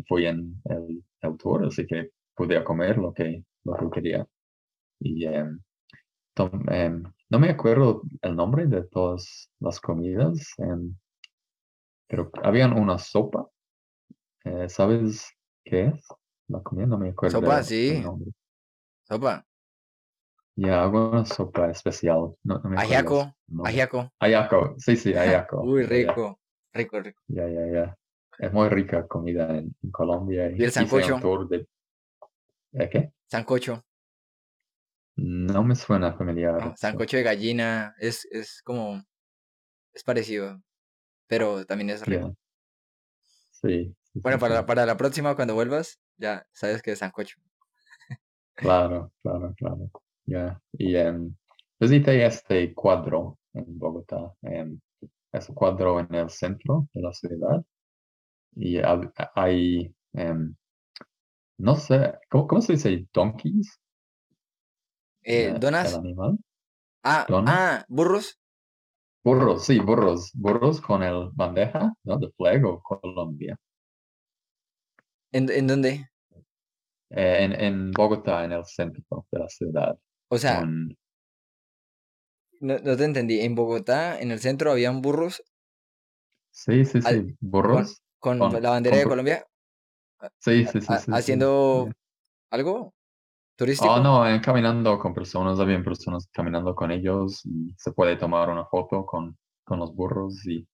fue 0.06 0.28
en 0.28 0.60
el, 0.64 1.02
autor, 1.22 1.66
así 1.66 1.86
que 1.86 2.10
podía 2.34 2.64
comer 2.64 2.96
lo 2.96 3.12
que, 3.12 3.44
lo 3.64 3.76
que 3.76 3.90
quería. 3.90 4.26
Y 5.00 5.24
em, 5.24 5.60
em, 6.68 7.02
no 7.28 7.38
me 7.38 7.50
acuerdo 7.50 8.02
el 8.22 8.36
nombre 8.36 8.66
de 8.66 8.82
todas 8.84 9.50
las 9.60 9.80
comidas, 9.80 10.54
em, 10.58 10.94
pero 12.08 12.30
había 12.42 12.66
una 12.66 12.98
sopa. 12.98 13.48
Eh, 14.44 14.68
¿Sabes 14.68 15.30
qué 15.64 15.86
es? 15.86 16.08
La 16.48 16.60
comida 16.60 16.86
no 16.86 16.98
me 16.98 17.10
acuerdo. 17.10 17.40
Sopa, 17.40 17.62
sí. 17.62 18.02
Sopa. 19.04 19.46
Ya, 20.56 20.82
alguna 20.82 21.24
sopa 21.24 21.70
especial. 21.70 22.34
No, 22.42 22.58
no 22.58 22.78
ajiaco, 22.78 23.32
ajiaco. 23.64 24.74
sí, 24.78 24.96
sí, 24.96 25.14
ajiaco. 25.14 25.62
Uy, 25.62 25.84
rico, 25.84 26.38
rico, 26.72 27.00
rico. 27.00 27.22
Ya, 27.28 27.48
ya, 27.48 27.66
ya. 27.66 27.96
Es 28.38 28.52
muy 28.52 28.68
rica 28.68 29.06
comida 29.06 29.56
en, 29.56 29.74
Colombia. 29.92 30.50
¿Y 30.50 30.62
el 30.62 30.72
sancocho? 30.72 31.46
De... 31.48 31.66
¿Eh, 32.72 32.88
¿Qué? 32.90 33.12
Sancocho. 33.26 33.84
No 35.16 35.64
me 35.64 35.74
suena 35.74 36.14
familiar. 36.14 36.74
sancocho 36.76 37.16
de 37.16 37.22
gallina 37.22 37.94
es, 37.98 38.26
es 38.30 38.62
como... 38.62 39.02
Es 39.92 40.04
parecido, 40.04 40.62
pero 41.26 41.66
también 41.66 41.90
es 41.90 42.06
rico. 42.06 42.36
Sí. 43.50 43.94
bueno, 44.14 44.38
para, 44.38 44.64
para 44.64 44.86
la 44.86 44.96
próxima, 44.96 45.34
cuando 45.34 45.54
vuelvas, 45.54 46.00
ya 46.16 46.46
sabes 46.52 46.80
que 46.80 46.92
es 46.92 47.00
sancocho. 47.00 47.38
Claro, 48.54 49.12
claro, 49.22 49.54
claro. 49.56 49.90
Ya, 50.26 50.60
y 50.72 50.94
visité 51.80 52.24
este 52.24 52.72
cuadro 52.74 53.38
en 53.52 53.78
Bogotá. 53.78 54.32
ese 55.32 55.54
cuadro 55.54 55.98
en 56.00 56.14
el 56.14 56.30
centro 56.30 56.88
de 56.92 57.02
la 57.02 57.12
ciudad 57.12 57.64
y 58.54 58.78
hay, 59.34 59.94
em, 60.12 60.54
no 61.60 61.76
sé, 61.76 62.14
¿cómo, 62.28 62.60
se 62.60 62.74
dice? 62.74 63.06
¿Donkeys? 63.12 63.78
Eh, 65.22 65.54
¿Donas? 65.58 65.92
El 65.92 66.00
animal. 66.00 66.38
Ah, 67.02 67.26
ah, 67.28 67.84
burros. 67.88 68.38
Burros, 69.22 69.64
sí, 69.64 69.78
burros. 69.78 70.30
Burros 70.34 70.80
con 70.80 71.02
el 71.02 71.30
bandeja, 71.32 71.92
¿no? 72.04 72.18
De 72.18 72.30
fuego, 72.30 72.82
Colombia. 72.82 73.58
¿En, 75.32 75.50
¿En 75.50 75.66
dónde? 75.66 76.08
Eh, 77.10 77.44
en, 77.44 77.52
en 77.52 77.90
Bogotá, 77.92 78.44
en 78.44 78.52
el 78.52 78.64
centro 78.64 79.26
de 79.30 79.38
la 79.38 79.48
ciudad. 79.48 79.98
O 80.28 80.38
sea, 80.38 80.64
no, 82.60 82.78
te 82.78 83.04
entendí. 83.04 83.40
En 83.40 83.54
Bogotá, 83.54 84.20
en 84.20 84.30
el 84.30 84.38
centro, 84.38 84.70
habían 84.70 85.00
burros. 85.00 85.42
Sí, 86.50 86.84
sí, 86.84 87.00
sí, 87.00 87.36
burros. 87.40 88.02
Con, 88.18 88.38
la 88.38 88.70
bandera 88.70 88.98
de 88.98 89.04
Colombia. 89.04 89.46
Sí, 90.38 90.64
sí, 90.66 90.80
sí. 90.80 90.92
haciendo 91.12 91.90
algo 92.50 92.94
turístico. 93.56 93.92
Oh, 93.92 94.00
no, 94.00 94.26
eh, 94.26 94.40
caminando 94.40 94.98
con 94.98 95.14
personas, 95.14 95.60
habían 95.60 95.84
personas 95.84 96.28
caminando 96.32 96.74
con 96.74 96.90
ellos 96.90 97.44
y 97.44 97.74
se 97.76 97.92
puede 97.92 98.16
tomar 98.16 98.48
una 98.48 98.64
foto 98.66 99.04
con, 99.04 99.36
con 99.64 99.78
los 99.78 99.94
burros 99.94 100.46
y 100.46 100.66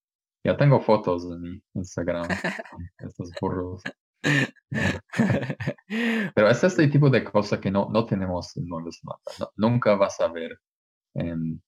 ya 0.44 0.56
tengo 0.56 0.80
fotos 0.80 1.24
en 1.24 1.40
mi 1.40 1.62
Instagram 1.74 2.28
con 2.70 2.88
estos 2.98 3.30
burros. 3.40 3.82
Pero 6.34 6.48
es 6.48 6.64
este 6.64 6.88
tipo 6.88 7.10
de 7.10 7.24
cosas 7.24 7.60
que 7.60 7.70
no, 7.70 7.88
no 7.90 8.06
tenemos 8.06 8.56
en 8.56 8.66
Nueva 8.66 8.90
Zelanda. 8.90 9.52
nunca 9.56 9.94
vas 9.96 10.18
a 10.20 10.28
ver 10.28 10.58
em, 11.14 11.60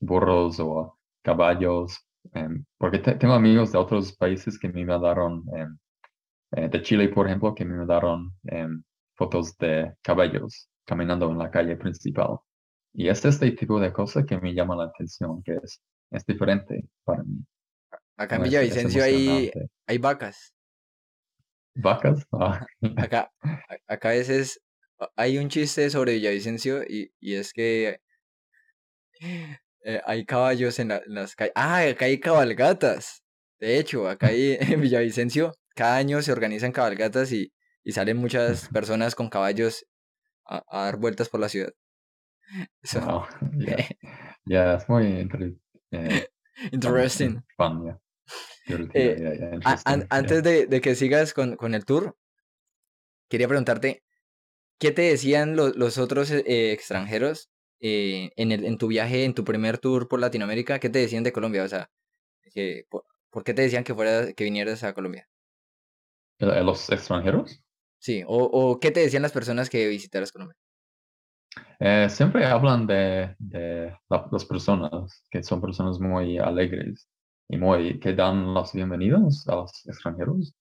burros 0.00 0.58
o 0.60 0.98
caballos, 1.22 1.98
em, 2.32 2.64
porque 2.78 2.98
tengo 2.98 3.34
amigos 3.34 3.72
de 3.72 3.78
otros 3.78 4.14
países 4.16 4.58
que 4.58 4.68
me 4.68 4.84
mandaron, 4.84 5.44
em, 5.54 5.78
eh, 6.56 6.68
de 6.68 6.82
Chile, 6.82 7.08
por 7.08 7.26
ejemplo, 7.26 7.54
que 7.54 7.64
me 7.64 7.76
mandaron 7.76 8.32
fotos 9.14 9.56
de 9.58 9.94
caballos 10.02 10.68
caminando 10.86 11.30
en 11.30 11.38
la 11.38 11.50
calle 11.50 11.76
principal. 11.76 12.38
Y 12.94 13.08
es 13.08 13.24
este 13.24 13.50
tipo 13.52 13.78
de 13.78 13.92
cosas 13.92 14.24
que 14.24 14.38
me 14.38 14.54
llama 14.54 14.74
la 14.76 14.84
atención, 14.84 15.42
que 15.42 15.56
es, 15.62 15.82
es 16.10 16.24
diferente 16.24 16.88
para 17.04 17.22
mí. 17.22 17.44
Acá 18.16 18.36
en 18.36 18.44
Villavicencio 18.44 19.04
hay, 19.04 19.50
hay 19.86 19.98
vacas. 19.98 20.54
¿Vacas? 21.74 22.26
Ah. 22.32 22.64
Acá, 22.96 23.30
acá 23.86 24.08
a 24.08 24.12
veces 24.12 24.62
hay 25.14 25.36
un 25.36 25.50
chiste 25.50 25.90
sobre 25.90 26.14
Villavicencio 26.14 26.82
y, 26.82 27.12
y 27.20 27.34
es 27.34 27.52
que 27.52 28.00
eh, 29.20 30.00
hay 30.06 30.24
caballos 30.24 30.78
en, 30.78 30.88
las 31.06 31.36
calles. 31.36 31.52
Ah, 31.54 31.80
acá 31.80 32.06
hay 32.06 32.18
cabalgatas. 32.18 33.22
De 33.60 33.78
hecho, 33.78 34.08
acá 34.08 34.28
hay, 34.28 34.56
en 34.60 34.80
Villavicencio 34.80 35.52
cada 35.76 35.96
año 35.96 36.22
se 36.22 36.32
organizan 36.32 36.72
cabalgatas 36.72 37.30
y, 37.32 37.52
y 37.84 37.92
salen 37.92 38.16
muchas 38.16 38.68
personas 38.68 39.14
con 39.14 39.28
caballos 39.28 39.86
a, 40.46 40.64
dar 40.72 40.96
vueltas 40.96 41.28
por 41.28 41.40
la 41.40 41.48
ciudad. 41.48 41.72
Ya, 44.48 44.74
es 44.74 44.88
muy 44.88 45.28
eh, 45.90 46.28
interesting. 46.72 47.42
Eh, 48.94 49.58
antes 49.84 50.42
de, 50.42 50.80
que 50.80 50.94
sigas 50.94 51.34
con, 51.34 51.74
el 51.74 51.84
tour, 51.84 52.16
quería 53.28 53.48
preguntarte, 53.48 54.04
¿qué 54.78 54.92
te 54.92 55.02
decían 55.02 55.56
los 55.56 55.98
otros 55.98 56.30
eh, 56.30 56.70
extranjeros 56.70 57.50
en, 57.80 58.52
el, 58.52 58.64
en 58.64 58.78
tu 58.78 58.86
viaje, 58.86 59.24
en 59.24 59.34
tu 59.34 59.44
primer 59.44 59.78
tour 59.78 60.06
por 60.06 60.20
Latinoamérica? 60.20 60.78
¿Qué 60.78 60.90
te 60.90 61.00
decían 61.00 61.24
de 61.24 61.32
Colombia? 61.32 61.64
O 61.64 61.68
sea, 61.68 61.90
por, 62.88 63.42
qué 63.44 63.52
te 63.52 63.62
decían 63.62 63.82
que, 63.82 63.94
fuera, 63.94 64.32
que 64.32 64.44
vinieras 64.44 64.84
a 64.84 64.92
Colombia? 64.92 65.28
¿Los 66.38 66.90
extranjeros? 66.90 67.62
Sí, 67.98 68.22
o, 68.26 68.78
qué 68.80 68.90
te 68.90 69.00
decían 69.00 69.22
las 69.22 69.32
personas 69.32 69.70
que 69.70 69.88
visitaras 69.88 70.32
Colombia? 70.32 70.56
siempre 72.08 72.44
hablan 72.44 72.86
de, 72.86 73.34
de 73.38 73.96
las 74.08 74.44
personas, 74.44 75.24
que 75.30 75.42
son 75.42 75.60
personas 75.60 75.98
muy 75.98 76.38
alegres 76.38 77.08
y 77.48 77.56
muy, 77.56 77.98
que 78.00 78.14
dan 78.14 78.52
los 78.54 78.72
bienvenidos 78.72 79.46
a 79.48 79.56
los 79.56 79.86
extranjeros, 79.86 80.54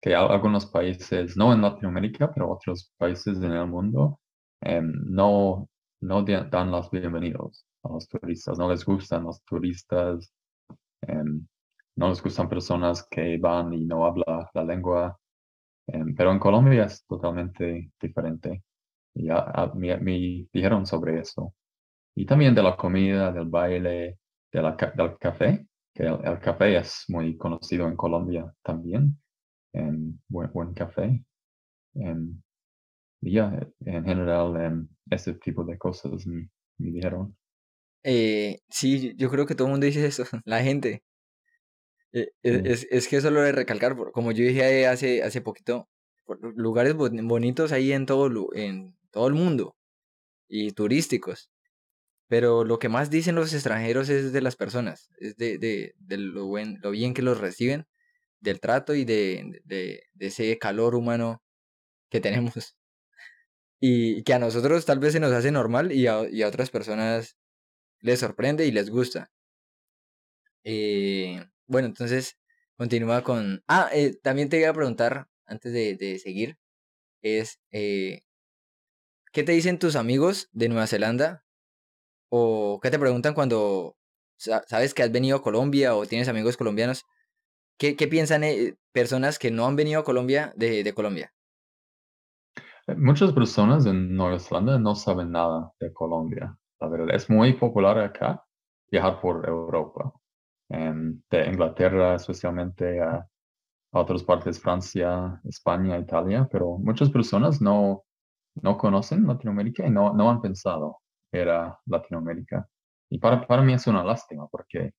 que 0.00 0.14
algunos 0.14 0.66
países, 0.66 1.36
no 1.36 1.52
en 1.52 1.62
Latinoamérica, 1.62 2.32
pero 2.32 2.50
otros 2.50 2.92
países 2.96 3.36
en 3.38 3.52
el 3.52 3.66
mundo, 3.66 4.20
em, 4.62 4.92
no, 5.06 5.68
no 6.00 6.22
dan 6.22 6.70
los 6.70 6.90
bienvenidos 6.90 7.66
a 7.82 7.92
los 7.92 8.08
turistas, 8.08 8.58
no 8.58 8.70
les 8.70 8.84
gustan 8.84 9.24
los 9.24 9.42
turistas, 9.44 10.32
no 11.96 12.08
les 12.08 12.22
gustan 12.22 12.48
personas 12.48 13.06
que 13.10 13.38
van 13.38 13.72
y 13.72 13.84
no 13.84 14.06
hablan 14.06 14.46
la 14.54 14.64
lengua, 14.64 15.18
em, 15.86 16.14
pero 16.14 16.32
en 16.32 16.38
Colombia 16.38 16.84
es 16.84 17.04
totalmente 17.06 17.92
diferente. 18.00 18.62
Y 19.14 19.26
ya, 19.26 19.72
me, 19.74 19.96
me, 19.98 20.46
dijeron 20.52 20.86
sobre 20.86 21.20
eso. 21.20 21.54
Y 22.16 22.26
también 22.26 22.54
de 22.54 22.62
la 22.62 22.76
comida, 22.76 23.32
del 23.32 23.46
baile, 23.46 24.18
de 24.52 24.62
la, 24.62 24.76
del 24.96 25.18
café 25.18 25.66
que 25.94 26.04
el, 26.04 26.40
café 26.40 26.76
es 26.78 27.04
muy 27.08 27.36
conocido 27.36 27.86
en 27.88 27.96
Colombia 27.96 28.52
también, 28.62 29.18
en 29.72 30.20
buen, 30.28 30.52
buen 30.52 30.74
café. 30.74 31.24
En, 31.94 32.42
ya, 33.20 33.66
en 33.80 34.04
general, 34.04 34.56
en 34.56 34.88
ese 35.10 35.34
tipo 35.34 35.64
de 35.64 35.76
cosas 35.78 36.26
me, 36.26 36.48
dijeron. 36.78 37.36
Eh, 38.02 38.60
sí, 38.70 39.14
yo 39.16 39.30
creo 39.30 39.46
que 39.46 39.54
todo 39.54 39.66
el 39.68 39.72
mundo 39.72 39.86
dice 39.86 40.06
eso, 40.06 40.24
la 40.44 40.62
gente. 40.62 41.02
Eh, 42.12 42.30
es, 42.42 42.86
es, 42.90 43.08
que 43.08 43.16
eso 43.16 43.30
lo 43.30 43.40
de 43.42 43.52
recalcar, 43.52 43.96
como 44.12 44.32
yo 44.32 44.44
dije 44.44 44.86
hace, 44.86 45.22
hace 45.22 45.40
poquito, 45.40 45.88
lugares 46.56 46.94
bonitos 46.94 47.72
ahí 47.72 47.92
en 47.92 48.06
todo, 48.06 48.48
en 48.54 48.96
todo 49.10 49.28
el 49.28 49.34
mundo 49.34 49.76
y 50.48 50.72
turísticos. 50.72 51.50
Pero 52.28 52.64
lo 52.64 52.78
que 52.78 52.88
más 52.88 53.10
dicen 53.10 53.34
los 53.34 53.52
extranjeros 53.52 54.08
es 54.08 54.32
de 54.32 54.40
las 54.40 54.56
personas, 54.56 55.10
es 55.18 55.36
de, 55.36 55.58
de, 55.58 55.94
de 55.98 56.16
lo, 56.16 56.46
buen, 56.46 56.78
lo 56.80 56.92
bien 56.92 57.14
que 57.14 57.22
los 57.22 57.38
reciben, 57.38 57.86
del 58.40 58.60
trato 58.60 58.94
y 58.94 59.04
de, 59.04 59.60
de, 59.64 60.02
ese 60.18 60.56
calor 60.58 60.94
humano 60.94 61.42
que 62.10 62.20
tenemos. 62.20 62.76
Y 63.80 64.22
que 64.24 64.34
a 64.34 64.38
nosotros 64.38 64.84
tal 64.84 64.98
vez 64.98 65.14
se 65.14 65.20
nos 65.20 65.32
hace 65.32 65.50
normal 65.50 65.90
y 65.90 66.06
a, 66.06 66.28
y 66.30 66.42
a 66.42 66.48
otras 66.48 66.70
personas 66.70 67.36
les 68.00 68.20
sorprende 68.20 68.66
y 68.66 68.72
les 68.72 68.90
gusta. 68.90 69.30
Eh, 70.64 71.42
bueno, 71.70 71.88
entonces 71.88 72.38
continúa 72.76 73.22
con... 73.22 73.62
Ah, 73.68 73.90
eh, 73.92 74.18
también 74.22 74.48
te 74.48 74.58
iba 74.60 74.70
a 74.70 74.74
preguntar, 74.74 75.28
antes 75.46 75.72
de, 75.72 75.96
de 75.96 76.18
seguir, 76.18 76.58
es, 77.22 77.60
eh, 77.72 78.22
¿qué 79.32 79.42
te 79.42 79.52
dicen 79.52 79.78
tus 79.78 79.96
amigos 79.96 80.48
de 80.52 80.68
Nueva 80.68 80.86
Zelanda 80.86 81.44
¿O 82.30 82.78
qué 82.80 82.90
te 82.90 82.98
preguntan 82.98 83.34
cuando 83.34 83.96
sabes 84.36 84.94
que 84.94 85.02
has 85.02 85.12
venido 85.12 85.36
a 85.36 85.42
Colombia 85.42 85.96
o 85.96 86.06
tienes 86.06 86.28
amigos 86.28 86.56
colombianos? 86.56 87.04
¿Qué, 87.76 87.96
qué 87.96 88.06
piensan 88.06 88.44
eh, 88.44 88.76
personas 88.92 89.38
que 89.38 89.50
no 89.50 89.66
han 89.66 89.74
venido 89.74 90.00
a 90.00 90.04
Colombia 90.04 90.52
de, 90.54 90.84
de 90.84 90.94
Colombia? 90.94 91.34
Eh, 92.86 92.94
muchas 92.94 93.32
personas 93.32 93.84
en 93.86 94.14
Nueva 94.14 94.38
Zelanda 94.38 94.78
no 94.78 94.94
saben 94.94 95.32
nada 95.32 95.72
de 95.80 95.92
Colombia. 95.92 96.56
La 96.80 96.88
verdad, 96.88 97.14
es 97.14 97.28
muy 97.28 97.54
popular 97.54 97.98
acá 97.98 98.44
viajar 98.90 99.20
por 99.20 99.46
Europa, 99.48 100.12
de 100.70 101.46
Inglaterra 101.46 102.14
especialmente 102.14 103.00
a, 103.00 103.16
a, 103.16 104.00
otras 104.00 104.22
partes, 104.22 104.60
Francia, 104.60 105.40
España, 105.44 105.98
Italia, 105.98 106.48
pero 106.50 106.78
muchas 106.78 107.10
personas 107.10 107.60
no, 107.60 108.04
no 108.62 108.78
conocen 108.78 109.26
Latinoamérica 109.26 109.86
y 109.86 109.90
no, 109.90 110.14
no 110.14 110.30
han 110.30 110.40
pensado 110.40 110.98
era 111.32 111.78
Latinoamérica. 111.86 112.68
Y 113.10 113.18
para, 113.18 113.46
para 113.46 113.62
mí 113.62 113.72
es 113.72 113.86
una 113.86 114.04
lástima 114.04 114.46
porque 114.48 114.92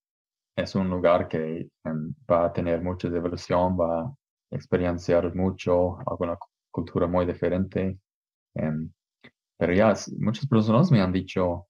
es 0.55 0.75
un 0.75 0.89
lugar 0.89 1.27
que 1.27 1.69
em, 1.85 2.13
va 2.29 2.45
a 2.45 2.53
tener 2.53 2.81
mucha 2.81 3.09
diversión, 3.09 3.77
va 3.79 4.03
a 4.03 4.15
experienciar 4.51 5.33
mucho, 5.35 5.97
alguna 6.07 6.37
cultura 6.71 7.07
muy 7.07 7.25
diferente. 7.25 7.99
Em, 8.55 8.91
pero 9.57 9.73
ya 9.73 9.93
muchas 10.19 10.47
personas 10.47 10.91
me 10.91 11.01
han 11.01 11.11
dicho, 11.11 11.67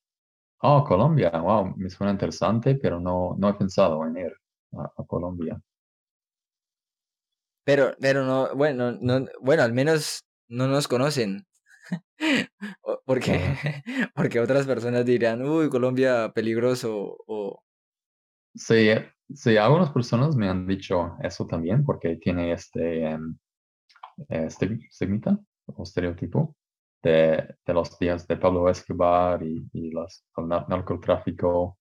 oh, 0.62 0.84
Colombia, 0.84 1.32
wow, 1.32 1.74
me 1.78 1.90
suena 1.90 2.12
interesante, 2.12 2.76
pero 2.76 3.00
no, 3.00 3.36
no 3.38 3.50
he 3.50 3.54
pensado 3.54 4.06
en 4.06 4.18
ir 4.18 4.34
a, 4.74 4.84
a 4.98 5.06
Colombia. 5.06 5.60
Pero, 7.64 7.96
pero 8.00 8.26
no, 8.26 8.56
bueno, 8.56 8.92
no, 9.00 9.26
bueno, 9.42 9.64
al 9.64 9.74
menos 9.74 10.26
no 10.48 10.68
nos 10.68 10.88
conocen. 10.88 11.46
porque, 13.06 13.40
porque 14.16 14.40
otras 14.40 14.66
personas 14.66 15.06
dirían, 15.06 15.44
uy, 15.44 15.70
Colombia 15.70 16.32
peligroso 16.34 17.18
o... 17.28 17.64
Sí, 18.54 18.90
sí, 19.34 19.58
algunas 19.58 19.92
personas 19.92 20.36
me 20.36 20.50
han 20.50 20.68
dicho 20.68 21.16
eso 21.24 21.46
también 21.48 21.86
porque 21.86 22.18
tiene 22.18 22.52
este, 22.52 23.16
um, 23.16 23.38
este 24.28 24.80
o 25.68 25.84
estereotipo 25.84 26.56
de, 27.04 27.56
de, 27.66 27.74
los 27.74 27.98
días 28.00 28.28
de 28.28 28.38
Pablo 28.38 28.70
Escobar 28.70 29.44
y, 29.44 29.68
y 29.74 29.92
los, 29.92 30.24
el 30.38 30.48
narcotráfico 30.48 31.78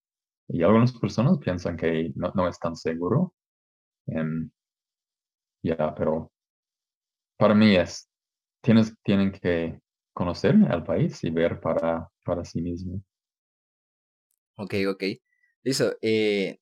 y 0.48 0.62
algunas 0.62 0.92
personas 0.92 1.38
piensan 1.38 1.76
que 1.76 2.12
no, 2.16 2.32
no 2.34 2.48
es 2.48 2.58
tan 2.58 2.74
seguro. 2.74 3.34
Em, 4.06 4.50
ya, 5.62 5.94
pero 5.94 6.32
para 7.36 7.54
mí 7.54 7.76
es, 7.76 8.08
tienes, 8.62 8.94
tienen 9.02 9.32
que 9.32 9.80
conocer 10.12 10.56
al 10.68 10.84
país 10.84 11.22
y 11.24 11.30
ver 11.30 11.60
para, 11.60 12.08
para 12.24 12.44
sí 12.44 12.60
mismo. 12.60 13.02
Ok, 14.56 14.74
ok. 14.88 15.04
Listo. 15.62 15.96
Eh, 16.02 16.58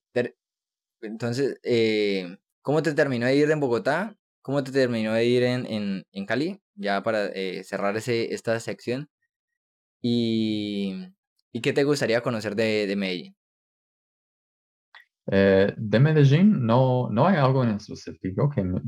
entonces, 1.00 1.59
eh, 1.62 2.38
¿cómo 2.62 2.82
te 2.82 2.94
terminó 2.94 3.26
de 3.26 3.36
ir 3.36 3.50
en 3.50 3.61
Bogotá? 3.61 4.16
¿Cómo 4.49 4.64
te 4.64 4.72
terminó 4.72 5.12
de 5.12 5.26
ir 5.26 5.42
en, 5.42 5.66
en, 5.66 6.05
en 6.11 6.24
Cali? 6.24 6.59
Ya 6.74 7.03
para 7.03 7.26
eh, 7.26 7.62
cerrar 7.64 7.94
ese, 7.99 8.32
esta 8.32 8.59
sección. 8.61 9.07
Y, 10.01 10.94
¿Y 11.53 11.61
qué 11.61 11.74
te 11.74 11.84
gustaría 11.84 12.22
conocer 12.22 12.57
de, 12.57 12.86
de 12.86 12.96
Medellín? 12.96 13.36
Eh, 15.30 15.74
de 15.76 16.01
Medellín 16.01 16.64
no, 16.64 17.11
no 17.11 17.26
hay 17.26 17.36
algo 17.36 17.62
en 17.62 17.72
específico 17.72 18.49
que 18.49 18.64
me, 18.64 18.80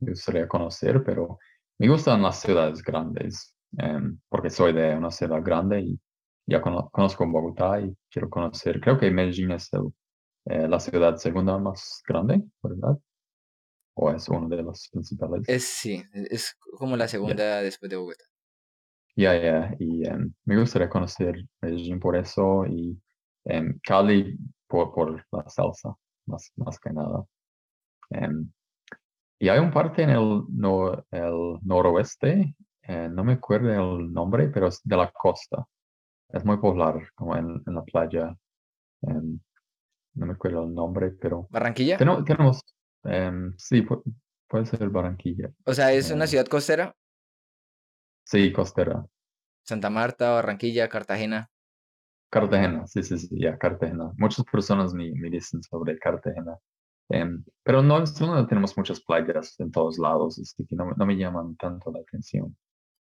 gustaría 0.00 0.48
conocer, 0.48 1.04
pero 1.04 1.38
me 1.78 1.86
gustan 1.86 2.20
las 2.20 2.40
ciudades 2.40 2.82
grandes, 2.82 3.56
em, 3.78 4.18
porque 4.28 4.50
soy 4.50 4.72
de 4.72 4.96
una 4.96 5.12
ciudad 5.12 5.40
grande 5.44 5.80
y 5.80 6.00
ya 6.44 6.60
conozco 6.60 7.24
Bogotá 7.24 7.80
y 7.80 7.96
quiero 8.10 8.28
conocer, 8.28 8.80
creo 8.80 8.98
que 8.98 9.12
Medellín 9.12 9.52
es 9.52 9.70
eh, 10.46 10.66
la 10.66 10.80
ciudad 10.80 11.14
segunda 11.18 11.56
más 11.56 12.02
grande, 12.04 12.42
¿verdad? 12.60 12.98
¿O 13.94 14.10
es 14.10 14.28
una 14.28 14.56
de 14.56 14.62
las 14.62 14.88
principales? 14.90 15.48
Es, 15.48 15.64
sí, 15.64 16.02
es 16.12 16.56
como 16.78 16.96
la 16.96 17.08
segunda 17.08 17.62
después 17.62 17.90
de 17.90 17.96
Bogotá. 17.96 18.24
Ya, 19.16 19.40
ya, 19.40 19.74
y 19.78 20.06
em, 20.06 20.32
me 20.44 20.58
gustaría 20.58 20.88
conocer 20.88 21.36
Medellín 21.60 22.00
por 22.00 22.16
eso 22.16 22.66
y 22.66 23.00
em, 23.44 23.78
Cali 23.80 24.36
por, 24.66 24.92
por, 24.92 25.24
la 25.30 25.48
salsa, 25.48 25.94
más, 26.26 26.50
más 26.56 26.80
que 26.80 26.90
nada. 26.90 27.24
Em, 28.10 28.50
y 29.38 29.48
hay 29.48 29.60
un 29.60 29.70
parte 29.70 30.02
en 30.02 30.10
el, 30.10 30.42
no, 30.48 31.04
el 31.12 31.58
noroeste, 31.62 32.56
eh, 32.82 33.08
no 33.08 33.24
me 33.24 33.34
acuerdo 33.34 33.98
el 33.98 34.12
nombre, 34.12 34.48
pero 34.48 34.68
es 34.68 34.80
de 34.82 34.96
la 34.96 35.10
costa. 35.12 35.64
Es 36.28 36.44
muy 36.44 36.56
popular, 36.56 37.00
como 37.14 37.36
en, 37.36 37.62
en 37.66 37.74
la 37.74 37.82
playa. 37.82 38.36
no 39.02 40.26
me 40.26 40.32
acuerdo 40.32 40.64
el 40.64 40.74
nombre, 40.74 41.12
pero... 41.12 41.46
¿Barranquilla? 41.50 41.96
tenemos, 41.98 42.64
sí, 43.56 43.82
puede, 44.48 44.66
ser 44.66 44.88
Barranquilla. 44.90 45.52
O 45.64 45.74
sea, 45.74 45.92
¿es 45.92 46.10
una 46.10 46.24
eh, 46.24 46.28
ciudad 46.28 46.46
costera? 46.46 46.94
Sí, 48.24 48.52
costera. 48.52 49.04
Santa 49.62 49.90
Marta, 49.90 50.30
Barranquilla, 50.30 50.88
Cartagena. 50.88 51.50
Cartagena, 52.30 52.86
sí, 52.86 53.02
sí, 53.02 53.18
sí, 53.18 53.28
ya, 53.40 53.56
Cartagena. 53.58 54.12
Muchas 54.16 54.44
personas 54.44 54.92
me, 54.92 55.12
me 55.12 55.30
dicen 55.30 55.62
sobre 55.62 55.98
Cartagena. 55.98 56.58
Em, 57.10 57.44
pero 57.62 57.82
no, 57.82 58.02
no, 58.20 58.46
tenemos 58.46 58.76
muchas 58.76 59.00
playas 59.00 59.58
en 59.60 59.70
todos 59.70 59.98
lados, 59.98 60.38
así 60.38 60.66
que 60.66 60.74
no, 60.74 60.90
no 60.96 61.06
me 61.06 61.16
llaman 61.16 61.54
tanto 61.56 61.92
la 61.92 62.00
atención 62.00 62.56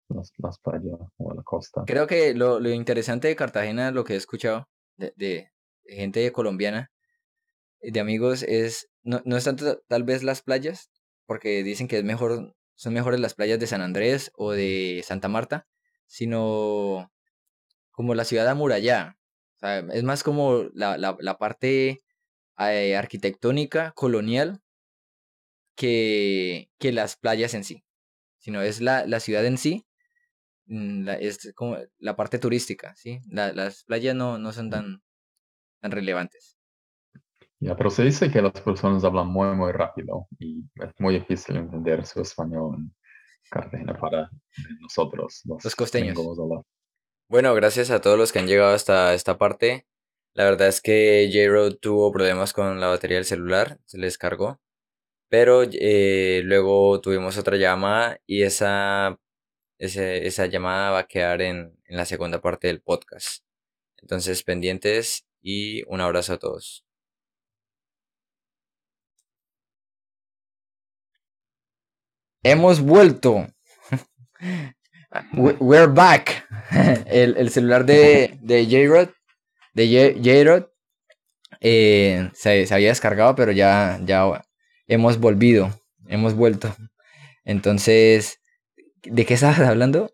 las, 0.09 0.33
las, 0.39 0.59
playas 0.59 0.99
o 1.17 1.35
la 1.35 1.43
costa. 1.43 1.85
Creo 1.87 2.07
que 2.07 2.35
lo, 2.35 2.61
lo, 2.61 2.71
interesante 2.71 3.29
de 3.29 3.37
Cartagena, 3.37 3.91
lo 3.91 4.05
que 4.05 4.15
he 4.15 4.17
escuchado 4.17 4.69
de, 4.97 5.13
de, 5.17 5.51
gente 5.85 6.31
colombiana, 6.33 6.91
de 7.81 8.01
amigos, 8.01 8.43
es 8.43 8.91
no, 9.03 9.23
no 9.25 9.37
es 9.37 9.45
tanto 9.45 9.81
tal 9.89 10.05
vez 10.05 10.23
las 10.23 10.43
playas, 10.43 10.91
porque 11.27 11.63
dicen 11.63 11.89
que 11.89 11.99
es 11.99 12.05
mejor 12.05 12.55
son 12.75 12.95
mejores 12.95 13.21
las 13.21 13.35
playas 13.35 13.59
de 13.59 13.67
San 13.67 13.83
Andrés 13.83 14.31
o 14.37 14.53
de 14.53 15.03
Santa 15.05 15.29
Marta, 15.29 15.67
sino 16.07 17.13
como 17.91 18.15
la 18.15 18.25
ciudad 18.25 18.49
amurallada. 18.49 19.19
O 19.57 19.59
sea, 19.59 19.79
es 19.81 20.05
más 20.05 20.23
como 20.23 20.69
la, 20.75 20.97
la, 20.99 21.17
la 21.21 21.39
parte 21.39 22.05
eh, 22.59 22.97
arquitectónica, 22.97 23.93
colonial, 23.97 24.63
que, 25.75 26.71
que 26.79 26.93
las 26.93 27.17
playas 27.17 27.55
en 27.55 27.65
sí. 27.65 27.85
Sino 28.39 28.63
es 28.63 28.81
la, 28.81 29.07
la 29.07 29.21
ciudad 29.21 29.47
en 29.47 29.59
sí, 29.59 29.87
mm, 30.67 31.09
es 31.21 31.53
como 31.55 31.79
la 31.99 32.17
parte 32.17 32.39
turística, 32.39 32.95
¿sí? 32.97 33.21
las 33.31 33.85
playas 33.85 34.15
no, 34.15 34.39
no 34.39 34.53
son 34.53 34.71
tan, 34.71 35.03
tan 35.81 35.91
relevantes. 35.91 36.58
Ya, 37.61 37.77
pero 37.77 37.91
se 37.91 38.05
dice 38.05 38.31
que 38.31 38.41
las 38.41 38.53
personas 38.61 39.03
hablan 39.05 39.29
muy, 39.29 39.49
muy 39.57 39.73
rápido 39.73 40.29
y 40.39 40.65
es 40.77 40.91
muy 40.99 41.15
difícil 41.15 41.57
entender 41.57 42.07
su 42.07 42.21
español 42.21 42.77
en 42.77 42.95
Cartagena 43.51 43.99
para 43.99 44.31
nosotros, 44.81 45.43
los, 45.45 45.75
costeños. 45.75 46.17
Bueno, 47.29 47.55
gracias 47.55 47.91
a 47.91 48.01
todos 48.01 48.17
los 48.17 48.33
que 48.33 48.39
han 48.39 48.47
llegado 48.47 48.75
hasta 48.75 49.13
esta 49.13 49.39
parte. 49.39 49.87
La 50.35 50.45
verdad 50.45 50.69
es 50.69 50.81
que 50.81 51.29
J-Road 51.33 51.79
tuvo 51.81 52.13
problemas 52.13 52.53
con 52.53 52.81
la 52.81 52.89
batería 52.89 53.17
del 53.17 53.25
celular, 53.25 53.79
se 53.87 53.99
les 53.99 54.19
cargó. 54.19 54.61
Pero 55.29 55.63
eh, 55.65 56.43
luego 56.45 57.01
tuvimos 57.01 57.37
otra 57.39 57.57
llamada 57.57 58.21
y 58.27 58.43
esa, 58.43 59.19
esa 59.79 60.47
llamada 60.47 60.93
va 60.93 60.99
a 61.01 61.07
quedar 61.09 61.43
en, 61.43 61.77
en 61.85 61.97
la 61.97 62.05
segunda 62.05 62.41
parte 62.41 62.69
del 62.69 62.81
podcast. 62.81 63.45
Entonces, 63.99 64.43
pendientes 64.43 65.27
y 65.43 65.83
un 65.89 66.01
abrazo 66.01 66.35
a 66.35 66.39
todos. 66.39 66.88
Hemos 72.51 72.81
vuelto. 72.81 73.47
We're 75.35 75.87
back. 75.87 76.47
El, 77.07 77.37
el 77.37 77.51
celular 77.51 77.85
de, 77.85 78.39
de 78.41 78.65
J-Rod, 78.65 79.09
de 79.75 80.15
J-Rod, 80.23 80.65
eh, 81.61 82.31
se, 82.35 82.67
se, 82.67 82.75
había 82.75 82.89
descargado, 82.89 83.35
pero 83.35 83.53
ya, 83.53 83.99
ya 84.05 84.43
hemos 84.87 85.19
volvido, 85.19 85.71
hemos 86.07 86.35
vuelto. 86.35 86.75
Entonces, 87.45 88.41
¿de 89.03 89.27
qué 89.27 89.35
estabas 89.35 89.61
hablando? 89.61 90.11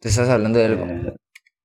¿Te 0.00 0.08
estás 0.08 0.28
hablando 0.28 0.58
de 0.58 0.64
algo? 0.64 0.84
Eh, 0.86 1.16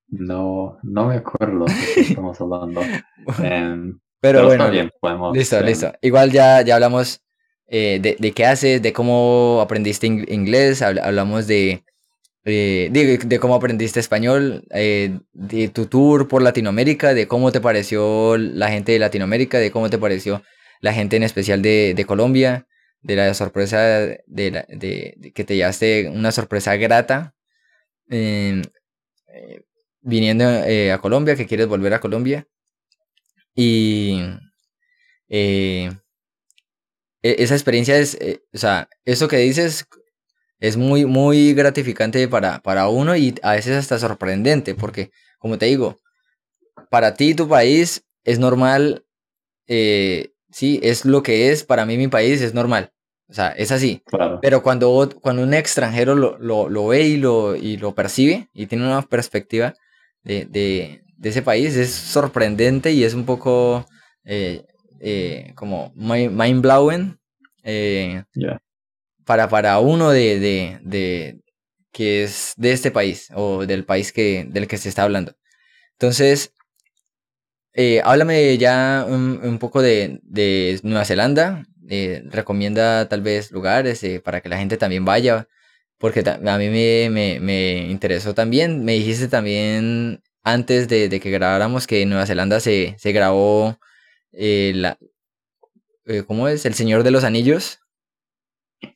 no, 0.08 0.78
no 0.84 1.08
me 1.08 1.18
acuerdo 1.18 1.66
de 1.66 1.74
qué 1.94 2.02
estamos 2.02 2.40
hablando. 2.42 2.82
Em, 3.44 4.00
pero, 4.20 4.46
bueno, 4.46 4.70
bien, 4.72 4.92
podemos, 5.00 5.36
listo, 5.36 5.58
em, 5.58 5.66
listo. 5.66 5.92
Igual 6.02 6.32
ya, 6.32 6.62
ya 6.62 6.76
hablamos 6.76 7.24
eh, 7.68 8.00
de, 8.02 8.16
de, 8.20 8.32
qué 8.34 8.46
haces, 8.46 8.82
de 8.82 8.94
cómo 8.94 9.60
aprendiste 9.62 10.08
inglés, 10.08 10.82
hablamos 10.82 11.48
de, 11.48 11.84
eh, 12.46 12.90
de, 12.92 13.18
de, 13.18 13.40
cómo 13.40 13.56
aprendiste 13.56 14.00
español, 14.00 14.66
eh, 14.72 15.18
de 15.34 15.70
tu 15.70 15.88
tour 15.88 16.28
por 16.28 16.42
Latinoamérica, 16.42 17.14
de 17.14 17.28
cómo 17.28 17.52
te 17.52 17.62
pareció 17.62 18.38
la 18.38 18.70
gente 18.70 18.92
de 18.92 19.00
Latinoamérica, 19.00 19.60
de 19.60 19.72
cómo 19.72 19.90
te 19.90 19.98
pareció 19.98 20.44
la 20.82 20.94
gente 20.94 21.16
en 21.16 21.24
especial 21.24 21.62
de, 21.62 21.94
de 21.96 22.06
Colombia, 22.06 22.68
de 23.02 23.16
la 23.16 23.34
sorpresa 23.34 23.80
de, 23.80 24.18
de, 24.28 25.32
que 25.34 25.44
te 25.44 25.56
llevaste 25.56 26.10
una 26.10 26.32
sorpresa 26.32 26.76
grata 26.76 27.34
viniendo 30.02 30.46
a 30.46 30.98
Colombia, 31.00 31.36
que 31.36 31.48
quieres 31.48 31.68
volver 31.68 31.94
a 31.94 32.00
Colombia. 32.00 32.48
Y 33.56 34.22
e, 35.30 35.90
esa 37.24 37.56
experiencia 37.56 37.98
es, 37.98 38.16
eh, 38.16 38.44
o 38.54 38.58
sea, 38.58 38.90
eso 39.06 39.28
que 39.28 39.38
dices 39.38 39.88
es 40.60 40.78
muy, 40.78 41.06
muy 41.06 41.54
gratificante 41.54 42.28
para, 42.28 42.60
para 42.62 42.88
uno 42.90 43.16
y 43.16 43.36
a 43.42 43.54
veces 43.54 43.76
hasta 43.76 43.98
sorprendente, 43.98 44.76
porque, 44.76 45.12
como 45.40 45.58
te 45.58 45.66
digo, 45.66 45.98
para 46.90 47.16
ti 47.16 47.34
tu 47.34 47.48
país 47.48 48.04
es 48.24 48.40
normal, 48.40 49.06
eh, 49.68 50.34
sí, 50.52 50.80
es 50.84 51.06
lo 51.06 51.24
que 51.24 51.52
es, 51.52 51.64
para 51.64 51.86
mí 51.86 51.98
mi 51.98 52.08
país 52.08 52.42
es 52.42 52.54
normal. 52.54 52.92
O 53.30 53.34
sea, 53.34 53.50
es 53.50 53.72
así. 53.72 54.04
Pero 54.42 54.62
cuando, 54.62 55.10
cuando 55.22 55.44
un 55.44 55.54
extranjero 55.54 56.16
lo, 56.16 56.38
lo, 56.38 56.70
lo, 56.70 56.88
ve 56.88 57.04
y 57.04 57.18
lo, 57.18 57.56
y 57.56 57.78
lo 57.78 57.96
percibe 57.96 58.50
y 58.54 58.68
tiene 58.68 58.86
una 58.86 59.02
perspectiva 59.02 59.74
de, 60.24 60.46
de, 60.46 61.04
de 61.18 61.30
ese 61.30 61.42
país, 61.42 61.76
es 61.76 61.92
sorprendente 61.92 62.92
y 62.92 63.04
es 63.04 63.14
un 63.14 63.26
poco 63.26 63.86
eh, 64.24 64.66
eh, 65.06 65.52
como 65.56 65.92
mind 65.96 66.62
blowing 66.62 67.20
eh, 67.64 68.24
para, 69.26 69.50
para 69.50 69.80
uno 69.80 70.12
de, 70.12 70.40
de, 70.40 70.80
de, 70.82 71.42
que 71.92 72.24
es 72.24 72.54
de 72.56 72.72
este 72.72 72.90
país 72.90 73.28
o 73.36 73.66
del 73.66 73.84
país 73.84 74.14
que, 74.14 74.46
del 74.50 74.66
que 74.66 74.78
se 74.78 74.88
está 74.88 75.04
hablando. 75.04 75.36
Entonces, 76.00 76.54
eh, 77.74 78.02
háblame 78.06 78.58
ya 78.58 79.06
un, 79.06 79.60
poco 79.60 79.82
de, 79.82 80.22
de, 80.24 80.80
Nueva 80.84 81.04
Zelanda. 81.04 81.66
recomienda 82.32 83.10
tal 83.10 83.22
vez 83.22 83.52
lugares 83.52 84.06
para 84.24 84.40
que 84.40 84.48
la 84.48 84.58
gente 84.58 84.78
también 84.78 85.04
vaya. 85.04 85.50
Porque 85.98 86.22
a 86.22 86.58
mí 86.58 86.70
me, 86.70 87.10
me, 87.10 87.40
me, 87.42 87.90
interesó 87.90 88.34
también. 88.34 88.86
Me 88.86 88.94
dijiste 88.94 89.28
también 89.28 90.22
antes 90.44 90.88
de, 90.88 91.10
de 91.10 91.20
que 91.20 91.32
grabáramos 91.32 91.88
que 91.88 92.02
en 92.04 92.10
Nueva 92.10 92.26
Zelanda 92.26 92.62
se, 92.62 92.96
se 92.98 93.12
grabó 93.12 93.78
eh, 94.34 94.74
la, 94.76 94.98
eh, 96.06 96.24
¿cómo 96.24 96.48
es? 96.48 96.66
El 96.66 96.74
Señor 96.74 97.04
de 97.04 97.12
los 97.12 97.24
Anillos. 97.24 97.80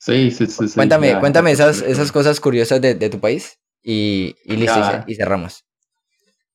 Sí, 0.00 0.30
sí, 0.30 0.46
sí. 0.46 0.66
Cuéntame, 0.74 1.18
cuéntame 1.18 1.50
esas, 1.50 1.80
esas 1.80 2.12
cosas 2.12 2.40
curiosas 2.40 2.80
de, 2.80 2.94
de 2.94 3.08
tu 3.08 3.20
país 3.20 3.58
y, 3.82 4.36
y 4.44 4.56
listo, 4.56 4.80
y 5.06 5.14
cerramos. 5.14 5.64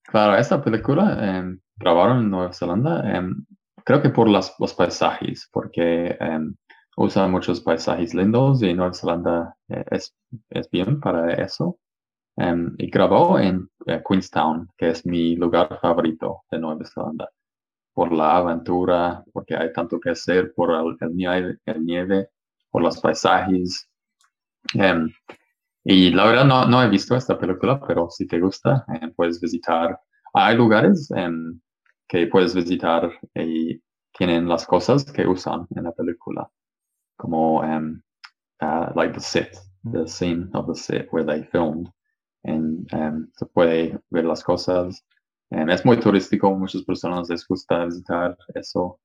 Claro, 0.03 0.35
esta 0.35 0.63
película 0.63 1.17
em, 1.19 1.59
grabaron 1.75 2.19
en 2.19 2.29
Nueva 2.29 2.53
Zelanda, 2.53 3.01
em, 3.17 3.45
creo 3.83 4.01
que 4.01 4.09
por 4.09 4.29
las, 4.29 4.53
los 4.59 4.75
paisajes, 4.75 5.49
porque 5.51 6.15
em, 6.19 6.55
usa 6.95 7.27
muchos 7.27 7.61
paisajes 7.61 8.13
lindos 8.13 8.61
y 8.61 8.73
Nueva 8.75 8.93
Zelanda 8.93 9.55
eh, 9.69 9.83
es, 9.89 10.15
es, 10.51 10.69
bien 10.69 10.99
para 10.99 11.33
eso. 11.33 11.79
Y 12.77 12.89
grabó 12.89 13.37
en 13.37 13.69
Queenstown, 13.85 14.67
que 14.75 14.89
es 14.89 15.05
mi 15.05 15.35
lugar 15.35 15.79
favorito 15.79 16.41
de 16.49 16.57
Nueva 16.57 16.83
Zelanda, 16.91 17.29
por 17.93 18.11
la 18.11 18.37
aventura, 18.37 19.23
porque 19.33 19.55
hay 19.55 19.71
tanto 19.73 19.99
que 19.99 20.11
hacer, 20.11 20.53
por 20.55 20.71
el, 20.71 21.15
nieve, 21.15 21.57
el 21.65 21.85
nieve, 21.85 22.29
por 22.69 22.81
los 22.81 22.99
paisajes. 22.99 23.89
y 25.83 26.09
la 26.11 26.25
verdad 26.25 26.45
no, 26.45 26.65
no 26.65 26.81
he 26.83 26.89
visto 26.89 27.15
esta 27.15 27.37
película, 27.37 27.79
pero 27.85 28.09
si 28.09 28.27
te 28.27 28.39
gusta, 28.39 28.85
puedes 29.15 29.39
visitar 29.39 29.99
hay 30.33 30.57
lugares 30.57 31.09
que 32.07 32.27
puedes 32.27 32.55
visitar 32.55 33.11
y 33.35 33.79
tienen 34.17 34.47
las 34.47 34.65
cosas 34.65 35.05
que 35.05 35.27
usan 35.27 35.67
en 35.75 35.83
la 35.83 35.91
película, 35.91 36.49
como 37.17 37.61
um, 37.61 38.01
uh, 38.61 38.91
like 38.95 39.13
the 39.13 39.19
set, 39.19 39.55
the 39.83 40.07
scene 40.07 40.49
of 40.53 40.67
the 40.67 40.75
set 40.75 41.07
where 41.11 41.25
they 41.25 41.43
filmed, 41.51 41.89
um, 42.45 43.31
se 43.35 43.45
puede 43.45 43.99
ver 44.09 44.25
las 44.25 44.43
cosas. 44.43 45.03
Um, 45.53 45.69
es 45.69 45.85
muy 45.85 45.99
turístico, 45.99 46.51
muchas 46.55 46.83
personas 46.83 47.29
les 47.29 47.47
gusta 47.47 47.85
visitar 47.85 48.37
eso. 48.55 48.99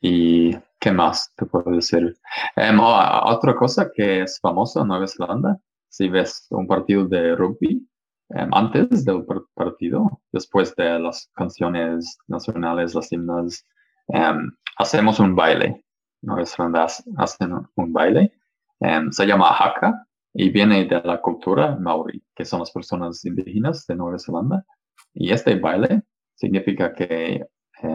y 0.00 0.52
qué 0.78 0.92
más 0.92 1.32
te 1.36 1.46
puedo 1.46 1.70
decir. 1.72 2.16
otra 2.56 3.54
cosa 3.56 3.90
que 3.92 4.22
es 4.22 4.38
famosa 4.40 4.82
en 4.82 4.88
Nueva 4.88 5.06
Zelanda, 5.06 5.58
si 5.88 6.08
ves 6.08 6.46
un 6.50 6.66
partido 6.66 7.06
de 7.06 7.34
rugby, 7.34 7.86
Em, 8.30 8.50
antes 8.52 9.04
del 9.04 9.24
partido, 9.54 10.20
después 10.32 10.74
de 10.74 10.98
las 10.98 11.30
canciones 11.34 12.18
nacionales, 12.26 12.94
las 12.94 13.12
himnas, 13.12 13.64
em, 14.08 14.50
hacemos 14.78 15.20
un 15.20 15.36
baile. 15.36 15.84
Nueva 16.22 16.44
Zelanda 16.44 16.86
hacen 17.18 17.52
un 17.76 17.92
baile. 17.92 18.32
Em, 18.80 19.12
se 19.12 19.26
llama 19.26 19.50
haka 19.50 20.05
y 20.38 20.50
viene 20.50 20.84
de 20.84 21.00
la 21.02 21.20
cultura 21.22 21.76
maori, 21.76 22.22
que 22.34 22.44
son 22.44 22.60
las 22.60 22.70
personas 22.70 23.24
indígenas 23.24 23.86
de 23.86 23.96
Nueva 23.96 24.18
Zelanda. 24.18 24.66
Y 25.14 25.32
este 25.32 25.58
baile 25.58 26.02
significa 26.34 26.92
que 26.92 27.36
eh, 27.36 27.46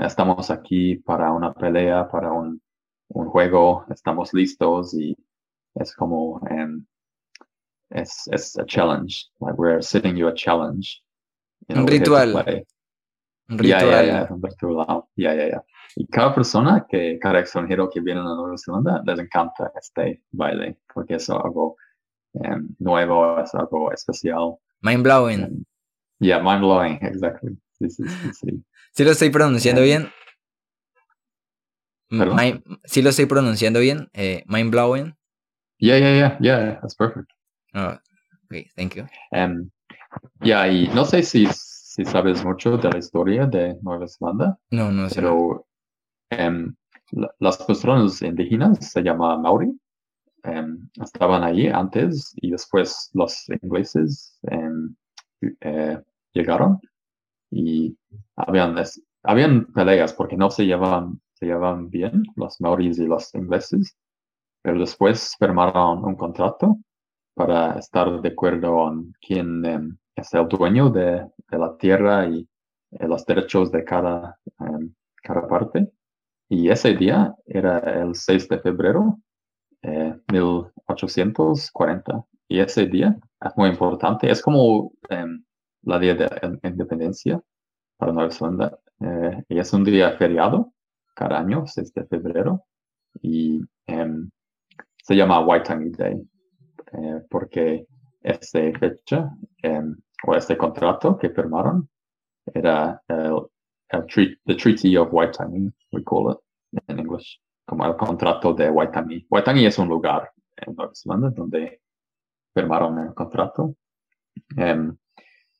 estamos 0.04 0.50
aquí 0.50 0.96
para 0.96 1.32
una 1.32 1.54
pelea, 1.54 2.08
para 2.10 2.32
un, 2.32 2.60
un, 3.10 3.28
juego, 3.28 3.86
estamos 3.92 4.34
listos 4.34 4.96
y 4.96 5.16
es 5.76 5.96
como 5.96 6.42
es, 7.92 8.28
es 8.32 8.58
a 8.58 8.66
challenge. 8.66 9.28
Like 9.40 9.60
we're 9.60 9.84
setting 9.84 10.16
you 10.16 10.28
a 10.28 10.34
challenge. 10.34 11.00
un 11.70 11.86
ritual. 11.86 12.34
Un 13.50 13.60
ritual. 13.60 14.28
un 14.32 14.42
ritual. 14.42 15.04
Ya, 15.16 15.36
ya, 15.36 15.48
ya. 15.48 15.64
Y 15.96 16.08
cada 16.08 16.34
persona, 16.34 16.88
que 16.90 17.20
cada 17.20 17.40
extranjero 17.40 17.88
que 17.88 18.00
viene 18.00 18.22
a 18.22 18.24
Nueva 18.24 18.56
Zelanda, 18.58 19.04
les 19.06 19.20
encanta 19.20 19.72
este 19.80 20.24
baile, 20.32 20.80
porque 20.92 21.16
es 21.16 21.30
algo 21.30 21.76
um, 22.34 22.76
nuevo, 22.80 23.40
es 23.40 23.54
algo 23.54 23.92
especial. 23.92 24.58
Mind 24.82 25.04
blowing. 25.04 25.44
Um, 25.44 25.66
yeah, 26.20 26.40
mind 26.40 26.62
blowing, 26.62 27.00
exactly. 27.02 27.58
Sí, 27.80 27.90
sí, 27.90 28.04
sí, 28.08 28.34
sí. 28.34 28.64
¿Sí 28.94 29.04
lo 29.04 29.12
estoy 29.12 29.30
pronunciando 29.30 29.82
bien? 29.82 30.10
Mind, 32.10 32.62
¿Sí 32.84 33.02
lo 33.02 33.10
estoy 33.10 33.26
pronunciando 33.26 33.80
bien? 33.80 34.10
Eh, 34.14 34.44
mind 34.48 34.70
blowing. 34.70 35.16
Yeah, 35.80 35.98
yeah, 35.98 36.14
yeah, 36.14 36.38
yeah, 36.42 36.80
that's 36.82 36.94
perfect. 36.94 37.32
Oh, 37.74 37.98
okay, 38.46 38.70
thank 38.76 38.96
you. 38.96 39.08
Um, 39.32 39.72
ya, 40.42 40.68
y 40.68 40.90
no 40.90 41.06
sé 41.06 41.24
si, 41.24 41.48
si 41.52 42.04
sabes 42.04 42.44
mucho 42.44 42.78
de 42.78 42.90
la 42.90 42.98
historia 43.00 43.48
de 43.48 43.78
Nueva 43.82 44.08
Zelanda. 44.08 44.60
No, 44.72 44.92
no 44.92 45.10
sé. 45.10 45.16
Pero 45.16 45.66
um, 46.38 46.76
las 47.40 47.58
personas 47.58 48.22
indígenas 48.22 48.92
se 48.92 49.02
llaman 49.02 49.42
Maori. 49.42 49.72
Um, 50.44 50.90
estaban 51.00 51.44
allí 51.44 51.68
antes 51.68 52.34
y 52.38 52.50
después 52.50 53.12
los 53.14 53.48
ingleses 53.62 54.40
eh, 55.60 56.02
llegaron 56.34 56.80
y 57.52 57.96
habían, 58.36 58.76
habían 59.24 59.66
peleas 59.66 60.14
porque 60.14 60.38
no 60.38 60.50
se 60.50 60.66
llevaban, 60.66 61.22
se 61.34 61.46
llevaban 61.46 61.90
bien 61.90 62.24
los 62.36 62.60
maoris 62.60 62.98
y 62.98 63.06
los 63.06 63.34
ingleses, 63.36 63.96
pero 64.64 64.80
después 64.80 65.36
firmaron 65.38 66.04
un 66.04 66.16
contrato 66.16 66.78
para 67.36 67.78
estar 67.78 68.22
de 68.22 68.30
acuerdo 68.30 68.92
en 68.92 69.14
quién 69.22 69.66
em, 69.66 69.98
es 70.16 70.34
el 70.34 70.48
dueño 70.48 70.90
de, 70.90 71.30
la 71.50 71.78
tierra 71.78 72.28
y 72.28 72.48
eh, 72.92 73.08
los 73.08 73.26
derechos 73.26 73.72
de 73.72 73.84
cada, 73.84 74.40
em, 74.60 74.94
cada 75.22 75.48
parte. 75.48 75.92
Y 76.50 76.70
ese 76.70 76.96
día 76.96 77.36
era 77.46 77.80
el 78.02 78.16
6 78.16 78.50
de 78.50 78.60
febrero 78.60 79.20
de 79.20 79.31
eh, 79.84 80.16
1840. 80.32 82.26
Y 82.48 82.60
ese 82.60 82.88
día 82.88 83.18
es 83.40 83.52
muy 83.56 83.70
importante. 83.70 84.30
Es 84.30 84.42
como 84.42 84.94
em, 85.10 85.44
la 85.84 86.00
día 86.00 86.16
de 86.16 86.30
independencia 86.64 87.42
para 87.98 88.12
Nueva 88.12 88.32
Zelanda. 88.32 88.80
Eh, 89.00 89.44
y 89.50 89.60
es 89.60 89.74
un 89.74 89.84
día 89.84 90.12
feriado 90.18 90.74
cada 91.16 91.40
año, 91.40 91.66
6 91.66 91.94
de 91.94 92.06
febrero. 92.06 92.66
Y 93.22 93.62
se 95.04 95.16
llama 95.16 95.46
Waitangi 95.46 95.90
Day. 95.92 96.16
Eh, 96.94 97.22
porque 97.30 97.86
esta 98.22 98.60
fecha 98.80 99.32
em, 99.64 99.96
o 100.28 100.36
este 100.36 100.58
contrato 100.58 101.18
que 101.18 101.30
firmaron 101.30 101.90
era 102.54 103.02
el, 103.08 103.48
the 104.46 104.56
Treaty 104.56 104.98
of 104.98 105.12
Waitangi, 105.12 105.72
we 105.92 106.04
call 106.04 106.32
it 106.32 106.38
in 106.90 107.00
English, 107.00 107.40
como 107.72 107.86
el 107.86 107.96
contrato 107.96 108.54
de 108.54 108.70
Waitangi. 108.70 109.28
Waitangi 109.30 109.66
es 109.66 109.80
un 109.80 109.88
lugar 109.88 110.30
en 110.58 110.76
Nueva 110.76 110.92
Zelanda 110.94 111.30
donde 111.30 111.80
firmaron 112.54 113.00
el 113.00 113.14
contrato. 113.14 113.76
Em, 114.58 114.94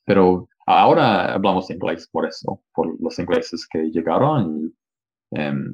pero 0.04 0.50
ahora 0.66 1.34
hablamos 1.34 1.70
inglés 1.70 2.10
por 2.12 2.26
eso, 2.26 2.64
por 2.74 3.02
los 3.02 3.18
ingleses 3.18 3.66
que 3.66 3.90
llegaron 3.92 4.58
y 4.58 5.38
em, 5.40 5.74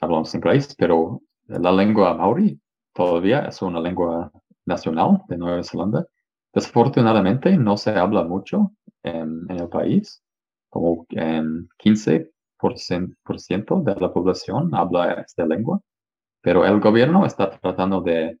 hablamos 0.00 0.32
inglés, 0.36 0.72
pero 0.78 1.20
la 1.48 1.72
lengua 1.72 2.14
maori 2.14 2.60
todavía 2.94 3.40
es 3.46 3.60
una 3.60 3.80
lengua 3.80 4.30
nacional 4.64 5.22
de 5.26 5.36
Nueva 5.36 5.64
Zelanda. 5.64 6.06
Desafortunadamente 6.54 7.56
no 7.56 7.76
se 7.76 7.90
habla 7.90 8.22
mucho 8.22 8.70
um, 9.02 9.50
en 9.50 9.58
el 9.58 9.68
país, 9.68 10.22
como 10.68 11.08
15 11.78 12.30
ciento 13.38 13.80
de 13.80 13.94
la 13.96 14.12
población 14.12 14.74
habla 14.74 15.14
esta 15.26 15.46
lengua, 15.46 15.80
pero 16.42 16.64
el 16.66 16.80
gobierno 16.80 17.26
está 17.26 17.50
tratando 17.50 18.00
de 18.00 18.38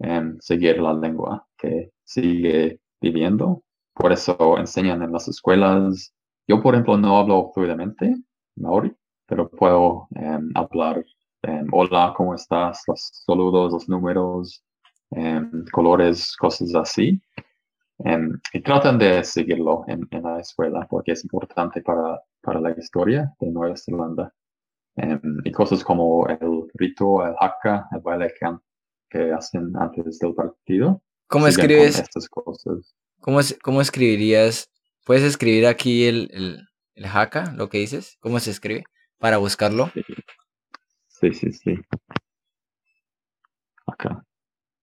em, 0.00 0.38
seguir 0.40 0.80
la 0.80 0.94
lengua 0.94 1.46
que 1.58 1.90
sigue 2.04 2.80
viviendo. 3.00 3.62
Por 3.94 4.12
eso 4.12 4.58
enseñan 4.58 5.02
en 5.02 5.12
las 5.12 5.28
escuelas. 5.28 6.12
Yo, 6.48 6.62
por 6.62 6.74
ejemplo, 6.74 6.96
no 6.98 7.18
hablo 7.18 7.50
fluidamente 7.54 8.16
maori, 8.56 8.94
pero 9.26 9.48
puedo 9.48 10.08
em, 10.14 10.50
hablar 10.54 11.04
um, 11.46 11.68
hola, 11.72 12.14
¿cómo 12.16 12.34
estás? 12.34 12.82
Los 12.86 13.10
saludos, 13.26 13.72
los 13.72 13.88
números, 13.88 14.62
colores, 15.72 16.36
cosas 16.36 16.74
así. 16.74 17.20
Y 18.52 18.60
tratan 18.60 18.98
de 18.98 19.22
seguirlo 19.24 19.84
en, 19.86 20.08
la 20.22 20.40
escuela 20.40 20.86
porque 20.90 21.12
es 21.12 21.24
importante 21.24 21.80
para, 21.80 22.20
para 22.40 22.60
la 22.60 22.72
historia 22.72 23.32
de 23.40 23.50
Nueva 23.50 23.76
Zelanda. 23.76 24.32
Em, 24.96 25.20
y 25.44 25.52
cosas 25.52 25.82
como 25.82 26.26
el 26.28 26.68
rito, 26.74 27.24
el 27.26 27.34
haka, 27.40 27.88
el 27.92 28.00
baile 28.00 28.32
que, 29.10 29.32
hacen 29.32 29.72
antes 29.76 30.18
del 30.18 30.34
partido. 30.34 31.02
¿Cómo 31.28 31.46
escribes? 31.46 32.00
Estas 32.00 32.28
cosas. 32.28 32.94
¿Cómo, 33.20 33.40
¿Cómo 33.62 33.80
escribirías? 33.80 34.70
¿Puedes 35.04 35.22
escribir 35.22 35.66
aquí 35.66 36.06
el, 36.06 36.28
el, 36.32 36.68
el 36.94 37.04
haka, 37.04 37.52
lo 37.54 37.68
que 37.68 37.78
dices? 37.78 38.16
¿Cómo 38.20 38.40
se 38.40 38.50
escribe? 38.50 38.84
Para 39.18 39.38
buscarlo. 39.38 39.90
Sí, 41.06 41.32
sí, 41.32 41.52
sí. 41.52 41.76
Acá. 43.86 44.24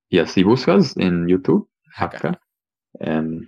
Y 0.10 0.20
así 0.20 0.44
buscas 0.44 0.96
en 0.98 1.28
YouTube, 1.28 1.70
Haka, 1.96 2.28
em, 2.30 2.36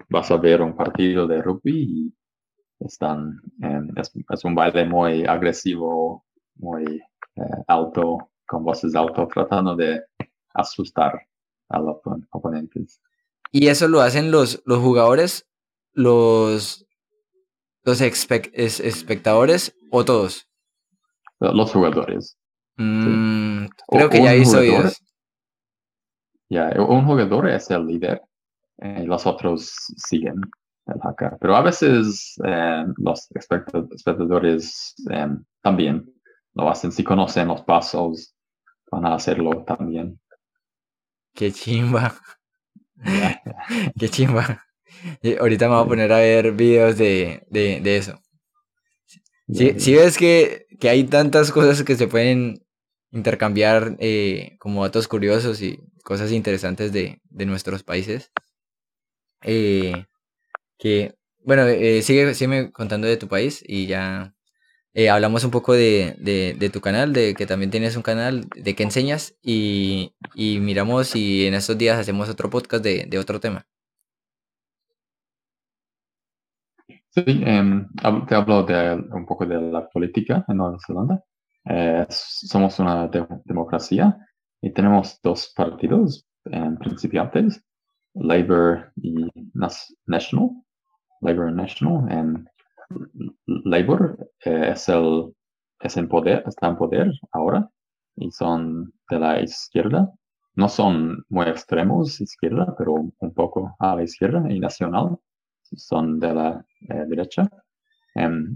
vas 0.09 0.31
a 0.31 0.37
ver 0.37 0.61
un 0.61 0.75
partido 0.75 1.27
de 1.27 1.41
rugby 1.41 1.83
y 1.83 2.13
están, 2.79 3.41
em, 3.61 3.89
es, 3.97 4.45
un 4.45 4.55
baile 4.55 4.85
muy 4.85 5.25
agresivo, 5.25 6.25
muy 6.55 7.01
eh, 7.35 7.63
alto, 7.67 8.29
con 8.45 8.63
voces 8.63 8.95
alto, 8.95 9.27
tratando 9.27 9.75
de 9.75 10.01
asustar 10.53 11.19
a 11.69 11.79
los 11.79 11.97
oponentes. 12.31 13.01
¿Y 13.51 13.67
eso 13.67 13.87
lo 13.87 14.01
hacen 14.01 14.31
los, 14.31 14.61
los 14.65 14.79
jugadores, 14.79 15.47
los, 15.93 16.85
los 17.83 18.01
espectadores 18.01 19.75
o 19.91 20.03
todos? 20.05 20.49
Los 21.39 21.71
jugadores. 21.71 22.37
Mm, 22.77 23.65
creo 23.87 24.09
que 24.09 24.23
ya 24.23 24.35
hizo 24.35 24.59
un 26.87 27.05
jugador 27.05 27.49
es 27.49 27.69
el 27.71 27.85
líder 27.85 28.21
eh, 28.77 29.03
los 29.05 29.25
otros 29.25 29.73
siguen. 29.97 30.41
el 30.85 30.99
haka. 31.01 31.37
Pero 31.39 31.55
a 31.55 31.61
veces 31.61 32.35
eh, 32.45 32.85
los 32.97 33.27
espectadores 33.31 34.95
eh, 35.11 35.29
también 35.61 36.13
lo 36.53 36.69
hacen. 36.69 36.91
Si 36.91 37.03
conocen 37.03 37.47
los 37.47 37.61
pasos, 37.61 38.35
van 38.91 39.05
a 39.05 39.15
hacerlo 39.15 39.63
también. 39.65 40.19
Qué 41.33 41.51
chimba. 41.51 42.15
Qué 43.99 44.09
chimba. 44.09 44.63
ahorita 45.39 45.67
me 45.67 45.75
voy 45.75 45.83
a 45.83 45.87
poner 45.87 46.13
a 46.13 46.17
ver 46.17 46.51
videos 46.51 46.97
de, 46.97 47.45
de, 47.49 47.97
eso. 47.97 48.19
Si 49.47 49.95
ves 49.95 50.17
que, 50.17 50.67
que, 50.79 50.89
hay 50.89 51.03
tantas 51.05 51.51
cosas 51.51 51.83
que 51.83 51.95
se 51.95 52.07
pueden 52.07 52.63
intercambiar 53.13 53.95
eh, 53.99 54.57
como 54.59 54.83
datos 54.83 55.07
curiosos 55.07 55.61
y 55.61 55.79
cosas 56.03 56.31
interesantes 56.31 56.91
de, 56.91 57.21
de 57.29 57.45
nuestros 57.45 57.83
países. 57.83 58.31
Eh, 59.43 60.05
que, 60.79 61.15
bueno, 61.45 61.63
eh, 61.67 62.01
sigue, 62.01 62.33
sigue 62.35 62.71
contando 62.71 63.07
de 63.07 63.17
tu 63.17 63.27
país 63.27 63.63
y 63.67 63.87
ya 63.87 64.33
eh, 64.93 65.09
hablamos 65.09 65.43
un 65.43 65.51
poco 65.51 65.73
de, 65.73 66.15
de, 66.19 66.69
tu 66.69 66.81
canal, 66.81 67.13
de 67.13 67.35
que 67.35 67.45
también 67.47 67.71
tienes 67.71 67.95
un 67.97 68.03
canal, 68.03 68.45
de 68.55 68.75
que 68.75 68.83
enseñas 68.83 69.35
y, 69.41 70.13
y 70.35 70.59
miramos 70.59 71.07
si 71.07 71.47
en 71.47 71.55
estos 71.55 71.77
días 71.77 71.99
hacemos 71.99 72.29
otro 72.29 72.49
podcast 72.49 72.83
de, 72.83 73.05
de 73.07 73.19
otro 73.19 73.39
tema. 73.39 73.65
Sí, 77.09 77.23
em, 77.45 77.87
te 78.27 78.35
hablo 78.35 78.63
de 78.63 78.95
un 79.11 79.25
poco 79.25 79.45
de 79.45 79.61
la 79.61 79.87
política 79.89 80.43
en 80.47 80.57
Nueva 80.57 80.77
Zelanda. 80.85 81.23
Somos 82.09 82.79
una 82.79 83.07
democracia 83.45 84.17
y 84.61 84.71
tenemos 84.73 85.19
dos 85.21 85.53
partidos 85.55 86.25
principiantes, 86.79 87.63
Labour 88.15 88.91
y 88.95 89.29
National. 90.05 90.49
Labour 91.21 91.51
National. 91.51 92.11
En 92.11 92.49
Labour 93.45 94.17
eh, 94.45 94.71
es 94.71 94.89
el 94.89 95.33
es 95.83 95.97
en 95.97 96.07
poder, 96.07 96.43
está 96.47 96.67
en 96.67 96.77
poder 96.77 97.11
ahora 97.31 97.69
y 98.15 98.31
son 98.31 98.93
de 99.09 99.19
la 99.19 99.41
izquierda. 99.41 100.11
No 100.55 100.69
son 100.69 101.25
muy 101.29 101.47
extremos 101.47 102.21
izquierda, 102.21 102.73
pero 102.77 102.93
un 102.93 103.33
poco 103.33 103.75
a 103.79 103.95
la 103.95 104.03
izquierda 104.03 104.49
y 104.49 104.59
nacional 104.59 105.17
son 105.61 106.19
de 106.19 106.33
la 106.33 106.65
eh, 106.89 107.05
derecha. 107.07 107.49
Em, 108.15 108.55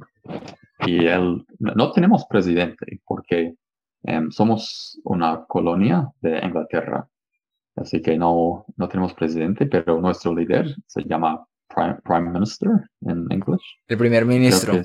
y 0.85 1.05
el, 1.05 1.45
no 1.59 1.91
tenemos 1.91 2.25
presidente 2.27 3.01
porque 3.05 3.55
em, 4.03 4.29
somos 4.31 4.99
una 5.03 5.45
colonia 5.45 6.09
de 6.21 6.39
Inglaterra. 6.45 7.07
Así 7.77 8.01
que 8.01 8.17
no, 8.17 8.65
no 8.75 8.89
tenemos 8.89 9.13
presidente, 9.13 9.67
pero 9.67 10.01
nuestro 10.01 10.33
líder 10.33 10.75
se 10.87 11.03
llama 11.03 11.45
Prime, 11.69 12.31
Minister 12.31 12.71
en 13.01 13.27
inglés. 13.29 13.61
El 13.87 13.97
primer 13.97 14.25
ministro. 14.25 14.81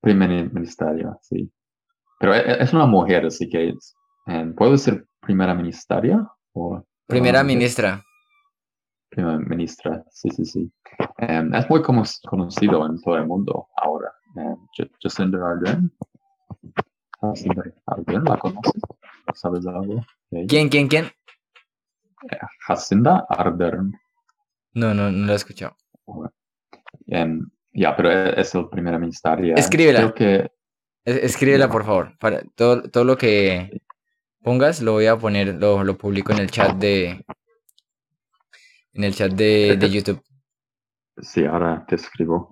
primer 0.00 0.52
ministerio, 0.52 1.18
sí. 1.22 1.50
Pero 2.18 2.34
e, 2.34 2.38
e, 2.38 2.62
es 2.62 2.72
una 2.72 2.86
mujer, 2.86 3.26
así 3.26 3.48
que 3.48 3.74
em, 4.26 4.54
puede 4.54 4.76
ser 4.78 5.06
primera 5.20 5.54
ministra 5.54 6.00
o... 6.52 6.82
Primera 7.06 7.44
ministra. 7.44 8.02
Primera 9.08 9.38
ministra, 9.38 10.04
sí, 10.10 10.28
sí, 10.30 10.44
sí. 10.44 10.72
Em, 11.18 11.54
es 11.54 11.70
muy 11.70 11.80
conocido 11.80 12.86
en 12.86 13.00
todo 13.02 13.16
el 13.18 13.26
mundo 13.26 13.68
ahora. 13.76 14.12
Um, 14.34 14.66
Jacinda 15.00 15.38
Ardern. 15.48 15.92
Jacinda 17.20 17.62
Ardern, 17.86 18.24
¿la 18.24 18.36
conoces? 18.38 18.82
¿Sabes 19.34 19.64
algo? 19.66 20.04
¿Quién, 20.48 20.68
quién, 20.68 20.88
quién? 20.88 21.06
Jacinda 22.66 23.26
Ardern. 23.28 23.92
No, 24.74 24.94
no, 24.94 25.10
no 25.10 25.26
lo 25.26 25.32
he 25.32 25.36
escuchado. 25.36 25.76
Em, 27.06 27.48
ya, 27.72 27.96
pero 27.96 28.10
e, 28.10 28.40
es 28.40 28.54
el 28.54 28.68
primer 28.68 28.98
ministerio. 28.98 29.54
Escríbela. 29.56 30.12
que... 30.12 30.50
Escríbela, 31.04 31.68
por 31.68 31.84
favor. 31.84 32.16
Para 32.18 32.42
todo, 32.54 32.82
todo 32.90 33.04
lo 33.04 33.16
que 33.16 33.80
pongas 34.42 34.82
lo 34.82 34.92
voy 34.92 35.06
a 35.06 35.16
poner, 35.16 35.54
lo, 35.54 35.84
lo 35.84 35.96
publico 35.96 36.32
en 36.32 36.38
el 36.38 36.50
chat 36.50 36.76
de, 36.76 37.24
en 38.92 39.04
el 39.04 39.14
chat 39.14 39.32
de, 39.32 39.76
de 39.76 39.90
YouTube. 39.90 40.22
Sí, 41.18 41.44
ahora 41.44 41.84
te 41.86 41.96
escribo. 41.96 42.50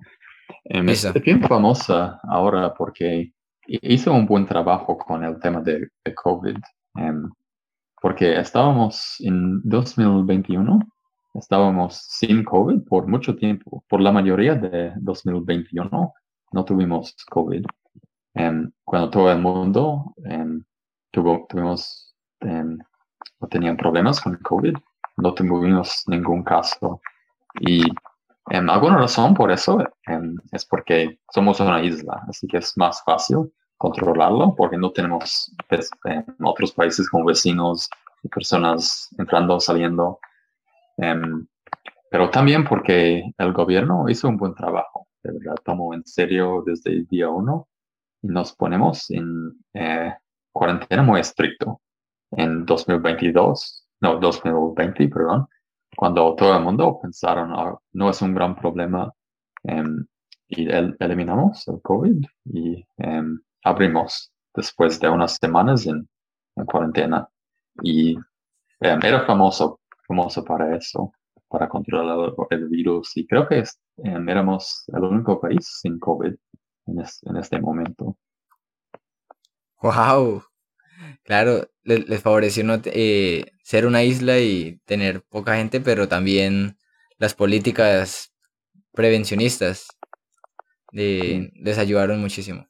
Eh, 0.64 0.82
es 0.86 1.12
bien 1.22 1.42
famosa 1.42 2.20
ahora 2.22 2.72
porque 2.74 3.32
hizo 3.66 4.12
un 4.12 4.26
buen 4.26 4.46
trabajo 4.46 4.96
con 4.96 5.24
el 5.24 5.38
tema 5.38 5.60
de, 5.60 5.88
COVID. 6.14 6.56
Em, 6.96 7.30
porque 8.04 8.38
estábamos 8.38 9.16
en 9.20 9.62
2021, 9.62 10.78
estábamos 11.32 11.96
sin 11.96 12.44
COVID 12.44 12.82
por 12.86 13.06
mucho 13.06 13.34
tiempo. 13.34 13.82
Por 13.88 14.02
la 14.02 14.12
mayoría 14.12 14.54
de 14.54 14.92
2021 14.96 16.12
no 16.52 16.64
tuvimos 16.66 17.16
COVID. 17.30 17.64
Em, 18.34 18.70
cuando 18.84 19.08
todo 19.08 19.32
el 19.32 19.38
mundo 19.38 20.12
em, 20.22 20.62
tuvo, 21.10 21.46
tuvimos, 21.48 22.14
no 22.42 23.48
tenían 23.48 23.78
problemas 23.78 24.20
con 24.20 24.36
COVID, 24.36 24.74
no 25.16 25.32
tuvimos 25.32 26.04
ningún 26.06 26.42
caso. 26.44 27.00
Y 27.58 27.84
alguna 28.50 28.98
razón 28.98 29.32
por 29.32 29.50
eso 29.50 29.78
es 30.52 30.66
porque 30.66 31.20
somos 31.32 31.58
una 31.58 31.82
isla, 31.82 32.22
así 32.28 32.46
que 32.48 32.58
es 32.58 32.76
más 32.76 33.02
fácil 33.02 33.50
controlarlo 33.84 34.54
porque 34.56 34.78
no 34.78 34.90
tenemos 34.92 35.54
pues, 35.68 35.90
otros 36.42 36.72
países 36.72 37.08
como 37.10 37.26
vecinos 37.26 37.90
y 38.22 38.28
personas 38.28 39.08
entrando, 39.18 39.60
saliendo. 39.60 40.18
Em, 40.96 41.46
pero 42.10 42.30
también 42.30 42.64
porque 42.64 43.22
el 43.36 43.52
gobierno 43.52 44.08
hizo 44.08 44.28
un 44.28 44.38
buen 44.38 44.54
trabajo, 44.54 45.06
de 45.22 45.32
verdad, 45.32 45.56
tomó 45.64 45.92
en 45.92 46.04
serio 46.06 46.62
desde 46.64 46.92
el 46.92 47.06
día 47.06 47.28
uno 47.28 47.68
y 48.22 48.28
nos 48.28 48.54
ponemos 48.54 49.10
en 49.10 49.52
eh, 49.74 50.14
cuarentena 50.52 51.02
muy 51.02 51.20
estricto. 51.20 51.80
En 52.30 52.64
2022, 52.64 53.86
no, 54.00 54.18
2020, 54.18 55.08
perdón, 55.08 55.46
cuando 55.94 56.34
todo 56.36 56.56
el 56.56 56.64
mundo 56.64 56.98
pensaron, 57.02 57.52
oh, 57.52 57.82
no 57.92 58.10
es 58.10 58.22
un 58.22 58.34
gran 58.34 58.56
problema, 58.56 59.12
em, 59.64 60.06
y 60.48 60.68
eliminamos 60.70 61.68
el 61.68 61.80
COVID 61.82 62.24
y 62.46 62.84
em, 62.98 63.40
abrimos 63.64 64.30
después 64.54 65.00
de 65.00 65.08
unas 65.08 65.36
semanas 65.36 65.86
en, 65.86 66.08
cuarentena. 66.66 67.28
Y 67.82 68.14
em, 68.80 69.00
era 69.02 69.26
famoso, 69.26 69.80
famoso 70.06 70.44
para 70.44 70.76
eso, 70.76 71.12
para 71.48 71.68
controlar 71.68 72.32
el, 72.50 72.68
virus. 72.68 73.16
Y 73.16 73.26
creo 73.26 73.48
que 73.48 73.64
éramos 73.96 74.84
el 74.88 75.02
único 75.02 75.40
país 75.40 75.78
sin 75.80 75.98
COVID 75.98 76.34
en, 76.86 77.36
este 77.36 77.60
momento. 77.60 78.16
¡Wow! 79.82 80.44
Claro, 81.24 81.68
les, 81.82 82.22
favoreció 82.22 82.64
eh, 82.84 83.50
ser 83.62 83.86
una 83.86 84.04
isla 84.04 84.38
y 84.38 84.80
tener 84.84 85.22
poca 85.22 85.56
gente, 85.56 85.80
pero 85.80 86.06
también 86.06 86.78
las 87.18 87.34
políticas 87.34 88.32
prevencionistas 88.92 89.88
les 90.92 91.78
ayudaron 91.78 92.20
muchísimo. 92.20 92.68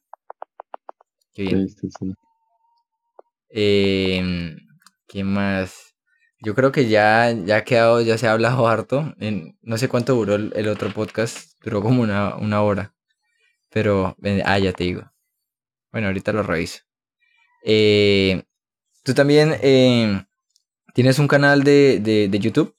Qué 1.35 1.43
bien. 1.43 1.67
Em, 3.49 4.57
¿Qué 5.07 5.23
más? 5.23 5.95
Yo 6.39 6.55
creo 6.55 6.71
que 6.71 6.87
ya, 6.87 7.31
ya 7.31 7.57
ha 7.57 7.63
quedado, 7.63 8.01
ya 8.01 8.17
se 8.17 8.27
ha 8.27 8.31
hablado 8.33 8.67
harto. 8.67 9.13
no 9.61 9.77
sé 9.77 9.87
cuánto 9.87 10.15
duró 10.15 10.35
el, 10.35 10.67
otro 10.67 10.89
podcast, 10.91 11.51
duró 11.63 11.83
como 11.83 12.01
una, 12.01 12.35
una 12.37 12.63
hora. 12.63 12.95
Pero, 13.69 14.15
ah, 14.45 14.57
ya 14.59 14.73
te 14.73 14.85
digo. 14.85 15.11
Bueno, 15.91 16.07
ahorita 16.07 16.33
lo 16.33 16.41
reviso. 16.41 16.79
Eh, 17.63 18.43
Tú 19.05 19.13
también 19.13 19.53
eh, 19.61 20.25
tienes 20.95 21.19
un 21.19 21.27
canal 21.27 21.63
de, 21.63 21.99
de, 21.99 22.39
YouTube. 22.39 22.73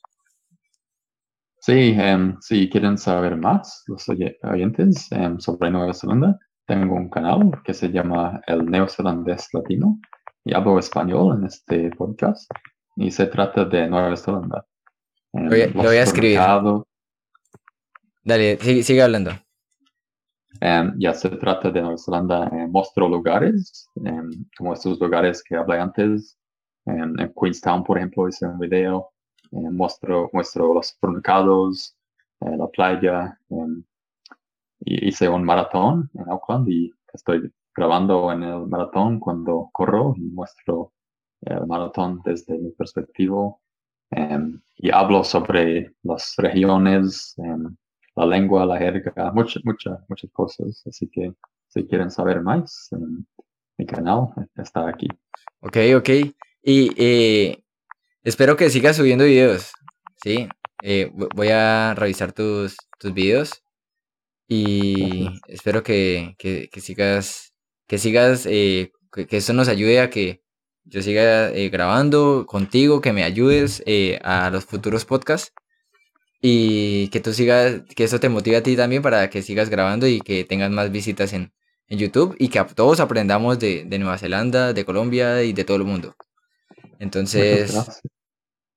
Sí, 1.60 1.94
em, 1.96 2.36
si 2.40 2.68
quieren 2.68 2.98
saber 2.98 3.36
más, 3.36 3.84
los 3.86 4.08
oyentes 4.42 5.06
em, 5.12 5.38
sobre 5.38 5.70
Nueva 5.70 5.94
Zelanda, 5.94 6.36
tengo 6.66 6.96
un 6.96 7.08
canal 7.08 7.62
que 7.64 7.72
se 7.72 7.88
llama 7.88 8.40
El 8.46 8.66
Neozelandés 8.66 9.48
Latino 9.52 9.98
y 10.44 10.54
hablo 10.54 10.78
español 10.78 11.38
en 11.38 11.46
este 11.46 11.90
podcast 11.90 12.50
y 12.96 13.10
se 13.10 13.26
trata 13.26 13.64
de 13.64 13.88
Nueva 13.88 14.16
Zelanda. 14.16 14.66
Lo 15.32 15.50
voy, 15.50 15.96
a 15.96 16.02
escribir. 16.02 16.40
Dale, 18.24 18.56
sigue 18.82 19.02
hablando. 19.02 19.32
Um, 20.62 20.94
ya 20.98 21.12
se 21.12 21.28
trata 21.28 21.70
de 21.70 21.82
Nueva 21.82 21.98
Zelanda, 21.98 22.46
eh, 22.46 22.66
muestro 22.66 23.08
lugares, 23.08 23.88
como 24.56 24.72
estos 24.72 24.98
lugares 24.98 25.42
que 25.42 25.56
hablé 25.56 25.78
antes. 25.78 26.38
en 26.86 27.14
Queenstown, 27.38 27.84
por 27.84 27.98
ejemplo, 27.98 28.28
hice 28.28 28.46
un 28.46 28.58
video, 28.58 29.10
muestro, 29.50 30.30
muestro 30.32 30.72
los 30.72 30.88
supermercados, 30.88 31.96
eh, 32.40 32.56
la 32.56 32.66
playa. 32.68 33.38
Hice 34.80 35.28
un 35.28 35.44
maratón 35.44 36.10
en 36.14 36.28
Auckland 36.28 36.68
y 36.68 36.92
estoy 37.12 37.52
grabando 37.74 38.32
en 38.32 38.42
el 38.42 38.66
maratón 38.66 39.20
cuando 39.20 39.68
corro 39.72 40.14
y 40.16 40.22
muestro 40.22 40.92
el 41.42 41.66
maratón 41.66 42.20
desde 42.24 42.58
mi 42.58 42.70
perspectiva. 42.70 43.54
y 44.78 44.90
hablo 44.90 45.24
sobre 45.24 45.94
las 46.02 46.34
regiones, 46.38 47.34
la 48.14 48.26
lengua, 48.26 48.64
la 48.64 48.78
jerga, 48.78 49.32
muchas, 49.32 49.64
muchas, 49.64 49.98
muchas 50.08 50.30
cosas. 50.32 50.82
Así 50.86 51.08
que 51.08 51.32
si 51.68 51.86
quieren 51.86 52.10
saber 52.10 52.40
más, 52.42 52.90
mi 53.76 53.86
canal 53.86 54.28
está 54.56 54.88
aquí. 54.88 55.08
Ok, 55.60 55.76
ok. 55.96 56.08
Y 56.62 56.90
eh, 56.96 57.62
espero 58.22 58.56
que 58.56 58.70
sigas 58.70 58.96
subiendo 58.96 59.24
videos. 59.24 59.72
Sí, 60.22 60.48
eh, 60.82 61.12
voy 61.34 61.48
a 61.48 61.94
revisar 61.94 62.32
tus, 62.32 62.76
tus 62.98 63.12
videos 63.12 63.62
y 64.48 65.28
espero 65.48 65.82
que, 65.82 66.34
que, 66.38 66.68
sigas, 66.80 67.52
que 67.86 67.98
sigas, 67.98 68.46
eh, 68.46 68.92
que, 69.12 69.26
que, 69.26 69.36
eso 69.38 69.52
nos 69.52 69.68
ayude 69.68 70.00
a 70.00 70.10
que 70.10 70.42
yo 70.84 71.02
siga 71.02 71.50
grabando 71.70 72.46
contigo, 72.46 73.00
que 73.00 73.12
me 73.12 73.24
ayudes 73.24 73.82
a 74.22 74.50
los 74.50 74.64
futuros 74.64 75.04
podcasts 75.04 75.52
y 76.40 77.08
que 77.08 77.20
tú 77.20 77.32
sigas, 77.32 77.82
que 77.96 78.04
eso 78.04 78.20
te 78.20 78.28
motive 78.28 78.56
a 78.56 78.62
ti 78.62 78.76
también 78.76 79.02
para 79.02 79.30
que 79.30 79.42
sigas 79.42 79.68
grabando 79.70 80.06
y 80.06 80.20
que 80.20 80.44
tengas 80.44 80.70
más 80.70 80.92
visitas 80.92 81.32
en, 81.32 81.52
en 81.88 81.98
YouTube 81.98 82.36
y 82.38 82.48
que 82.48 82.62
todos 82.74 83.00
aprendamos 83.00 83.58
de, 83.58 83.84
de, 83.84 83.98
Nueva 83.98 84.18
Zelanda, 84.18 84.72
de 84.72 84.84
Colombia 84.84 85.42
y 85.42 85.52
de 85.52 85.64
todo 85.64 85.76
el 85.76 85.84
mundo. 85.84 86.14
Entonces, 86.98 87.74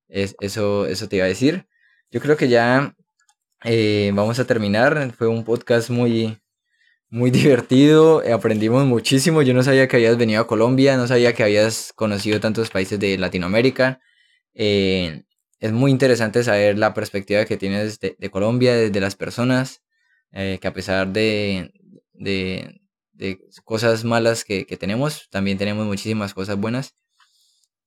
es, 0.07 0.35
eso, 0.39 0.85
eso 0.85 1.07
te 1.07 1.17
iba 1.17 1.25
a 1.25 1.29
decir. 1.29 1.67
Yo 2.11 2.21
creo 2.21 2.37
que 2.37 2.47
ya 2.47 2.95
eh, 3.63 4.11
vamos 4.13 4.39
a 4.39 4.45
terminar. 4.45 5.13
Fue 5.13 5.27
un 5.27 5.43
podcast 5.43 5.89
muy, 5.89 6.39
muy 7.09 7.31
divertido. 7.31 8.21
Aprendimos 8.33 8.85
muchísimo. 8.85 9.41
Yo 9.41 9.53
no 9.53 9.63
sabía 9.63 9.87
que 9.87 9.97
habías 9.97 10.17
venido 10.17 10.41
a 10.41 10.47
Colombia, 10.47 10.97
no 10.97 11.07
sabía 11.07 11.33
que 11.33 11.43
habías 11.43 11.93
conocido 11.93 12.39
tantos 12.39 12.69
países 12.69 12.99
de 12.99 13.17
Latinoamérica. 13.17 13.99
Eh, 14.53 15.23
es 15.59 15.71
muy 15.73 15.91
interesante 15.91 16.43
saber 16.43 16.77
la 16.77 16.93
perspectiva 16.93 17.45
que 17.45 17.57
tienes 17.57 17.99
de, 17.99 18.29
Colombia, 18.31 18.75
de, 18.75 18.99
las 19.01 19.15
personas, 19.15 19.83
eh, 20.31 20.57
que 20.61 20.67
a 20.67 20.73
pesar 20.73 21.09
de, 21.11 21.73
de, 22.13 22.79
cosas 23.65 24.03
malas 24.05 24.45
que, 24.45 24.65
tenemos, 24.79 25.27
también 25.29 25.57
tenemos 25.57 25.85
muchísimas 25.85 26.33
cosas 26.33 26.57
buenas. 26.57 26.95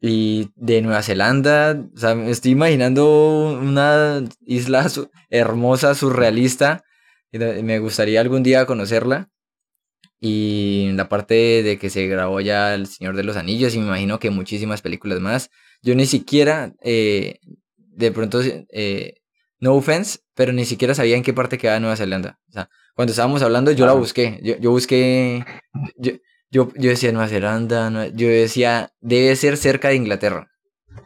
Y 0.04 0.50
de 0.56 0.82
Nueva 0.82 1.00
Zelanda, 1.04 1.80
o 1.94 1.96
sea, 1.96 2.16
me 2.16 2.28
estoy 2.28 2.50
imaginando 2.50 3.56
una 3.62 4.24
isla 4.40 4.90
hermosa, 5.30 5.94
surrealista. 5.94 6.82
Me 7.30 7.78
gustaría 7.78 8.20
algún 8.20 8.42
día 8.42 8.66
conocerla. 8.66 9.30
Y 10.18 10.90
la 10.94 11.08
parte 11.08 11.62
de 11.62 11.78
que 11.78 11.88
se 11.88 12.08
grabó 12.08 12.40
ya 12.40 12.74
El 12.74 12.88
Señor 12.88 13.14
de 13.14 13.22
los 13.22 13.36
Anillos, 13.36 13.76
y 13.76 13.78
me 13.78 13.86
imagino 13.86 14.18
que 14.18 14.30
muchísimas 14.30 14.82
películas 14.82 15.20
más. 15.20 15.50
Yo 15.82 15.94
ni 15.94 16.06
siquiera, 16.06 16.74
eh, 16.82 17.38
de 17.76 18.10
pronto, 18.10 18.40
eh, 18.42 19.14
no 19.60 19.74
offense, 19.74 20.18
pero 20.34 20.52
ni 20.52 20.64
siquiera 20.64 20.96
sabía 20.96 21.16
en 21.16 21.22
qué 21.22 21.32
parte 21.32 21.58
quedaba 21.58 21.78
Nueva 21.78 21.96
Zelanda. 21.96 22.40
O 22.48 22.52
sea, 22.52 22.68
cuando 22.96 23.12
estábamos 23.12 23.40
hablando, 23.42 23.70
yo 23.70 23.86
la 23.86 23.92
busqué. 23.92 24.40
Yo, 24.42 24.58
yo 24.58 24.72
busqué. 24.72 25.44
Yo, 25.96 26.12
yo 26.52 26.70
decía 26.74 27.12
Nueva 27.12 27.28
Zelanda, 27.28 28.08
yo 28.08 28.28
decía, 28.28 28.92
debe 29.00 29.34
ser 29.36 29.56
cerca 29.56 29.88
de 29.88 29.96
Inglaterra, 29.96 30.50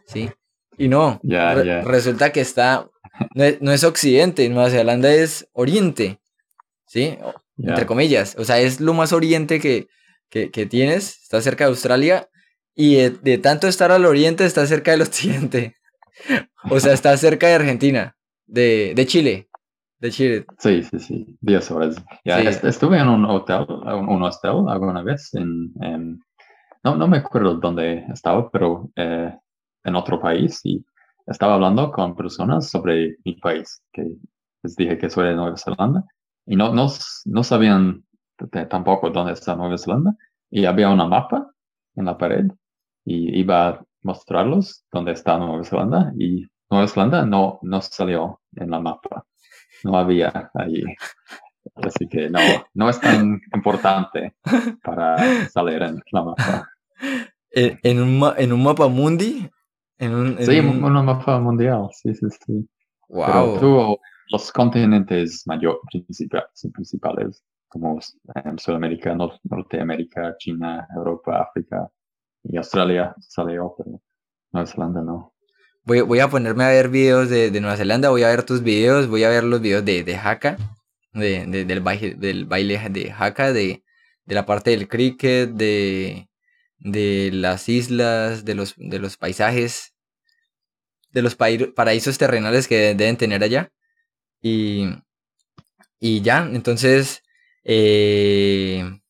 ¿sí? 0.07 0.29
Y 0.77 0.89
no, 0.89 1.21
resulta 1.85 2.33
que 2.33 2.41
está, 2.41 2.91
no 3.61 3.73
es, 3.73 3.85
occidente, 3.85 4.49
Nueva 4.49 4.71
Zelanda 4.71 5.15
es 5.15 5.49
oriente, 5.53 6.19
¿sí? 6.87 7.17
Entre 7.57 7.87
comillas, 7.87 8.35
o 8.39 8.45
sea, 8.45 8.59
es 8.59 8.81
lo 8.81 8.93
más 8.93 9.13
oriente 9.13 9.61
que, 9.61 9.87
que, 10.29 10.67
tienes, 10.67 11.23
está 11.23 11.41
cerca 11.41 11.65
de 11.65 11.71
Australia, 11.71 12.29
y 12.75 12.97
de, 12.97 13.39
tanto 13.39 13.69
estar 13.69 13.93
al 13.93 14.05
oriente 14.05 14.45
está 14.45 14.67
cerca 14.67 14.91
del 14.91 15.03
occidente, 15.03 15.77
o 16.69 16.81
sea, 16.81 16.93
está 16.93 17.17
cerca 17.17 17.47
de 17.47 17.55
Argentina, 17.55 18.17
de, 18.47 18.95
de 18.97 19.07
Chile, 19.07 19.49
de 19.99 20.11
Chile. 20.11 20.47
Sí, 20.59 20.83
sí, 20.83 20.99
sí, 20.99 21.39
10 21.41 21.71
horas. 21.71 22.05
Ya, 22.25 22.39
Estuve 22.41 22.99
en 22.99 23.09
un 23.09 23.25
hotel, 23.25 23.67
un 23.69 24.23
hostel 24.23 24.69
alguna 24.69 25.03
vez, 25.03 25.35
en, 25.35 25.73
no, 26.85 26.97
no 26.97 27.09
me 27.09 27.19
acuerdo 27.19 27.55
dónde 27.55 28.05
estaba, 28.13 28.51
pero 28.51 28.91
eh, 28.97 29.35
en 29.85 29.97
otro 29.97 30.21
país 30.21 30.61
y 30.65 30.85
estaba 31.27 31.55
hablando 31.55 31.91
con 31.91 32.15
personas 32.15 32.71
sobre 32.71 33.17
mi 33.25 33.35
país, 33.35 33.83
que 33.93 34.05
les 34.63 34.77
dije 34.77 34.99
que 34.99 35.11
soy 35.11 35.29
de 35.29 35.35
Nueva 35.35 35.57
Zelanda 35.57 36.05
y 36.45 36.57
no, 36.57 36.73
no, 36.73 36.89
no 37.25 37.43
sabían 37.43 38.05
tampoco 38.69 39.11
dónde 39.11 39.33
está 39.33 39.57
Nueva 39.57 39.79
Zelanda 39.79 40.15
y 40.51 40.67
había 40.67 40.91
una 40.91 41.07
mapa 41.07 41.51
en 41.97 42.05
la 42.05 42.17
pared 42.19 42.47
y 43.05 43.39
iba 43.41 43.69
a 43.69 43.85
mostrarlos 44.03 44.85
dónde 44.93 45.13
está 45.13 45.39
Nueva 45.39 45.65
Zelanda 45.65 46.13
y 46.19 46.47
Nueva 46.71 46.87
Zelanda 46.87 47.25
no, 47.25 47.59
no 47.63 47.81
salió 47.81 48.41
en 48.55 48.71
la 48.71 48.81
mapa 48.81 49.25
no 49.85 49.97
había 49.97 50.51
allí. 50.55 50.85
Así 51.75 52.09
que 52.09 52.31
no, 52.31 52.41
no 52.75 52.89
es 52.89 53.01
tan 53.01 53.41
importante 53.55 54.35
para 54.83 55.49
salir 55.49 55.83
en 55.83 56.01
la 56.13 56.23
mapa. 56.23 56.71
¿En, 57.51 58.01
un, 58.01 58.33
en 58.37 58.53
un 58.53 58.63
mapa 58.63 58.89
mundi? 58.89 59.49
En 59.99 60.15
un, 60.15 60.39
sí, 60.39 60.59
un... 60.61 60.81
mapa 60.81 61.39
mundial, 61.41 61.89
sí, 61.93 62.15
sí, 62.15 62.27
sí. 62.45 62.69
Wow. 63.09 63.99
los 64.31 64.53
continentes 64.53 65.45
mayores, 65.47 65.81
principales, 66.73 67.45
como 67.69 67.99
en 68.45 68.59
Sudamérica, 68.59 69.15
Norteamérica, 69.45 70.37
China, 70.39 70.87
Europa, 70.95 71.43
África 71.43 71.89
y 72.43 72.57
Australia 72.57 73.15
salió, 73.21 73.75
pero 73.79 74.01
Nueva 74.53 74.67
Zelanda 74.67 75.03
no. 75.03 75.33
Voy, 75.87 76.01
voy 76.01 76.19
a 76.19 76.29
ponerme 76.29 76.65
a 76.65 76.69
ver 76.69 76.89
videos 76.89 77.31
de, 77.31 77.53
de, 77.53 77.61
Nueva 77.61 77.77
Zelanda, 77.77 78.11
voy 78.11 78.25
a 78.25 78.29
ver 78.29 78.43
tus 78.43 78.63
videos, 78.65 79.07
voy 79.07 79.23
a 79.23 79.29
ver 79.29 79.45
los 79.45 79.61
videos 79.61 79.85
de, 79.85 80.03
de 80.03 80.17
Haka, 80.17 80.57
de, 81.13 81.47
del, 81.47 81.81
baile, 81.81 82.17
del 82.17 82.45
baile 82.45 82.89
de 82.91 83.13
Haka, 83.13 83.53
de, 83.53 83.85
de 84.25 84.35
la 84.35 84.45
parte 84.47 84.71
del 84.71 84.89
cricket, 84.89 85.51
de, 85.51 86.29
de 86.79 87.31
las 87.33 87.69
islas, 87.69 88.45
de 88.45 88.57
los, 88.57 88.75
de 88.77 88.99
los 88.99 89.17
paisajes, 89.17 89.95
de 91.13 91.23
los 91.23 91.37
paraísos 91.37 92.19
terrenales 92.19 92.67
que 92.67 92.97
deben 92.97 93.17
tener 93.17 93.45
allá. 93.45 93.71
Y, 94.43 94.89
y 96.01 96.21
ya, 96.21 96.49
entonces, 96.53 97.23
eh, 97.63 99.01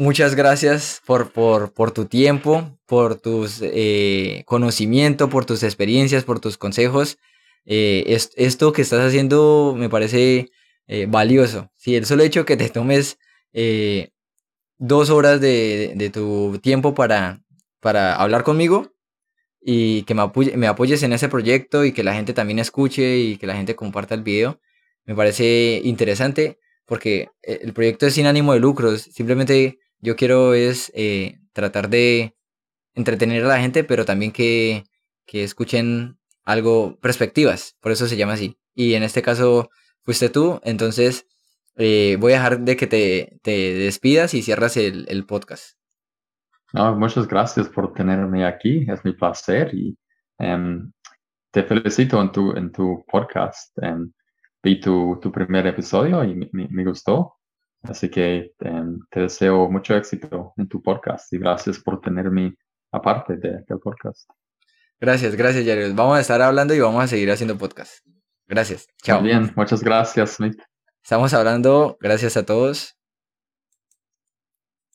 muchas 0.00 0.34
gracias 0.34 1.02
por, 1.04 1.30
por, 1.30 1.74
por 1.74 1.90
tu 1.90 2.06
tiempo, 2.06 2.78
por 2.86 3.16
tus 3.16 3.60
eh, 3.62 4.44
conocimientos, 4.46 5.28
por 5.28 5.44
tus 5.44 5.62
experiencias, 5.62 6.24
por 6.24 6.40
tus 6.40 6.56
consejos. 6.56 7.18
Eh, 7.66 8.16
esto 8.36 8.72
que 8.72 8.80
estás 8.80 9.06
haciendo 9.06 9.74
me 9.76 9.90
parece 9.90 10.50
eh, 10.86 11.06
valioso. 11.06 11.70
Si 11.76 11.96
el 11.96 12.06
solo 12.06 12.22
hecho 12.22 12.46
que 12.46 12.56
te 12.56 12.70
tomes 12.70 13.18
dos 14.78 15.10
horas 15.10 15.38
de, 15.38 16.10
tu 16.12 16.58
tiempo 16.62 16.94
para, 16.94 17.42
para 17.80 18.14
hablar 18.14 18.42
conmigo 18.42 18.92
y 19.60 20.04
que 20.04 20.14
me, 20.14 20.22
me 20.56 20.66
apoyes 20.66 21.02
en 21.02 21.12
ese 21.12 21.28
proyecto 21.28 21.84
y 21.84 21.92
que 21.92 22.04
la 22.04 22.14
gente 22.14 22.32
también 22.32 22.58
escuche 22.58 23.18
y 23.18 23.36
que 23.36 23.46
la 23.46 23.54
gente 23.54 23.76
comparta 23.76 24.14
el 24.14 24.22
video, 24.22 24.60
me 25.04 25.14
parece 25.14 25.82
interesante 25.84 26.58
porque 26.86 27.28
el 27.42 27.74
proyecto 27.74 28.06
es 28.06 28.14
sin 28.14 28.26
ánimo 28.26 28.54
de 28.54 28.60
lucros, 28.60 29.02
simplemente 29.02 29.78
yo 30.00 30.16
quiero 30.16 30.54
es 30.54 30.90
eh, 30.94 31.40
tratar 31.52 31.88
de 31.88 32.36
entretener 32.94 33.44
a 33.44 33.48
la 33.48 33.60
gente, 33.60 33.84
pero 33.84 34.04
también 34.04 34.32
que, 34.32 34.84
que 35.26 35.44
escuchen 35.44 36.18
algo, 36.44 36.98
perspectivas, 37.00 37.76
por 37.80 37.92
eso 37.92 38.06
se 38.06 38.16
llama 38.16 38.34
así. 38.34 38.58
Y 38.74 38.94
en 38.94 39.02
este 39.02 39.22
caso 39.22 39.70
fuiste 40.02 40.28
tú, 40.28 40.60
entonces 40.64 41.26
eh, 41.76 42.16
voy 42.18 42.32
a 42.32 42.36
dejar 42.36 42.60
de 42.60 42.76
que 42.76 42.86
te, 42.86 43.38
te 43.42 43.74
despidas 43.74 44.34
y 44.34 44.42
cierras 44.42 44.76
el, 44.76 45.06
el 45.08 45.26
podcast. 45.26 45.78
No, 46.72 46.94
muchas 46.96 47.26
gracias 47.26 47.68
por 47.68 47.92
tenerme 47.92 48.44
aquí, 48.44 48.86
es 48.88 49.04
mi 49.04 49.12
placer 49.12 49.74
y 49.74 49.96
em, 50.38 50.92
te 51.50 51.64
felicito 51.64 52.20
en 52.20 52.32
tu, 52.32 52.56
en 52.56 52.70
tu 52.70 53.04
podcast. 53.10 53.76
Em, 53.82 54.12
vi 54.62 54.80
tu, 54.80 55.18
tu 55.20 55.32
primer 55.32 55.66
episodio 55.66 56.22
y 56.24 56.34
me, 56.34 56.48
me 56.52 56.84
gustó 56.84 57.39
Así 57.82 58.10
que 58.10 58.52
te 58.58 59.20
deseo 59.20 59.70
mucho 59.70 59.96
éxito 59.96 60.52
en 60.56 60.68
tu 60.68 60.82
podcast 60.82 61.32
y 61.32 61.38
gracias 61.38 61.78
por 61.78 62.00
tenerme 62.00 62.54
aparte 62.92 63.36
de, 63.36 63.64
del 63.66 63.78
podcast. 63.82 64.28
Gracias, 65.00 65.34
gracias, 65.34 65.64
Jared. 65.64 65.94
Vamos 65.94 66.18
a 66.18 66.20
estar 66.20 66.42
hablando 66.42 66.74
y 66.74 66.80
vamos 66.80 67.02
a 67.02 67.06
seguir 67.06 67.30
haciendo 67.30 67.56
podcast. 67.56 68.04
Gracias. 68.46 68.86
Chao. 69.02 69.22
bien, 69.22 69.50
muchas 69.56 69.82
gracias, 69.82 70.32
Smith. 70.32 70.60
Estamos 71.02 71.32
hablando, 71.32 71.96
gracias 72.00 72.36
a 72.36 72.44
todos. 72.44 72.99